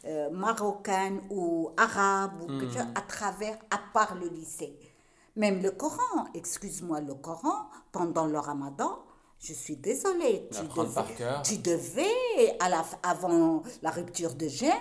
euh, 0.06 0.30
marocaine 0.30 1.20
ou 1.30 1.70
arabe 1.76 2.40
ou 2.42 2.48
chose 2.60 2.78
à 2.94 3.00
travers, 3.02 3.58
à 3.70 3.78
part 3.92 4.14
le 4.14 4.28
lycée. 4.28 4.76
Même 5.36 5.62
le 5.62 5.70
Coran, 5.72 6.26
excuse-moi, 6.32 7.00
le 7.00 7.14
Coran, 7.14 7.68
pendant 7.92 8.26
le 8.26 8.38
ramadan, 8.38 8.98
je 9.46 9.52
suis 9.52 9.76
désolée, 9.76 10.48
tu 10.50 10.62
devais, 10.84 11.14
tu 11.44 11.58
devais, 11.58 12.56
à 12.60 12.68
la, 12.70 12.84
avant 13.02 13.62
la 13.82 13.90
rupture 13.90 14.34
de 14.34 14.48
gêne, 14.48 14.72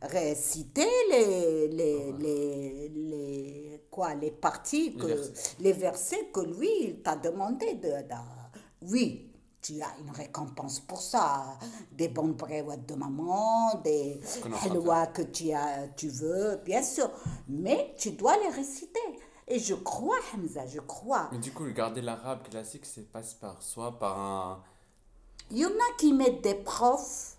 réciter 0.00 0.88
les, 1.10 1.68
les, 1.68 2.12
les, 2.12 2.88
les- 2.88 3.86
quoi, 3.90 4.14
les 4.14 4.30
parties, 4.30 4.94
que, 4.96 5.06
versets. 5.06 5.32
les 5.60 5.72
versets 5.72 6.28
que 6.32 6.40
lui, 6.40 6.70
il 6.80 7.02
t'a 7.02 7.16
demandé 7.16 7.74
de, 7.74 7.88
de- 7.90 8.90
Oui, 8.90 9.30
tu 9.60 9.82
as 9.82 9.92
une 10.00 10.10
récompense 10.12 10.80
pour 10.80 11.02
ça. 11.02 11.58
Des 11.92 12.08
bonnes 12.08 12.32
bréouettes 12.34 12.86
de 12.86 12.94
maman, 12.94 13.74
des 13.84 14.18
halwa 14.64 15.08
que 15.08 15.22
tu, 15.22 15.52
as, 15.52 15.88
tu 15.96 16.08
veux, 16.08 16.56
bien 16.64 16.82
sûr. 16.82 17.10
Mais 17.48 17.94
tu 17.98 18.12
dois 18.12 18.36
les 18.38 18.48
réciter. 18.48 19.00
Et 19.48 19.58
je 19.58 19.74
crois, 19.74 20.16
Hamza, 20.34 20.66
je 20.66 20.80
crois. 20.80 21.28
Mais 21.32 21.38
du 21.38 21.52
coup, 21.52 21.64
garder 21.72 22.00
l'arabe 22.02 22.42
classique, 22.48 22.84
c'est 22.84 23.10
passe 23.12 23.34
par 23.34 23.62
soit 23.62 23.98
par 23.98 24.18
un. 24.18 24.62
Il 25.50 25.58
y 25.58 25.64
en 25.66 25.68
a 25.70 25.96
qui 25.98 26.12
mettent 26.12 26.42
des 26.42 26.56
profs, 26.56 27.36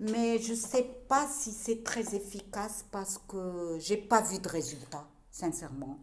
mais 0.00 0.38
je 0.38 0.52
ne 0.52 0.56
sais 0.56 0.84
pas 1.08 1.28
si 1.28 1.50
c'est 1.52 1.82
très 1.84 2.14
efficace 2.14 2.86
parce 2.90 3.18
que 3.28 3.76
j'ai 3.78 3.98
pas 3.98 4.22
vu 4.22 4.38
de 4.38 4.48
résultat, 4.48 5.04
sincèrement. 5.30 5.98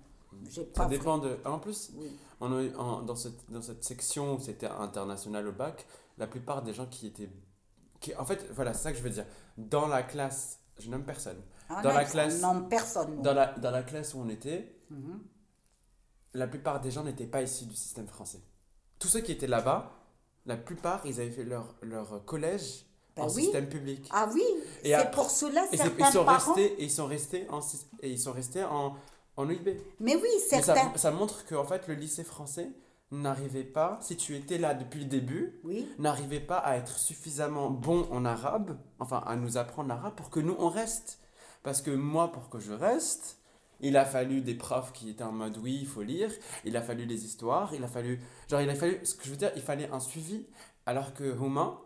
J'ai 0.47 0.65
Ça 0.75 0.84
pas 0.84 0.86
dépend 0.86 1.17
de. 1.17 1.38
En 1.45 1.58
plus, 1.60 1.91
Oui. 1.97 2.15
on 2.39 2.51
a 2.54 2.77
en- 2.77 3.01
dans, 3.01 3.15
cette, 3.15 3.49
dans 3.51 3.62
cette 3.63 3.84
section 3.84 4.36
où 4.36 4.39
c'était 4.39 4.67
international 4.67 5.47
au 5.47 5.51
bac, 5.51 5.86
la 6.19 6.27
plupart 6.27 6.62
des 6.62 6.73
gens 6.73 6.86
qui 6.86 7.08
étaient. 7.08 7.30
Qui, 7.99 8.15
en 8.15 8.25
fait, 8.25 8.47
voilà, 8.51 8.73
c'est 8.73 8.84
ça 8.84 8.91
que 8.91 8.97
je 8.99 9.04
veux 9.04 9.10
dire. 9.10 9.25
Dans 9.58 9.88
la 9.88 10.04
classe, 10.04 10.60
je 10.80 10.89
nomme 10.89 11.04
personne. 11.04 11.41
Ah 11.69 11.82
dans 11.82 11.89
non, 11.89 11.95
la 11.95 12.06
classe. 12.06 12.41
nomme 12.41 12.69
personne. 12.69 13.21
Dans 13.23 13.34
la, 13.34 13.47
dans 13.54 13.71
la 13.71 13.82
classe 13.84 14.13
où 14.13 14.19
on 14.19 14.30
était, 14.30 14.75
Mhm. 14.89 15.21
La 16.34 16.48
plupart 16.48 16.82
des 16.82 16.91
gens 16.91 17.04
n'étaient 17.04 17.26
pas 17.28 17.41
issus 17.41 17.65
du 17.65 17.76
système 17.76 18.08
français. 18.08 18.39
Tous 19.00 19.08
ceux 19.08 19.22
qui 19.22 19.32
étaient 19.32 19.48
là-bas, 19.48 19.91
la 20.46 20.58
plupart, 20.58 21.02
ils 21.06 21.20
avaient 21.20 21.32
fait 21.32 21.44
leur, 21.44 21.76
leur 21.82 22.24
collège 22.26 22.86
Ben 23.15 23.24
en 23.24 23.30
oui. 23.34 23.44
système 23.44 23.67
public. 23.70 24.08
Ah 24.12 24.30
oui, 24.34 24.44
c'est 24.84 25.12
pour 25.12 25.30
cela 25.30 25.65
Et 25.72 25.78
certains 25.78 26.08
ils 26.08 26.12
sont 26.13 26.26
parents. 26.26 26.54
restés, 26.54 26.74
et 26.82 26.84
ils 26.86 26.91
sont 26.91 27.06
restés 27.08 27.48
en, 27.50 27.60
et 28.02 28.10
ils 28.12 28.20
sont 28.20 28.32
restés 28.32 28.63
en, 28.63 28.96
en 29.38 29.50
UIB. 29.50 29.70
Mais 30.00 30.15
oui, 30.15 30.22
Mais 30.52 30.62
ça, 30.62 30.76
certains. 30.76 30.98
ça 30.98 31.12
montre 31.12 31.46
que 31.46 31.56
en 31.56 31.65
fait, 31.65 31.88
le 31.88 31.96
lycée 31.96 32.24
français 32.24 32.70
n'arrivait 33.12 33.65
pas, 33.65 34.00
si 34.02 34.15
tu 34.15 34.36
étais 34.38 34.58
là 34.58 34.74
depuis 34.74 35.02
le 35.02 35.06
début, 35.06 35.60
Oui, 35.65 35.86
n'arrivait 36.00 36.39
pas 36.39 36.58
à 36.60 36.78
être 36.78 36.98
suffisamment 36.98 37.70
bon 37.70 38.08
en 38.10 38.24
arabe, 38.24 38.78
enfin 39.00 39.22
à 39.28 39.36
nous 39.36 39.58
apprendre 39.58 39.89
l'arabe 39.89 40.15
pour 40.15 40.30
que 40.30 40.39
nous 40.39 40.56
on 40.60 40.70
reste. 40.70 41.20
Parce 41.63 41.82
que 41.82 41.91
moi, 41.91 42.32
pour 42.32 42.50
que 42.50 42.60
je 42.60 42.72
reste, 42.72 43.38
il 43.82 43.98
a 43.98 44.06
fallu 44.06 44.41
des 44.41 44.56
profs 44.56 44.94
qui 44.94 45.10
étaient 45.10 45.24
en 45.24 45.32
mode 45.32 45.58
oui, 45.58 45.80
il 45.82 45.88
faut 45.88 46.02
lire, 46.04 46.32
il 46.65 46.78
a 46.78 46.82
fallu 46.82 47.06
des 47.06 47.26
histoires, 47.26 47.74
il 47.74 47.84
a 47.84 47.88
fallu. 47.88 48.22
Genre, 48.50 48.62
il 48.62 48.70
a 48.70 48.76
fallu. 48.76 49.00
Ce 49.04 49.15
que 49.15 49.26
je 49.26 49.32
veux 49.32 49.38
dire, 49.38 49.52
il 49.56 49.62
fallait 49.62 49.89
un 49.91 50.00
suivi, 50.00 50.46
alors 50.86 51.13
que 51.13 51.24
Huma, 51.24 51.80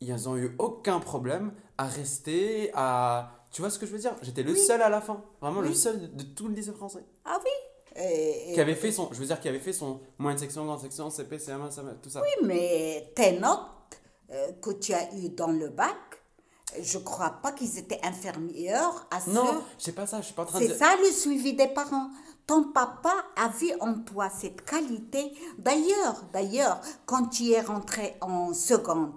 ils 0.00 0.28
ont 0.28 0.36
eu 0.36 0.54
aucun 0.58 1.00
problème 1.00 1.52
à 1.78 1.84
rester, 1.86 2.70
à. 2.74 3.36
Tu 3.52 3.62
vois 3.62 3.70
ce 3.70 3.78
que 3.78 3.86
je 3.86 3.92
veux 3.92 3.98
dire? 3.98 4.14
J'étais 4.22 4.42
le 4.44 4.52
Oui. 4.52 4.58
seul 4.58 4.80
à 4.80 4.88
la 4.88 5.00
fin, 5.00 5.24
vraiment 5.40 5.60
le 5.60 5.74
seul 5.74 6.14
de 6.14 6.22
tout 6.22 6.48
le 6.48 6.54
lycée 6.54 6.72
français. 6.72 7.04
ah 7.24 7.38
oui. 7.42 7.50
Et- 7.96 8.50
et- 8.52 8.54
Qui 8.54 8.60
avait 8.60 8.76
fait 8.76 8.92
son. 8.92 9.12
Je 9.12 9.18
veux 9.18 9.26
dire, 9.26 9.40
qui 9.40 9.48
avait 9.48 9.58
fait 9.58 9.72
son 9.72 10.00
moyenne 10.18 10.38
section, 10.38 10.64
grande 10.64 10.78
section, 10.80 11.10
CP, 11.10 11.38
CM1, 11.38 11.70
CM2, 11.70 12.00
tout 12.00 12.08
ça. 12.10 12.22
Oui, 12.22 12.46
mais 12.46 13.10
tes 13.16 13.32
notes 13.40 13.66
euh, 14.30 14.52
que 14.62 14.70
tu 14.70 14.92
as 14.94 15.12
eues 15.16 15.30
dans 15.30 15.48
le 15.50 15.68
bac, 15.70 15.96
Je 16.82 16.98
crois 16.98 17.30
pas 17.42 17.52
qu'ils 17.52 17.78
étaient 17.78 18.00
inférieurs 18.02 19.06
à 19.10 19.20
ceux. 19.20 19.32
Non, 19.32 19.62
c'est 19.78 19.92
pas 19.94 20.06
ça, 20.06 20.20
je 20.20 20.26
suis 20.26 20.34
pas 20.34 20.42
en 20.42 20.46
train 20.46 20.60
de 20.60 20.66
C'est 20.66 20.78
ça 20.78 20.96
le 20.96 21.10
suivi 21.10 21.54
des 21.54 21.68
parents. 21.68 22.10
Ton 22.46 22.64
papa 22.72 23.12
a 23.36 23.48
vu 23.48 23.70
en 23.80 23.94
toi 24.00 24.28
cette 24.30 24.64
qualité. 24.64 25.32
D'ailleurs, 25.58 26.22
d'ailleurs, 26.32 26.80
quand 27.06 27.26
tu 27.28 27.50
es 27.50 27.60
rentré 27.60 28.16
en 28.20 28.52
seconde, 28.54 29.12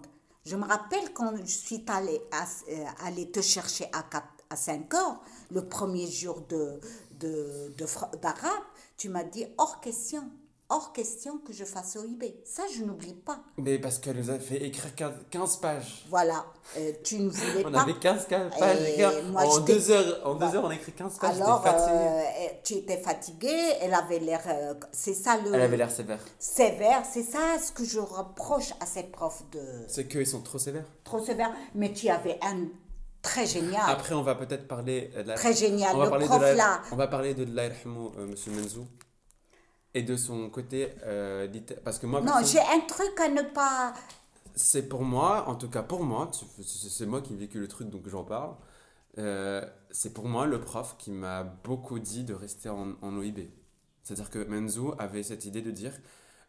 je 0.46 0.56
me 0.56 0.66
rappelle 0.66 1.14
quand 1.14 1.34
je 1.38 1.46
suis 1.46 1.84
allée, 1.88 2.22
à- 2.32 2.46
euh, 2.72 2.86
allée 3.06 3.32
te 3.32 3.42
chercher 3.42 3.86
à, 3.94 4.04
4 4.04 4.26
à 4.50 4.56
5 4.56 4.94
heures, 4.94 5.20
le 5.52 5.68
premier 5.68 6.06
jour 6.12 6.42
de, 6.50 6.80
de, 7.20 7.74
d'arabe, 8.22 8.64
tu 8.98 9.10
m'as 9.10 9.24
dit 9.24 9.46
hors 9.58 9.80
question, 9.80 10.30
hors 10.74 10.92
question 10.94 11.38
que 11.38 11.54
je 11.54 11.64
fasse 11.66 11.96
OIB. 11.96 12.24
Ça, 12.46 12.64
je 12.76 12.84
n'oublie 12.84 13.14
pas. 13.14 13.40
Mais 13.58 13.78
parce 13.80 14.00
qu'elle 14.00 14.18
nous 14.18 14.30
a 14.30 14.40
fait 14.40 14.64
écrire 14.64 14.94
15 14.96 15.12
15 15.30 15.58
pages. 15.58 16.06
Voilà, 16.10 16.46
euh, 16.78 16.92
tu 17.04 17.20
ne 17.20 17.30
voulais 17.30 17.64
On 17.66 17.72
pas. 17.72 17.82
avait 17.82 17.94
15 17.94 18.28
pages, 18.28 19.22
moi, 19.32 19.44
en 19.44 19.60
deux 19.60 19.92
heures, 19.92 20.22
en 20.26 20.36
deux 20.36 20.56
heures, 20.56 20.64
on 20.66 20.70
a 20.70 20.76
écrit 20.76 20.92
15 20.94 21.18
pages. 21.20 21.42
Alors, 21.42 21.64
euh, 21.68 22.22
tu 22.64 22.74
étais 22.74 22.98
fatiguée, 22.98 23.74
elle 23.82 23.94
avait 23.94 24.20
l'air. 24.20 24.42
euh, 24.48 24.74
c'est 24.92 25.14
ça 25.14 25.38
le. 25.38 25.54
Elle 25.54 25.62
avait 25.62 25.78
l'air 25.78 25.92
sévère. 25.92 26.20
sévère, 26.40 27.04
c'est 27.12 27.24
ça 27.24 27.58
ce 27.64 27.72
que 27.72 27.86
je 27.86 28.00
reproche 28.00 28.72
à 28.80 28.86
ces 28.86 29.04
profs 29.04 29.44
de. 29.52 29.62
C'est 29.88 30.08
qu'ils 30.08 30.28
sont 30.28 30.42
trop 30.42 30.58
sévères. 30.58 30.86
Trop 31.04 31.20
sévère, 31.24 31.52
mais 31.76 31.94
tu 31.94 32.10
avais 32.10 32.40
un 32.42 32.66
très 33.22 33.46
génial. 33.46 33.82
Après, 33.88 34.14
on 34.14 34.22
va 34.22 34.36
peut-être 34.36 34.68
parler 34.68 35.10
de 35.16 35.22
la... 35.22 35.36
Très 35.36 35.54
génial, 35.54 35.96
On 35.96 36.00
va 36.00 36.04
le 36.06 36.10
parler 36.10 36.26
prof 36.26 36.40
de 36.40 36.46
la... 36.46 36.54
là. 36.56 36.82
On 36.92 36.96
va 36.98 37.08
parler 37.08 37.34
de 37.34 37.46
Allah 37.46 37.68
yarhamou, 37.68 38.12
euh, 38.18 38.28
Monsieur 38.28 38.52
Menzou 38.52 38.86
et 39.94 40.04
de 40.04 40.16
son 40.18 40.50
côté 40.50 40.90
euh, 41.04 41.48
parce 41.84 42.00
que 42.00 42.08
moi 42.08 42.22
non, 42.22 42.34
j'ai 42.44 42.60
un 42.60 42.80
truc 42.82 43.20
à 43.20 43.30
ne 43.30 43.42
pas. 43.44 43.94
c'est 44.56 44.88
pour 44.90 45.04
moi 45.04 45.48
en 45.48 45.56
tout 45.56 45.70
cas 45.70 45.84
pour 45.84 46.04
moi 46.04 46.30
c'est 46.64 47.06
moi 47.06 47.22
qui 47.22 47.34
ai 47.34 47.38
vécu 47.38 47.60
le 47.60 47.68
truc 47.68 47.90
donc 47.90 48.08
j'en 48.08 48.24
parle 48.24 48.56
Euh, 49.20 49.62
c'est 49.92 50.14
pour 50.14 50.28
moi 50.28 50.48
le 50.48 50.60
prof 50.60 50.96
qui 50.98 51.12
m'a 51.12 51.44
beaucoup 51.44 52.00
dit 52.00 52.24
de 52.24 52.34
rester 52.34 52.70
en, 52.70 52.94
en 53.04 53.16
OIB 53.20 53.40
c'est 54.04 54.14
à 54.14 54.16
dire 54.18 54.30
que 54.32 54.40
Menzou 54.46 54.94
avait 54.98 55.22
cette 55.24 55.46
idée 55.46 55.62
de 55.62 55.72
dire 55.72 55.94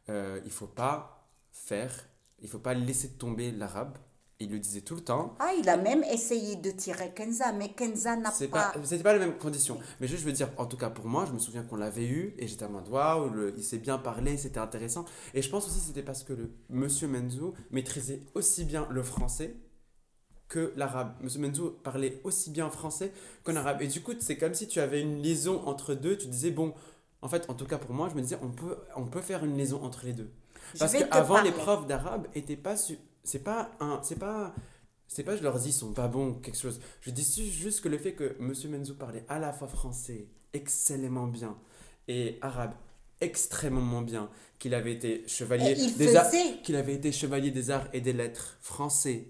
euh, 0.09 0.41
il 0.47 0.51
faut 0.51 0.67
pas 0.67 1.27
faire 1.53 1.93
il 2.41 2.49
faut 2.49 2.59
pas 2.69 2.75
laisser 2.75 3.11
tomber 3.19 3.53
l'arabe 3.53 3.99
il 4.41 4.51
le 4.51 4.59
disait 4.59 4.81
tout 4.81 4.95
le 4.97 5.01
temps 5.01 5.37
Ah, 5.39 5.53
il 5.59 5.69
a 5.69 5.77
même 5.77 6.03
essayé 6.05 6.57
de 6.57 6.71
tirer 6.71 7.13
Kenza, 7.15 7.53
mais 7.53 7.71
Kenza 7.73 8.17
n'a 8.17 8.31
pas. 8.31 8.73
pas, 8.73 8.75
c'était 8.85 9.03
pas 9.03 9.13
les 9.13 9.19
mêmes 9.21 9.39
conditions. 9.39 9.79
Mais 10.01 10.09
juste, 10.09 10.21
je 10.23 10.27
veux 10.27 10.33
dire, 10.33 10.51
en 10.57 10.67
tout 10.67 10.77
cas 10.77 10.91
pour 10.91 11.07
moi, 11.07 11.25
je 11.27 11.33
me 11.33 11.39
souviens 11.39 11.63
qu'on 11.63 11.77
l'avait 11.77 12.07
eu 12.07 12.35
et 12.39 12.49
j'étais 12.49 12.65
en 12.65 12.71
mode 12.71 12.89
waouh, 12.89 13.31
il 13.57 13.63
s'est 13.65 13.79
bien 13.79 13.99
parlé, 13.99 14.37
c'était 14.37 14.59
intéressant. 14.61 15.05
Et 15.35 15.43
je 15.43 15.49
pense 15.49 15.67
aussi 15.67 15.79
que 15.79 15.87
c'était 15.87 16.03
parce 16.03 16.25
que 16.25 16.33
le 16.33 16.51
monsieur 16.69 17.07
Menzou 17.09 17.55
maîtrisait 17.71 18.23
aussi 18.35 18.65
bien 18.65 18.87
le 18.91 19.03
français 19.03 19.55
que 20.49 20.73
l'arabe. 20.77 21.15
Monsieur 21.23 21.41
Menzou 21.41 21.71
parlait 21.83 22.21
aussi 22.25 22.51
bien 22.51 22.71
français 22.71 23.13
qu'en 23.45 23.57
arabe. 23.57 23.83
Et 23.83 23.87
du 23.89 24.03
coup, 24.03 24.13
c'est 24.21 24.37
comme 24.37 24.55
si 24.55 24.69
tu 24.69 24.81
avais 24.81 25.01
une 25.01 25.23
liaison 25.23 25.63
entre 25.67 25.95
deux. 25.95 26.17
Tu 26.19 26.27
disais, 26.29 26.51
bon, 26.51 26.75
en 27.23 27.29
fait, 27.29 27.49
en 27.49 27.55
tout 27.55 27.67
cas 27.67 27.79
pour 27.79 27.93
moi, 27.95 28.09
je 28.11 28.15
me 28.15 28.21
disais, 28.21 28.39
on 28.43 28.51
peut, 28.51 28.77
on 28.97 29.07
peut 29.07 29.23
faire 29.23 29.45
une 29.45 29.57
liaison 29.57 29.83
entre 29.83 30.05
les 30.05 30.13
deux. 30.13 30.31
Je 30.75 30.81
Parce 30.81 30.93
qu'avant, 30.93 31.41
les 31.43 31.53
profs 31.53 31.87
d'arabe 31.87 32.27
étaient 32.35 32.57
pas. 32.57 32.77
su- 32.77 32.99
C'est 33.25 33.43
pas 33.43 33.73
un. 33.81 34.01
C'est 34.03 34.19
pas. 34.19 34.55
C'est 35.09 35.23
pas 35.23 35.37
je 35.37 35.43
leur 35.43 35.59
dis 35.59 35.69
ils 35.69 35.73
sont 35.73 35.93
pas 35.93 36.09
bons 36.09 36.29
ou 36.31 36.35
quelque 36.35 36.59
chose. 36.59 36.81
Je 37.01 37.11
dis 37.11 37.51
juste 37.51 37.83
que 37.83 37.89
le 37.89 37.99
fait 37.99 38.15
que 38.15 38.37
Monsieur 38.41 38.69
Menzou 38.71 38.95
parlait 38.95 39.25
à 39.29 39.39
la 39.39 39.53
fois 39.53 39.69
français 39.69 40.27
excellemment 40.53 41.27
bien 41.27 41.57
et 42.09 42.39
arabe 42.43 42.75
extrêmement 43.21 44.03
bien, 44.03 44.29
qu'il 44.59 44.75
avait 44.75 44.93
été 44.93 45.25
chevalier 45.29 45.75
des 45.97 46.17
arts, 46.17 46.31
qu'il 46.63 46.77
avait 46.77 46.95
été 46.95 47.13
chevalier 47.13 47.51
des 47.51 47.71
arts 47.71 47.87
et 47.93 48.01
des 48.01 48.13
lettres 48.13 48.59
français 48.61 49.29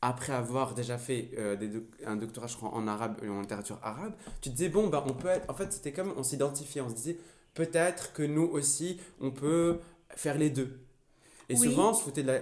après 0.00 0.32
avoir 0.32 0.74
déjà 0.74 0.98
fait 0.98 1.30
euh, 1.38 1.56
des 1.56 1.68
doc- 1.68 1.84
un 2.06 2.16
doctorat 2.16 2.46
je 2.46 2.56
crois, 2.56 2.70
en 2.74 2.86
arabe 2.86 3.18
et 3.22 3.28
en 3.28 3.40
littérature 3.40 3.78
arabe, 3.82 4.14
tu 4.40 4.50
te 4.50 4.54
disais 4.54 4.68
bon 4.68 4.88
bah 4.88 5.04
on 5.08 5.14
peut 5.14 5.28
être 5.28 5.48
en 5.50 5.54
fait 5.54 5.72
c'était 5.72 5.92
comme 5.92 6.12
on 6.16 6.22
s'identifiait, 6.22 6.80
on 6.82 6.88
se 6.88 6.94
disait 6.94 7.18
peut-être 7.54 8.12
que 8.12 8.22
nous 8.22 8.44
aussi 8.44 9.00
on 9.20 9.30
peut 9.30 9.80
faire 10.14 10.38
les 10.38 10.50
deux. 10.50 10.78
Et 11.50 11.54
Oui. 11.58 11.68
souvent, 11.70 11.90
on 11.90 11.94
se 11.94 12.02
foutait 12.02 12.22
de 12.22 12.26
la... 12.30 12.40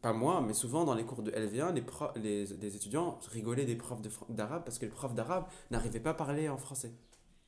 Pas 0.00 0.12
moi, 0.12 0.40
mais 0.46 0.52
souvent 0.54 0.84
dans 0.84 0.94
les 0.94 1.04
cours 1.04 1.22
de 1.22 1.32
LV1, 1.32 1.74
les, 1.74 1.82
pro- 1.82 2.10
les, 2.14 2.46
les 2.46 2.76
étudiants 2.76 3.18
rigolaient 3.32 3.64
des 3.64 3.74
profs 3.74 4.00
de 4.00 4.10
d'arabe 4.30 4.62
parce 4.64 4.78
que 4.78 4.84
les 4.84 4.92
profs 4.92 5.14
d'arabe 5.14 5.46
n'arrivaient 5.72 5.98
pas 6.00 6.10
à 6.10 6.14
parler 6.14 6.48
en 6.48 6.56
français. 6.56 6.92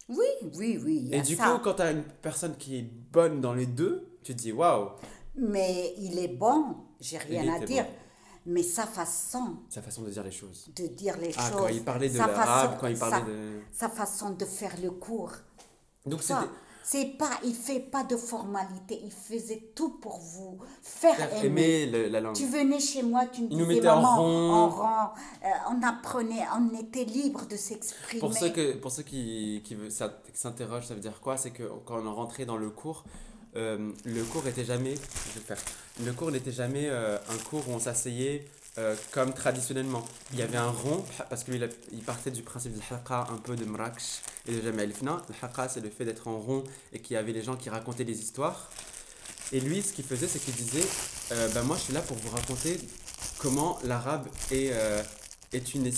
Oui, 0.08 0.26
oui, 0.56 0.78
oui. 0.84 1.08
Et 1.12 1.20
a 1.20 1.22
du 1.22 1.36
ça. 1.36 1.44
coup, 1.52 1.58
quand 1.62 1.74
tu 1.74 1.82
as 1.82 1.92
une 1.92 2.02
personne 2.02 2.56
qui 2.56 2.78
est 2.78 2.82
bonne 2.82 3.40
dans 3.40 3.54
les 3.54 3.66
deux, 3.66 4.18
tu 4.24 4.34
te 4.34 4.40
dis 4.40 4.50
waouh, 4.52 4.90
Mais 5.36 5.94
il 5.98 6.18
est 6.18 6.28
bon, 6.36 6.74
j'ai 7.00 7.18
rien 7.18 7.54
à 7.54 7.60
dire. 7.64 7.84
bon. 7.84 7.90
Mais 8.46 8.62
sa 8.62 8.86
façon 8.86 9.58
sa 9.68 9.82
façon 9.82 10.02
de 10.02 10.10
dire 10.10 10.24
les 10.24 10.30
choses. 10.30 10.70
de 10.74 10.86
dire 10.86 11.16
les 11.18 11.32
Ah, 11.36 11.48
choses. 11.50 11.60
quand 11.60 11.68
il 11.68 11.84
parlait 11.84 12.08
de 12.08 12.16
l'arabe, 12.18 12.78
quand 12.80 12.86
il 12.88 12.96
sa- 12.96 13.10
parlait 13.10 13.30
de. 13.32 13.60
Sa 13.70 13.88
façon 13.90 14.30
de 14.30 14.44
faire 14.46 14.74
le 14.82 14.90
cours. 14.90 15.32
Donc 16.06 16.22
c'était. 16.22 16.40
C'est 16.90 17.18
pas, 17.18 17.30
il 17.44 17.54
fait 17.54 17.80
pas 17.80 18.02
de 18.04 18.16
formalité, 18.16 18.98
il 19.04 19.10
faisait 19.12 19.62
tout 19.74 19.90
pour 20.00 20.18
vous 20.18 20.58
faire, 20.82 21.16
Faire 21.16 21.44
aimer. 21.44 21.84
aimer 21.84 21.86
le- 21.86 22.08
la 22.08 22.20
langue. 22.20 22.34
Tu 22.34 22.46
venais 22.46 22.80
chez 22.80 23.02
moi, 23.02 23.26
tu 23.26 23.42
me 23.42 23.48
Il 23.50 23.58
nous 23.58 23.66
mettait 23.66 23.88
en 23.88 24.00
rond. 24.00 24.52
en 24.52 24.68
rang, 24.70 25.12
euh, 25.44 25.48
on 25.70 25.82
apprenait, 25.86 26.44
on 26.56 26.78
était 26.80 27.04
libre 27.04 27.46
de 27.46 27.56
s'exprimer. 27.56 28.20
Pour 28.20 28.32
ceux, 28.32 28.48
que, 28.50 28.72
pour 28.76 28.90
ceux 28.90 29.02
qui, 29.02 29.60
qui 29.64 29.76
s'interrogent, 30.34 30.86
ça 30.86 30.94
veut 30.94 31.00
dire 31.00 31.20
quoi? 31.20 31.36
C'est 31.36 31.50
que 31.50 31.64
quand 31.84 31.98
on 32.04 32.14
rentrait 32.14 32.46
dans 32.46 32.56
le 32.56 32.70
cours, 32.70 33.04
euh, 33.56 33.92
le 34.04 34.22
cours 34.24 34.46
était 34.46 34.64
jamais. 34.64 34.94
Je 34.94 35.38
vais 35.40 35.44
faire. 35.46 35.58
Le 36.04 36.12
cours 36.12 36.30
n'était 36.30 36.52
jamais 36.52 36.86
euh, 36.88 37.18
un 37.28 37.36
cours 37.50 37.68
où 37.68 37.72
on 37.72 37.78
s'asseyait 37.78 38.46
euh, 38.78 38.94
comme 39.12 39.32
traditionnellement. 39.34 40.04
Il 40.32 40.38
y 40.38 40.42
avait 40.42 40.56
un 40.56 40.70
rond, 40.70 41.04
parce 41.28 41.44
qu'il 41.44 41.68
il 41.92 42.02
partait 42.02 42.30
du 42.30 42.42
principe 42.42 42.74
de 42.74 42.80
l'haqa, 42.90 43.26
un 43.30 43.36
peu 43.36 43.56
de 43.56 43.64
mraksh 43.64 44.22
et 44.46 44.52
de 44.56 44.62
Jamal 44.62 44.92
Fna. 44.92 45.20
Le 45.28 45.34
haqa, 45.42 45.68
c'est 45.68 45.80
le 45.80 45.90
fait 45.90 46.04
d'être 46.04 46.26
en 46.28 46.38
rond 46.38 46.64
et 46.92 47.00
qu'il 47.00 47.14
y 47.14 47.16
avait 47.16 47.32
les 47.32 47.42
gens 47.42 47.56
qui 47.56 47.68
racontaient 47.70 48.04
des 48.04 48.18
histoires. 48.20 48.70
Et 49.52 49.60
lui, 49.60 49.82
ce 49.82 49.92
qu'il 49.92 50.04
faisait, 50.04 50.28
c'est 50.28 50.38
qu'il 50.38 50.54
disait 50.54 50.86
euh, 51.32 51.48
bah, 51.54 51.62
Moi, 51.62 51.76
je 51.76 51.82
suis 51.82 51.92
là 51.92 52.00
pour 52.02 52.16
vous 52.16 52.30
raconter 52.34 52.78
comment 53.38 53.78
l'arabe 53.84 54.26
est, 54.50 54.70
euh, 54.72 55.02
est 55.52 55.74
une, 55.74 55.90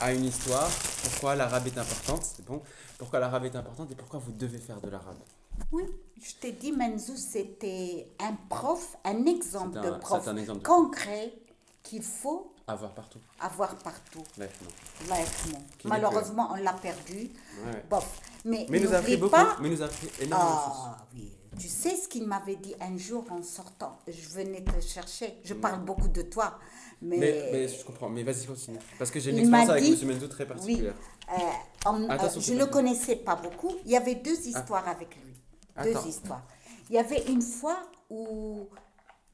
a 0.00 0.12
une 0.12 0.24
histoire, 0.26 0.68
pourquoi 1.04 1.34
l'arabe 1.34 1.66
est 1.66 1.78
importante, 1.78 2.22
c'est 2.24 2.44
bon, 2.44 2.60
pourquoi 2.98 3.18
l'arabe 3.20 3.44
est 3.46 3.56
importante 3.56 3.90
et 3.90 3.94
pourquoi 3.94 4.18
vous 4.20 4.32
devez 4.32 4.58
faire 4.58 4.80
de 4.80 4.88
l'arabe. 4.90 5.18
Oui, 5.72 5.84
je 6.22 6.32
t'ai 6.40 6.52
dit, 6.52 6.72
Menzou, 6.72 7.16
c'était 7.16 8.08
un 8.20 8.34
prof, 8.48 8.96
un 9.04 9.24
exemple 9.26 9.78
un- 9.78 9.82
de 9.92 9.98
prof 9.98 10.26
un 10.28 10.36
exemple 10.36 10.60
de- 10.60 10.66
concret 10.66 11.32
qu'il 11.82 12.02
faut 12.02 12.52
Avoir 12.66 12.92
partout. 12.94 13.18
avoir 13.40 13.74
partout. 13.76 14.22
Qui 15.78 15.88
Malheureusement, 15.88 16.48
on 16.52 16.56
l'a 16.56 16.72
perdu. 16.74 17.14
Ouais, 17.64 17.72
ouais. 17.72 17.84
Bof. 17.88 18.20
Mais, 18.44 18.66
Mais 18.68 18.80
nous 18.80 18.92
a 18.94 18.98
n'oublie 19.00 19.16
beaucoup, 19.16 19.30
pas. 19.32 19.56
mais 19.60 19.68
nous 19.70 19.82
a 19.82 19.86
appris 19.86 20.08
énormément. 20.20 20.72
Ah 20.86 21.06
oui. 21.14 21.32
Tu 21.58 21.68
sais 21.68 21.96
ce 21.96 22.06
qu'il 22.08 22.26
m'avait 22.26 22.56
dit 22.56 22.74
un 22.80 22.96
jour 22.96 23.24
en 23.30 23.42
sortant 23.42 23.98
Je 24.06 24.28
venais 24.28 24.62
te 24.62 24.80
chercher. 24.80 25.40
Je 25.44 25.52
parle 25.54 25.80
beaucoup 25.84 26.08
de 26.08 26.22
toi. 26.22 26.58
Mais, 27.02 27.16
Mais, 27.18 27.48
mais 27.52 27.68
je 27.68 27.84
comprends, 27.84 28.08
mais 28.08 28.22
vas-y, 28.22 28.46
continue. 28.46 28.78
Parce 28.98 29.10
que 29.10 29.18
j'ai 29.18 29.30
une 29.30 29.36
Il 29.38 29.40
expérience 29.42 29.70
avec 29.70 29.82
dit- 29.84 29.98
M. 30.02 30.08
Mendo 30.12 30.28
très 30.28 30.44
oui, 30.44 30.48
particulière. 30.48 30.94
euh, 31.32 31.36
en- 31.86 32.02
euh, 32.02 32.18
je 32.38 32.52
ne 32.52 32.58
pas 32.58 32.64
le 32.64 32.70
connaissais 32.70 33.16
pas 33.16 33.36
beaucoup. 33.36 33.74
Il 33.84 33.90
y 33.90 33.96
avait 33.96 34.14
deux 34.16 34.38
histoires 34.46 34.86
avec 34.86 35.16
lui. 35.16 35.34
Deux 35.82 35.96
Attends. 35.96 36.06
histoires. 36.06 36.42
Il 36.88 36.94
y 36.96 36.98
avait 36.98 37.24
une 37.28 37.42
fois 37.42 37.78
où... 38.10 38.66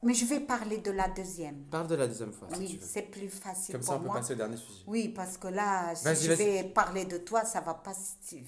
Mais 0.03 0.13
je 0.13 0.25
vais 0.25 0.39
parler 0.39 0.77
de 0.77 0.91
la 0.91 1.07
deuxième. 1.09 1.63
Parle 1.71 1.87
de 1.87 1.95
la 1.95 2.07
deuxième 2.07 2.31
fois, 2.31 2.47
si 2.53 2.59
Oui, 2.59 2.79
c'est 2.81 3.01
plus 3.03 3.29
facile 3.29 3.73
Comme 3.73 3.81
pour 3.81 3.89
ça, 3.89 3.95
on 3.95 3.99
peut 3.99 4.05
moi. 4.05 4.15
passer 4.15 4.33
au 4.33 4.37
dernier 4.37 4.57
sujet. 4.57 4.83
Oui, 4.85 5.09
parce 5.09 5.37
que 5.37 5.47
là, 5.47 5.95
si 5.95 6.25
je 6.27 6.33
vais 6.33 6.63
parler 6.65 7.05
de 7.05 7.17
toi, 7.17 7.43
ça 7.45 7.61
va 7.61 7.73
pas 7.73 7.93
suffire. 8.21 8.45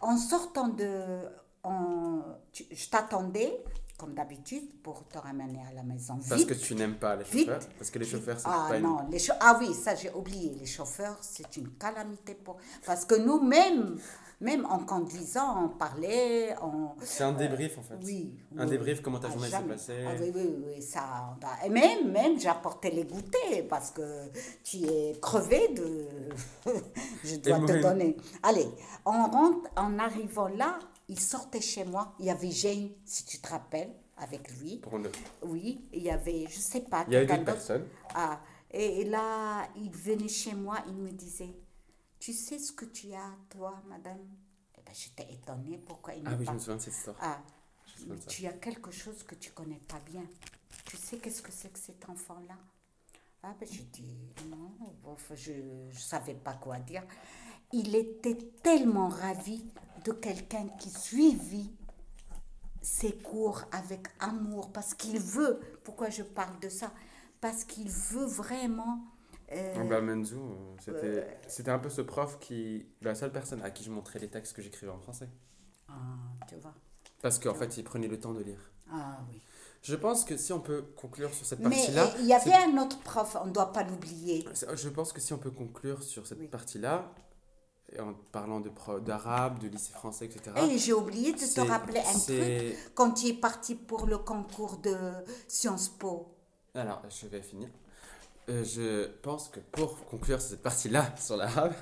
En 0.00 0.16
sortant 0.16 0.68
de... 0.68 1.24
en- 1.64 2.22
tu- 2.52 2.66
je 2.70 2.88
t'attendais, 2.88 3.64
comme 3.98 4.14
d'habitude, 4.14 4.80
pour 4.82 5.08
te 5.08 5.18
ramener 5.18 5.60
à 5.68 5.74
la 5.74 5.82
maison 5.82 6.18
Parce 6.28 6.40
vite. 6.42 6.48
que 6.50 6.54
tu 6.54 6.74
n'aimes 6.76 6.98
pas 6.98 7.16
les 7.16 7.24
Vite. 7.24 7.46
chauffeurs. 7.48 7.68
Parce 7.78 7.90
que 7.90 7.98
les 7.98 8.04
chauffeurs, 8.06 8.38
c'est 8.38 8.46
Ah 8.48 8.66
pas 8.68 8.76
une... 8.76 8.84
non, 8.84 9.08
les 9.10 9.18
chau- 9.18 9.32
ah 9.40 9.56
oui, 9.58 9.74
ça 9.74 9.96
j'ai 9.96 10.12
oublié. 10.12 10.54
Les 10.54 10.66
chauffeurs, 10.66 11.18
c'est 11.20 11.56
une 11.56 11.70
calamité 11.72 12.34
pour... 12.34 12.58
Parce 12.84 13.04
que 13.04 13.16
nous-mêmes, 13.16 13.98
même 14.40 14.66
en 14.66 14.80
conduisant, 14.80 15.64
on 15.64 15.68
parlait, 15.70 16.54
on... 16.62 16.90
C'est 17.02 17.24
un 17.24 17.32
débrief 17.32 17.78
en 17.78 17.82
fait. 17.82 17.94
Oui. 18.02 18.34
Un 18.56 18.64
oui. 18.64 18.70
débrief, 18.70 19.00
comment 19.00 19.18
ta 19.18 19.28
Ah, 19.28 19.32
journée 19.32 19.48
s'est 19.48 19.62
passée. 19.62 20.04
Ah 20.06 20.12
oui, 20.20 20.30
oui, 20.34 20.54
oui, 20.66 20.82
ça... 20.82 21.00
a- 21.42 21.66
Et 21.66 21.70
même, 21.70 22.12
même 22.12 22.38
j'apportais 22.38 22.90
les 22.90 23.04
goûters 23.04 23.66
parce 23.68 23.90
que 23.92 24.30
tu 24.62 24.78
es 24.84 25.18
crevé 25.20 25.68
de... 25.68 26.06
Je 27.24 27.36
dois 27.36 27.60
te 27.60 27.80
donner. 27.80 28.16
Allez, 28.42 28.68
on 29.04 29.12
rentre, 29.30 29.70
en 29.76 29.98
arrivant 29.98 30.48
là, 30.48 30.78
il 31.08 31.18
sortait 31.18 31.60
chez 31.60 31.84
moi. 31.84 32.14
Il 32.18 32.26
y 32.26 32.30
avait 32.30 32.50
Jane, 32.50 32.90
si 33.04 33.24
tu 33.24 33.38
te 33.38 33.48
rappelles, 33.48 33.92
avec 34.18 34.50
lui. 34.58 34.78
Pour 34.78 34.98
le- 34.98 35.12
Oui, 35.44 35.86
il 35.92 36.02
y 36.02 36.10
avait, 36.10 36.46
je 36.48 36.58
sais 36.58 36.80
pas, 36.80 37.04
Il 37.08 37.14
y 37.14 37.16
avait 37.16 37.26
d'autres 37.26 37.38
d'autre. 37.38 37.52
personnes. 37.52 37.84
Ah, 38.14 38.40
et, 38.70 39.00
et 39.00 39.04
là, 39.04 39.66
il 39.76 39.90
venait 39.90 40.28
chez 40.28 40.54
moi, 40.54 40.78
il 40.88 40.94
me 40.94 41.10
disait, 41.10 41.54
tu 42.26 42.32
sais 42.32 42.58
ce 42.58 42.72
que 42.72 42.86
tu 42.86 43.14
as, 43.14 43.36
toi, 43.48 43.80
madame? 43.86 44.18
Eh 44.76 44.80
ben, 44.84 44.92
J'étais 44.92 45.32
étonnée, 45.32 45.78
pourquoi 45.78 46.12
il 46.14 46.26
Ah 46.26 46.30
oui, 46.32 46.38
je 46.40 46.44
parle. 46.46 46.56
me 46.56 46.60
souviens 46.60 46.74
de 46.76 46.80
cette 46.82 46.94
histoire. 46.94 47.16
Ah, 47.20 47.40
Je 47.86 48.14
tu 48.26 48.46
as 48.48 48.52
quelque 48.54 48.90
chose 48.90 49.22
que 49.22 49.36
tu 49.36 49.52
connais 49.52 49.78
pas 49.86 50.00
bien. 50.00 50.24
Tu 50.86 50.96
sais 50.96 51.18
qu'est-ce 51.18 51.40
que 51.40 51.52
c'est 51.52 51.72
que 51.72 51.78
cet 51.78 52.08
enfant-là? 52.08 52.56
Ah 53.44 53.54
ben 53.60 53.68
j'ai 53.70 53.84
dit 53.84 54.16
non, 54.48 54.72
bof, 55.04 55.30
je 55.36 55.52
ne 55.52 55.92
savais 55.92 56.34
pas 56.34 56.54
quoi 56.54 56.80
dire. 56.80 57.04
Il 57.72 57.94
était 57.94 58.38
tellement 58.60 59.06
ravi 59.08 59.64
de 60.04 60.10
quelqu'un 60.10 60.66
qui 60.80 60.90
suivit 60.90 61.70
ses 62.82 63.16
cours 63.18 63.62
avec 63.70 64.08
amour 64.18 64.72
parce 64.72 64.94
qu'il 64.94 65.20
veut. 65.20 65.60
Pourquoi 65.84 66.10
je 66.10 66.24
parle 66.24 66.58
de 66.58 66.68
ça? 66.70 66.92
Parce 67.40 67.62
qu'il 67.62 67.88
veut 67.88 68.26
vraiment. 68.26 69.04
Euh, 69.52 69.84
bah, 69.84 70.00
Menzu, 70.00 70.34
euh, 70.88 71.24
c'était 71.48 71.70
un 71.70 71.78
peu 71.78 71.88
ce 71.90 72.00
prof 72.02 72.38
qui. 72.40 72.86
La 73.02 73.14
seule 73.14 73.32
personne 73.32 73.62
à 73.62 73.70
qui 73.70 73.84
je 73.84 73.90
montrais 73.90 74.18
les 74.18 74.28
textes 74.28 74.54
que 74.54 74.62
j'écrivais 74.62 74.92
en 74.92 74.98
français. 74.98 75.28
ah, 75.88 75.92
tu 76.48 76.56
vois. 76.56 76.74
Parce 77.22 77.38
qu'en 77.38 77.54
fait, 77.54 77.76
il 77.76 77.84
prenait 77.84 78.08
le 78.08 78.18
temps 78.20 78.32
de 78.32 78.42
lire. 78.42 78.58
Ah 78.90 79.18
oui. 79.30 79.40
Je 79.82 79.94
pense 79.94 80.24
que 80.24 80.36
si 80.36 80.52
on 80.52 80.60
peut 80.60 80.82
conclure 80.96 81.32
sur 81.32 81.46
cette 81.46 81.62
partie-là. 81.62 82.04
euh, 82.06 82.18
il 82.20 82.26
y 82.26 82.32
avait 82.34 82.52
un 82.54 82.76
autre 82.82 82.98
prof, 83.00 83.36
on 83.40 83.46
ne 83.46 83.52
doit 83.52 83.72
pas 83.72 83.84
l'oublier. 83.84 84.44
c'est- 84.54 84.76
Je 84.76 84.88
pense 84.88 85.12
que 85.12 85.20
si 85.20 85.32
on 85.32 85.38
peut 85.38 85.50
conclure 85.50 86.02
sur 86.02 86.26
cette 86.26 86.38
Oui. 86.40 86.48
partie-là, 86.48 87.12
en 88.00 88.14
parlant 88.32 88.58
de 88.60 88.70
d'arabe, 89.00 89.60
de 89.60 89.68
lycée 89.68 89.92
français, 89.92 90.26
etc. 90.26 90.50
Et 90.70 90.76
j'ai 90.78 90.92
oublié 90.92 91.32
de 91.32 91.38
te 91.38 91.60
rappeler 91.60 92.00
un 92.00 92.18
truc 92.18 92.76
quand 92.94 93.12
tu 93.12 93.28
es 93.28 93.32
parti 93.32 93.76
pour 93.76 94.06
le 94.06 94.18
concours 94.18 94.78
de 94.78 94.96
Sciences 95.46 95.88
Po. 95.88 96.34
Alors, 96.74 97.02
je 97.08 97.26
vais 97.28 97.42
finir. 97.42 97.68
Euh, 98.48 98.64
je 98.64 99.06
pense 99.22 99.48
que 99.48 99.60
pour 99.60 100.04
conclure 100.06 100.40
cette 100.40 100.62
partie-là, 100.62 101.14
sur 101.20 101.36
l'arabe, 101.36 101.74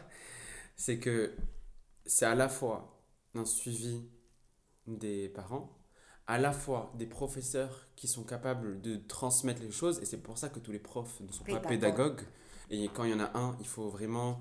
c'est 0.76 0.98
que 0.98 1.34
c'est 2.06 2.26
à 2.26 2.34
la 2.34 2.48
fois 2.48 3.02
un 3.34 3.44
suivi 3.44 4.02
des 4.86 5.28
parents, 5.28 5.70
à 6.26 6.38
la 6.38 6.52
fois 6.52 6.92
des 6.96 7.06
professeurs 7.06 7.88
qui 7.96 8.08
sont 8.08 8.24
capables 8.24 8.80
de 8.80 8.96
transmettre 8.96 9.62
les 9.62 9.70
choses, 9.70 10.00
et 10.00 10.06
c'est 10.06 10.22
pour 10.22 10.38
ça 10.38 10.48
que 10.48 10.58
tous 10.58 10.72
les 10.72 10.78
profs 10.78 11.20
ne 11.20 11.32
sont 11.32 11.44
pas 11.44 11.60
Pédagogues. 11.60 12.22
Et 12.70 12.88
quand 12.88 13.04
il 13.04 13.10
y 13.10 13.14
en 13.14 13.20
a 13.20 13.38
un, 13.38 13.56
il 13.60 13.66
faut 13.66 13.88
vraiment 13.90 14.40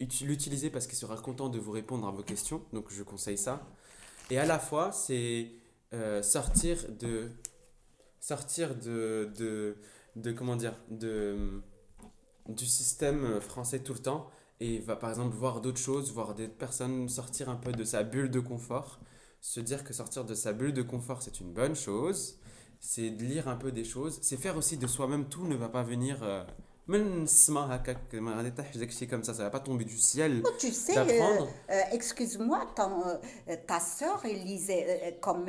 uti- 0.00 0.24
l'utiliser 0.26 0.70
parce 0.70 0.86
qu'il 0.86 0.96
sera 0.98 1.16
content 1.18 1.48
de 1.50 1.58
vous 1.58 1.72
répondre 1.72 2.06
à 2.08 2.10
vos 2.10 2.22
questions. 2.22 2.62
Donc 2.72 2.90
je 2.90 3.02
conseille 3.02 3.38
ça. 3.38 3.66
Et 4.30 4.38
à 4.38 4.46
la 4.46 4.58
fois, 4.58 4.92
c'est 4.92 5.52
euh, 5.92 6.22
sortir 6.22 6.78
de 6.98 7.30
sortir 8.20 8.74
de, 8.76 9.30
de, 9.36 9.76
de 10.16 10.32
comment 10.32 10.56
dire, 10.56 10.74
de, 10.90 11.62
du 12.48 12.66
système 12.66 13.40
français 13.40 13.80
tout 13.80 13.94
le 13.94 14.00
temps 14.00 14.28
et 14.60 14.78
va 14.80 14.96
par 14.96 15.10
exemple 15.10 15.34
voir 15.34 15.60
d'autres 15.60 15.80
choses, 15.80 16.12
voir 16.12 16.34
des 16.34 16.48
personnes 16.48 17.08
sortir 17.08 17.48
un 17.48 17.56
peu 17.56 17.72
de 17.72 17.84
sa 17.84 18.02
bulle 18.02 18.30
de 18.30 18.40
confort, 18.40 19.00
se 19.40 19.60
dire 19.60 19.84
que 19.84 19.92
sortir 19.92 20.24
de 20.24 20.34
sa 20.34 20.52
bulle 20.52 20.72
de 20.72 20.82
confort 20.82 21.22
c'est 21.22 21.40
une 21.40 21.52
bonne 21.52 21.76
chose, 21.76 22.38
c'est 22.78 23.10
de 23.10 23.24
lire 23.24 23.48
un 23.48 23.56
peu 23.56 23.72
des 23.72 23.84
choses, 23.84 24.18
c'est 24.22 24.36
faire 24.36 24.56
aussi 24.56 24.76
de 24.76 24.86
soi-même. 24.86 25.28
Tout 25.28 25.46
ne 25.46 25.54
va 25.54 25.68
pas 25.68 25.82
venir 25.82 26.22
euh, 26.22 26.44
même 26.90 27.26
comme 29.08 29.24
ça, 29.24 29.34
ça 29.34 29.44
va 29.44 29.50
pas 29.50 29.60
tomber 29.60 29.84
du 29.84 29.96
ciel. 29.96 30.42
Oh, 30.44 30.50
tu 30.58 30.72
sais, 30.72 30.98
euh, 30.98 31.46
euh, 31.70 31.80
excuse-moi, 31.92 32.66
euh, 32.78 33.56
ta 33.66 33.78
soeur, 33.78 34.20
elle 34.24 34.42
lisait 34.42 35.16
comme 35.20 35.46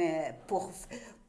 pour, 0.48 0.72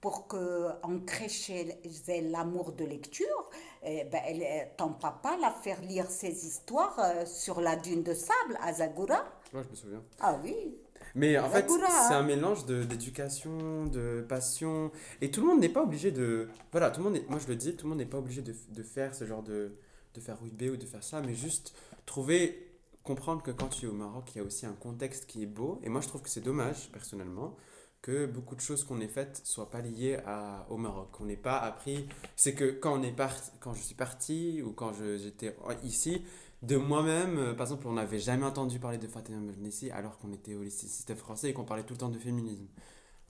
pour 0.02 0.26
qu'on 0.28 1.00
crée 1.06 1.30
chez 1.30 1.78
elle 2.08 2.30
l'amour 2.30 2.72
de 2.72 2.84
lecture. 2.84 3.50
eh 3.82 4.04
ben, 4.04 4.20
elle, 4.26 4.68
ton 4.76 4.92
papa 4.92 5.38
l'a 5.40 5.52
fait 5.52 5.80
lire 5.82 6.10
ses 6.10 6.44
histoires 6.44 6.98
euh, 6.98 7.24
sur 7.24 7.60
la 7.62 7.76
dune 7.76 8.02
de 8.02 8.12
sable 8.12 8.58
à 8.60 8.74
Zagora. 8.74 9.24
Ouais, 9.54 9.62
je 9.64 9.70
me 9.70 9.74
souviens. 9.74 10.02
Ah 10.20 10.38
oui. 10.44 10.76
Mais 11.14 11.38
en 11.38 11.48
fait, 11.48 11.66
c'est 11.68 12.14
hein. 12.14 12.18
un 12.18 12.22
mélange 12.22 12.66
de- 12.66 12.84
d'éducation, 12.84 13.86
de, 13.86 14.24
passion. 14.28 14.90
Et 15.20 15.30
tout 15.30 15.40
le 15.40 15.46
monde 15.46 15.60
n'est 15.60 15.68
pas 15.68 15.82
obligé 15.82 16.10
de. 16.10 16.48
Voilà, 16.72 16.90
tout 16.90 17.00
le 17.00 17.04
monde 17.04 17.16
est- 17.16 17.28
moi 17.30 17.38
je 17.38 17.46
le 17.48 17.56
dis, 17.56 17.76
tout 17.76 17.86
le 17.86 17.90
monde 17.90 17.98
n'est 17.98 18.06
pas 18.06 18.18
obligé 18.18 18.42
de, 18.42 18.54
de 18.70 18.82
faire 18.82 19.14
ce 19.14 19.24
genre 19.24 19.42
de. 19.42 19.76
de 20.14 20.20
faire 20.20 20.36
B 20.42 20.62
ou 20.72 20.76
de 20.76 20.84
faire 20.86 21.04
ça, 21.04 21.20
mais 21.20 21.34
juste 21.34 21.74
trouver. 22.06 22.68
comprendre 23.04 23.42
que 23.42 23.50
quand 23.50 23.68
tu 23.68 23.86
es 23.86 23.88
au 23.88 23.92
Maroc, 23.92 24.24
il 24.34 24.38
y 24.38 24.40
a 24.40 24.44
aussi 24.44 24.64
un 24.66 24.74
contexte 24.74 25.26
qui 25.26 25.42
est 25.42 25.46
beau. 25.46 25.80
Et 25.82 25.88
moi 25.88 26.00
je 26.00 26.08
trouve 26.08 26.22
que 26.22 26.30
c'est 26.30 26.40
dommage, 26.40 26.88
personnellement, 26.92 27.56
que 28.02 28.26
beaucoup 28.26 28.56
de 28.56 28.60
choses 28.60 28.84
qu'on 28.84 29.00
ait 29.00 29.08
faites 29.08 29.40
soient 29.44 29.70
pas 29.70 29.80
liées 29.80 30.18
à, 30.26 30.66
au 30.70 30.76
Maroc. 30.76 31.08
On 31.20 31.24
n'ait 31.24 31.36
pas 31.36 31.58
appris. 31.58 32.06
C'est 32.36 32.54
que 32.54 32.64
quand, 32.72 32.98
on 32.98 33.02
est 33.02 33.12
par, 33.12 33.32
quand 33.60 33.74
je 33.74 33.82
suis 33.82 33.94
parti 33.94 34.60
ou 34.62 34.72
quand 34.72 34.92
j'étais 34.92 35.56
ici, 35.84 36.22
de 36.62 36.76
moi-même, 36.76 37.38
euh, 37.38 37.54
par 37.54 37.66
exemple, 37.66 37.86
on 37.88 37.92
n'avait 37.94 38.18
jamais 38.18 38.44
entendu 38.44 38.78
parler 38.78 38.98
de 38.98 39.06
Fatima 39.08 39.38
Mernissi 39.38 39.90
alors 39.90 40.18
qu'on 40.18 40.32
était 40.32 40.54
au 40.54 40.62
lycée 40.62 40.86
système 40.88 41.16
français 41.16 41.50
et 41.50 41.52
qu'on 41.52 41.64
parlait 41.64 41.84
tout 41.84 41.94
le 41.94 41.98
temps 41.98 42.08
de 42.08 42.18
féminisme. 42.18 42.66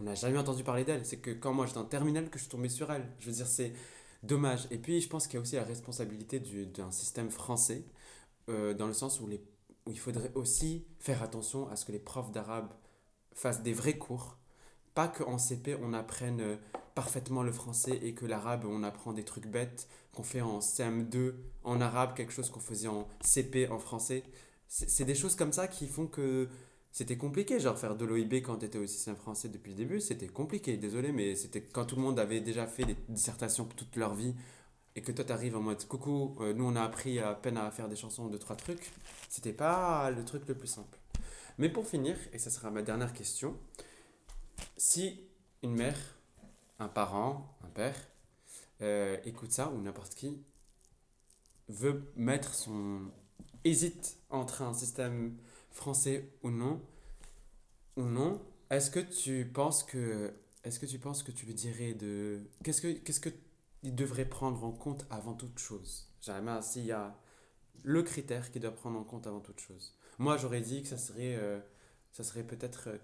On 0.01 0.05
n'a 0.05 0.15
jamais 0.15 0.39
entendu 0.39 0.65
parler 0.65 0.85
d'elle. 0.85 1.05
C'est 1.07 1.19
que 1.19 1.31
quand 1.31 1.53
moi 1.53 1.67
j'étais 1.67 1.79
en 1.79 1.85
terminale 1.85 2.29
que 2.31 2.39
je 2.39 2.45
suis 2.45 2.51
tombé 2.51 2.69
sur 2.69 2.91
elle. 2.93 3.07
Je 3.21 3.27
veux 3.27 3.33
dire, 3.37 3.47
c'est 3.47 3.73
dommage. 4.23 4.67
Et 4.71 4.79
puis, 4.79 5.01
je 5.01 5.09
pense 5.09 5.27
qu'il 5.27 5.35
y 5.35 5.39
a 5.39 5.43
aussi 5.43 5.57
la 5.57 5.65
responsabilité 5.65 6.41
du- 6.41 6.67
d'un 6.67 6.91
système 6.91 7.31
français, 7.31 7.85
euh, 8.49 8.75
dans 8.75 8.87
le 8.87 8.93
sens 8.95 9.21
où, 9.21 9.27
les, 9.27 9.43
où 9.87 9.91
il 9.91 9.99
faudrait 9.99 10.33
aussi 10.35 10.85
faire 10.99 11.23
attention 11.23 11.69
à 11.71 11.77
ce 11.77 11.85
que 11.85 11.93
les 11.93 11.99
profs 11.99 12.31
d'arabe 12.33 12.73
fassent 13.35 13.63
des 13.63 13.73
vrais 13.73 13.99
cours. 13.99 14.37
Pas 14.95 15.09
qu'en 15.09 15.39
CP, 15.39 15.77
on 15.83 15.93
apprenne 15.93 16.41
euh, 16.41 16.57
parfaitement 16.95 17.43
le 17.43 17.53
français 17.53 17.99
et 18.03 18.15
que 18.15 18.27
l'arabe, 18.27 18.65
on 18.67 18.83
apprend 18.83 19.13
des 19.13 19.25
trucs 19.25 19.47
bêtes 19.47 19.89
qu'on 20.15 20.23
fait 20.23 20.43
en 20.43 20.59
CM2 20.59 21.35
en 21.65 21.81
arabe, 21.81 22.15
quelque 22.15 22.33
chose 22.33 22.51
qu'on 22.51 22.61
faisait 22.61 22.89
en 22.89 23.09
CP 23.23 23.69
en 23.69 23.79
français. 23.79 24.23
C'est 24.69 25.05
des 25.05 25.15
choses 25.15 25.35
comme 25.35 25.53
ça 25.53 25.69
qui 25.69 25.87
font 25.87 26.07
que 26.07 26.49
c'était 26.93 27.17
compliqué. 27.17 27.59
Genre 27.59 27.79
faire 27.79 27.97
de 27.97 28.05
l'OIB 28.05 28.35
quand 28.43 28.59
tu 28.59 28.67
étais 28.67 28.79
au 28.79 28.87
système 28.87 29.17
français 29.17 29.49
depuis 29.49 29.71
le 29.71 29.77
début, 29.77 30.01
c'était 30.01 30.29
compliqué. 30.29 30.77
Désolé, 30.77 31.13
mais 31.13 31.35
c'était 31.35 31.63
quand 31.63 31.85
tout 31.85 31.97
le 31.97 32.03
monde 32.03 32.19
avait 32.19 32.41
déjà 32.41 32.67
fait 32.67 32.85
des 32.85 32.97
dissertations 33.09 33.65
toute 33.65 33.97
leur 33.97 34.15
vie 34.15 34.35
et 34.95 35.03
que 35.03 35.13
toi 35.13 35.25
t'arrives 35.25 35.57
en 35.57 35.61
mode 35.61 35.87
coucou, 35.87 36.37
euh, 36.41 36.53
nous 36.53 36.65
on 36.65 36.77
a 36.77 36.83
appris 36.83 37.19
à 37.19 37.35
peine 37.35 37.57
à 37.57 37.71
faire 37.71 37.89
des 37.89 37.97
chansons, 37.97 38.29
deux, 38.29 38.39
trois 38.39 38.57
trucs. 38.57 38.91
C'était 39.29 39.53
pas 39.53 40.11
le 40.11 40.25
truc 40.25 40.47
le 40.47 40.55
plus 40.55 40.69
simple. 40.69 40.99
Mais 41.59 41.69
pour 41.69 41.87
finir, 41.87 42.17
et 42.33 42.39
ça 42.39 42.51
sera 42.51 42.71
ma 42.71 42.83
dernière 42.83 43.13
question, 43.13 43.57
si 44.83 45.21
une 45.63 45.77
mère, 45.77 45.97
un 46.81 46.89
parent, 46.89 47.57
un 47.63 47.69
père, 47.69 47.97
euh, 48.81 49.17
écoute 49.25 49.53
ça, 49.53 49.69
ou 49.71 49.81
n'importe 49.81 50.17
qui, 50.17 50.43
veut 51.69 52.13
mettre 52.17 52.53
son. 52.53 53.13
hésite 53.63 54.19
entre 54.29 54.61
un 54.63 54.75
système 54.75 55.39
français 55.71 56.29
ou 56.43 56.51
non, 56.51 56.83
ou 57.97 58.03
non, 58.03 58.43
est-ce 58.71 58.91
que 58.91 58.99
tu 58.99 59.47
penses 59.47 59.85
que. 59.85 60.35
Est-ce 60.65 60.81
que 60.81 60.87
tu 60.87 60.99
penses 60.99 61.23
que 61.23 61.31
tu 61.31 61.47
lui 61.47 61.55
dirais 61.55 61.95
de. 61.95 62.43
Qu'est-ce 62.65 62.83
que 62.83 62.93
qu'est-ce 62.93 63.21
que 63.21 63.31
il 63.85 63.95
devrait 63.95 64.29
prendre 64.29 64.65
en 64.65 64.73
compte 64.73 65.07
avant 65.11 65.35
toute 65.35 65.61
chose? 65.61 66.09
Jamais 66.21 66.61
s'il 66.61 66.87
y 66.87 66.93
a 66.93 67.17
le 67.85 68.03
critère 68.03 68.51
qu'il 68.51 68.63
doit 68.63 68.75
prendre 68.75 68.99
en 68.99 69.05
compte 69.05 69.29
avant 69.29 69.41
toute 69.41 69.61
chose. 69.61 69.97
Moi, 70.19 70.37
j'aurais 70.39 70.61
dit 70.61 70.83
que 70.83 70.89
ça 70.89 70.99
serait, 70.99 71.37
euh, 71.37 71.61
ça 72.11 72.25
serait 72.25 72.45
peut-être 72.45 72.89
euh, 72.89 72.99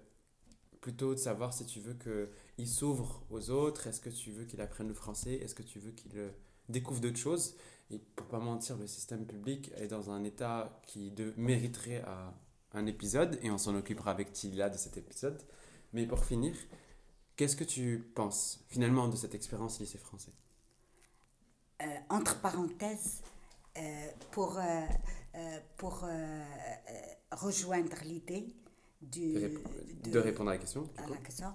plutôt 0.81 1.13
de 1.13 1.19
savoir 1.19 1.53
si 1.53 1.65
tu 1.65 1.79
veux 1.79 1.95
qu'il 1.95 2.67
s'ouvre 2.67 3.23
aux 3.29 3.49
autres, 3.49 3.87
est-ce 3.87 3.99
que 3.99 4.09
tu 4.09 4.31
veux 4.31 4.45
qu'il 4.45 4.61
apprenne 4.61 4.87
le 4.87 4.93
français, 4.93 5.33
est-ce 5.33 5.55
que 5.55 5.63
tu 5.63 5.79
veux 5.79 5.91
qu'il 5.91 6.17
euh, 6.17 6.29
découvre 6.69 7.01
d'autres 7.01 7.17
choses. 7.17 7.55
Et 7.91 7.97
pour 7.97 8.27
pas 8.27 8.39
mentir, 8.39 8.77
le 8.77 8.87
système 8.87 9.25
public 9.25 9.71
est 9.77 9.87
dans 9.87 10.11
un 10.11 10.23
état 10.23 10.79
qui 10.85 11.11
mériterait 11.37 12.03
un 12.73 12.85
épisode, 12.85 13.39
et 13.41 13.49
on 13.49 13.57
s'en 13.57 13.75
occupera 13.75 14.11
avec 14.11 14.31
Tila 14.31 14.69
de 14.69 14.77
cet 14.77 14.95
épisode. 14.95 15.41
Mais 15.93 16.05
pour 16.05 16.23
finir, 16.23 16.53
qu'est-ce 17.35 17.55
que 17.55 17.63
tu 17.63 18.11
penses 18.13 18.63
finalement 18.67 19.07
de 19.07 19.15
cette 19.15 19.33
expérience 19.33 19.79
lycée 19.79 19.97
français? 19.97 20.31
Euh, 21.81 21.85
entre 22.09 22.39
parenthèses, 22.41 23.23
euh, 23.77 24.07
pour, 24.29 24.59
pour 25.77 26.05
rejoindre 27.31 27.95
l'idée 28.03 28.53
du, 29.01 29.33
de, 29.33 29.39
rép- 29.39 30.03
de- 30.03 30.09
de 30.11 30.19
répondre 30.19 30.49
à 30.49 30.53
la 30.53 30.59
question 30.59 30.83
du 30.83 30.89
à 30.97 31.03
coup. 31.03 31.13
la 31.13 31.17
question. 31.19 31.53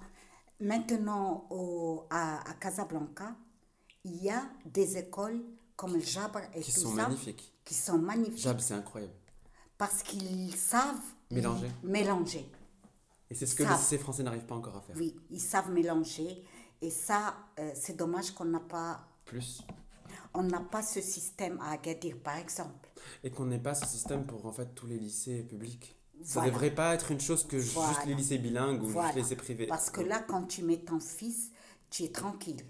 Maintenant, 0.61 1.47
au, 1.51 2.05
à, 2.11 2.49
à 2.49 2.55
Casablanca, 2.55 3.37
il 4.05 4.23
y 4.23 4.31
a 4.31 4.43
des 4.65 4.97
écoles 4.99 5.43
comme 5.77 6.01
Jabr 6.01 6.41
et 6.55 6.61
Qui 6.61 6.73
tout 6.73 6.81
sont 6.81 6.97
ça 6.97 7.03
magnifiques. 7.09 7.53
qui 7.65 7.75
sont 7.75 7.99
magnifiques 7.99 8.39
Jab, 8.43 8.61
c'est 8.61 8.75
incroyable. 8.75 9.13
parce 9.77 10.03
qu'ils 10.03 10.55
savent 10.55 11.01
Mélanger. 11.31 11.69
mélanger. 11.83 12.51
Et 13.31 13.35
c'est 13.35 13.47
ce 13.47 13.55
que 13.55 13.63
le 13.65 13.71
Ça. 13.71 13.77
lycée 13.77 13.99
français 13.99 14.23
n'arrive 14.23 14.45
pas 14.45 14.55
encore 14.55 14.77
à 14.77 14.81
faire. 14.83 14.95
Oui, 14.97 15.17
ils 15.31 15.41
savent 15.41 15.71
mélanger. 15.71 16.45
Et 16.81 16.91
ça, 16.91 17.35
euh, 17.59 17.73
c'est 17.75 17.97
dommage 17.97 18.31
qu'on 18.33 18.45
n'a 18.45 18.61
pas, 18.61 19.09
Plus. 19.25 19.63
on 20.35 20.43
n'a 20.43 20.61
pas 20.61 20.83
ce 20.83 21.01
système 21.01 21.59
à 21.61 21.73
Agadir, 21.73 22.17
par 22.23 22.37
exemple. 22.37 22.89
Et 23.25 23.31
qu'on 23.31 23.47
n'ait 23.47 23.59
pas 23.59 23.75
ce 23.75 23.87
système 23.87 24.27
pour 24.27 24.45
en 24.47 24.53
fait 24.53 24.75
tous 24.75 24.87
les 24.87 24.99
lycées 24.99 25.43
publics. 25.43 25.97
Ça 26.23 26.35
Voilà. 26.41 26.51
devrait 26.51 26.71
pas 26.71 26.95
être 26.95 27.11
une 27.11 27.21
chose 27.21 27.45
que 27.47 27.59
juste 27.59 27.77
les 28.07 28.15
lycées 28.15 28.39
bilingues 28.39 28.83
ou 28.83 28.87
Voilà. 28.87 29.09
juste 29.09 29.17
les 29.17 29.23
lycées 29.23 29.37
privés. 29.37 29.67
Parce 29.67 29.91
que 29.91 30.01
là, 30.01 30.21
quand 30.27 30.45
tu 30.45 30.63
mets 30.63 30.79
ton 30.79 31.01
fils, 31.01 31.51
tu 31.91 32.05
es 32.05 32.09
tranquille. 32.09 32.61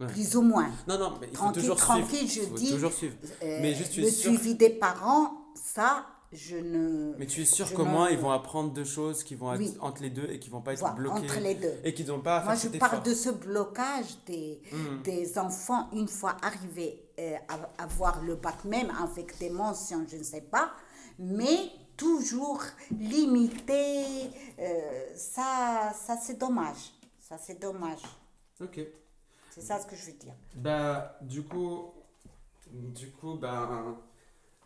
Ouais. 0.00 0.06
Plus 0.06 0.36
ou 0.36 0.42
moins. 0.42 0.68
Non, 0.88 0.98
non, 0.98 1.18
mais 1.20 1.26
il 1.30 1.36
faut 1.36 1.44
Tranquille, 1.44 1.62
toujours 1.62 1.76
tranquille, 1.76 2.28
suivre. 2.28 2.44
je 2.46 2.50
faut 2.50 2.56
dis, 2.56 2.70
toujours 2.72 2.92
suivre. 2.92 3.14
Euh, 3.42 3.58
mais 3.62 3.74
juste, 3.74 3.92
tu 3.92 4.00
le 4.00 4.08
sûr. 4.10 4.30
suivi 4.32 4.54
des 4.54 4.70
parents, 4.70 5.32
ça, 5.54 6.06
je 6.32 6.56
ne. 6.56 7.14
Mais 7.18 7.26
tu 7.26 7.42
es 7.42 7.44
sûr 7.44 7.72
qu'au 7.74 7.84
moins 7.84 8.08
ne- 8.08 8.12
ils 8.14 8.18
vont 8.18 8.30
apprendre 8.30 8.72
deux 8.72 8.84
choses 8.84 9.22
qui 9.24 9.34
vont 9.34 9.52
être 9.52 9.58
Oui. 9.60 9.76
entre 9.80 10.02
les 10.02 10.10
deux 10.10 10.26
et 10.30 10.38
qui 10.38 10.48
vont 10.48 10.60
pas 10.62 10.72
être 10.72 10.78
Voilà, 10.80 10.94
bloqués. 10.94 11.18
entre 11.24 11.40
les 11.40 11.54
deux. 11.54 11.74
Et 11.84 11.92
qui 11.92 12.04
n'ont 12.04 12.20
pas 12.20 12.38
à 12.38 12.44
Moi, 12.44 12.54
je 12.54 12.68
parle 12.68 12.92
effort. 12.94 13.02
de 13.02 13.14
ce 13.14 13.28
blocage 13.30 14.16
des, 14.26 14.60
Mhm. 14.72 15.02
des 15.02 15.38
enfants 15.38 15.88
une 15.92 16.08
fois 16.08 16.36
arrivés 16.42 17.02
euh, 17.18 17.34
a- 17.48 17.82
avoir 17.82 18.22
le 18.22 18.36
bac 18.36 18.64
même 18.64 18.90
avec 19.02 19.38
des 19.38 19.50
mentions, 19.50 20.06
je 20.10 20.16
ne 20.16 20.22
sais 20.22 20.40
pas, 20.40 20.70
mais 21.18 21.70
toujours 22.00 22.62
limité, 22.98 24.30
euh, 24.58 25.14
ça, 25.14 25.92
ça 25.94 26.16
c'est 26.16 26.38
dommage. 26.38 26.94
Ça 27.20 27.36
c'est 27.36 27.60
dommage. 27.60 28.00
Ok. 28.58 28.80
C'est 29.50 29.60
ça 29.60 29.78
ce 29.78 29.86
que 29.86 29.94
je 29.94 30.06
veux 30.06 30.16
dire. 30.16 30.34
Bah, 30.54 31.18
du 31.20 31.42
coup, 31.42 31.92
du 32.72 33.10
coup, 33.10 33.34
ben, 33.34 33.98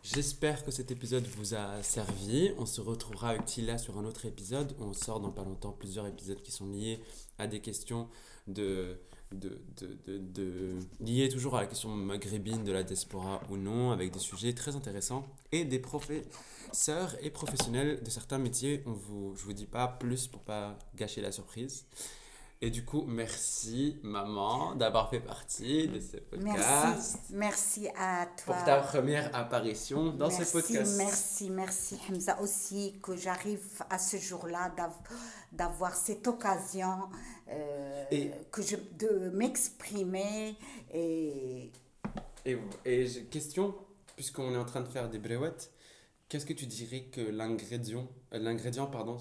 j'espère 0.01 0.63
que 0.63 0.71
cet 0.71 0.91
épisode 0.91 1.25
vous 1.27 1.53
a 1.55 1.83
servi. 1.83 2.53
On 2.57 2.65
se 2.65 2.79
retrouvera 2.79 3.31
avec 3.31 3.45
Tila 3.45 3.77
sur 3.77 3.97
un 3.97 4.05
autre 4.05 4.25
épisode. 4.25 4.73
On 4.79 4.93
sort 4.93 5.19
dans 5.19 5.31
pas 5.31 5.43
longtemps 5.43 5.73
plusieurs 5.73 6.07
épisodes 6.07 6.41
qui 6.41 6.51
sont 6.51 6.67
liés 6.67 7.03
à 7.37 7.47
des 7.47 7.59
questions 7.59 8.07
de, 8.47 9.01
de, 9.39 9.59
de, 9.81 9.97
de, 10.07 10.17
de- 10.17 10.77
liées 10.99 11.29
toujours 11.29 11.55
à 11.57 11.61
la 11.61 11.67
question 11.67 11.89
maghrébine 11.89 12.63
de 12.63 12.71
la 12.71 12.83
diaspora 12.83 13.41
ou 13.49 13.57
non, 13.57 13.91
avec 13.91 14.11
des 14.11 14.19
sujets 14.19 14.53
très 14.53 14.75
intéressants 14.75 15.25
et 15.51 15.65
des 15.65 15.79
professeurs 15.79 17.15
et 17.21 17.29
professionnels 17.29 18.01
de 18.03 18.09
certains 18.09 18.37
métiers. 18.37 18.83
On 18.85 18.93
vous, 18.93 19.35
je 19.35 19.43
vous 19.43 19.53
dis 19.53 19.65
pas 19.67 19.87
plus 19.87 20.27
pour 20.27 20.41
pas 20.41 20.77
gâcher 20.95 21.21
la 21.21 21.31
surprise. 21.31 21.85
Et 22.61 22.69
du 22.71 22.85
coup, 22.85 23.03
merci 23.05 23.97
maman 24.01 24.75
d'avoir 24.75 25.09
fait 25.09 25.19
partie 25.19 25.89
de 25.89 25.99
ce 25.99 26.17
podcast. 26.17 26.57
Merci, 26.57 27.17
merci 27.31 27.87
à 27.97 28.25
toi. 28.27 28.55
Pour 28.55 28.63
ta 28.63 28.77
première 28.79 29.35
apparition 29.35 30.11
dans 30.13 30.29
merci, 30.29 30.45
ce 30.45 30.51
podcast. 30.53 30.97
Merci, 30.97 31.49
merci 31.49 31.97
Hamza 32.09 32.41
aussi 32.41 32.97
que 33.03 33.15
j'arrive 33.17 33.61
à 33.89 33.99
ce 33.99 34.15
jour-là 34.17 34.69
d'av- 34.75 34.93
d'avoir 35.51 35.93
cette 35.95 36.25
occasion 36.27 37.09
euh, 37.49 38.05
Et- 38.11 38.31
que 38.51 38.61
je, 38.61 38.75
de 38.99 39.29
m'exprimer 39.31 40.55
et 40.93 41.71
Et, 42.45 42.57
et 42.85 43.07
question, 43.31 43.75
puisqu'on 44.15 44.53
est 44.53 44.57
en 44.57 44.65
train 44.65 44.81
de 44.81 44.87
faire 44.87 45.09
des 45.09 45.19
bréouettes, 45.19 45.71
qu'est-ce 46.29 46.45
que 46.45 46.53
tu 46.53 46.67
dirais 46.67 47.05
que 47.11 47.21
l'ingrédient, 47.21 48.07
euh, 48.33 48.39
l'ingrédient 48.39 48.87
pardon, 48.87 49.17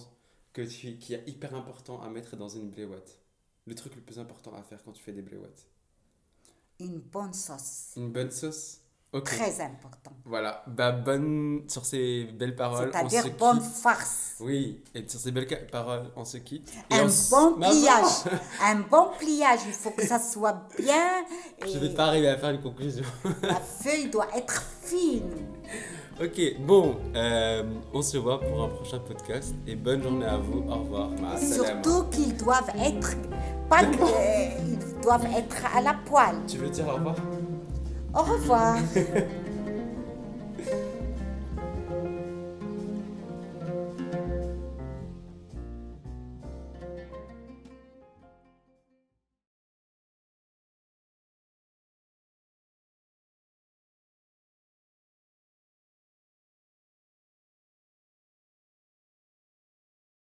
que 0.53 0.63
tu, 0.63 0.99
qui 0.99 1.15
est 1.15 1.25
hyper 1.29 1.55
important 1.55 2.03
à 2.03 2.11
mettre 2.11 2.37
dans 2.37 2.49
une 2.51 2.71
bréouette 2.71 3.19
Le 3.67 3.75
truc 3.75 3.97
le 3.97 4.03
plus 4.03 4.19
important 4.19 4.55
à 4.55 4.63
faire 4.63 4.83
quand 4.85 4.93
tu 4.93 5.03
fais 5.03 5.13
des 5.13 5.23
bréouettes 5.23 5.67
une 6.79 7.01
bonne 7.01 7.33
sauce. 7.35 7.97
Une 7.97 8.13
bonne 8.13 8.31
sauce? 8.31 8.84
Très 9.21 9.61
important. 9.61 10.11
Voilà, 10.27 10.63
bah 10.67 10.91
bonne 10.93 11.63
sur 11.69 11.85
ces 11.85 12.25
belles 12.39 12.57
paroles. 12.57 12.91
C'est-à-dire 12.93 13.25
bonne 13.39 13.59
quitte. 13.61 13.73
farce. 13.73 14.37
Oui, 14.41 14.83
et 14.95 15.07
sur 15.07 15.21
ces 15.21 15.31
belles 15.31 15.47
paroles, 15.71 16.11
on 16.17 16.25
se 16.25 16.39
quitte. 16.39 16.73
Et 16.91 16.95
Un 16.95 17.07
bon 17.31 17.55
pliage. 17.55 18.25
Un 18.63 18.77
bon 18.91 19.09
pliage. 19.19 19.61
Il 19.67 19.73
faut 19.73 19.91
que 19.91 20.07
ça 20.07 20.19
soit 20.19 20.67
bien. 20.79 21.25
Je 21.63 21.69
Et 21.77 21.79
vais 21.79 21.91
pas 21.91 22.07
arriver 22.07 22.29
à 22.29 22.39
faire 22.39 22.51
une 22.51 22.61
conclusion. 22.63 23.05
la 23.43 23.57
feuille 23.57 24.09
doit 24.09 24.29
être 24.35 24.63
fine. 24.83 25.31
Ok, 26.21 26.41
bon, 26.61 26.97
euh, 27.17 27.65
on 27.93 28.01
se 28.01 28.17
voit 28.19 28.41
pour 28.41 28.63
un 28.63 28.69
prochain 28.69 29.01
podcast 29.01 29.53
et 29.67 29.75
bonne 29.77 30.03
journée 30.03 30.27
à 30.27 30.37
vous. 30.39 30.65
Au 30.71 30.77
revoir. 30.81 31.11
Ma. 31.21 31.37
Surtout 31.39 32.05
qu'ils 32.11 32.37
doivent 32.37 32.71
être. 32.79 33.15
Pas 33.69 33.85
que- 33.85 34.63
ils 34.69 35.01
doivent 35.03 35.27
être 35.37 35.57
à 35.77 35.81
la 35.83 35.95
poêle. 35.95 36.37
Tu 36.47 36.57
veux 36.59 36.71
dire 36.71 36.87
au 36.89 36.93
revoir? 36.95 37.17
Au 38.15 38.23
revoir. 38.23 38.77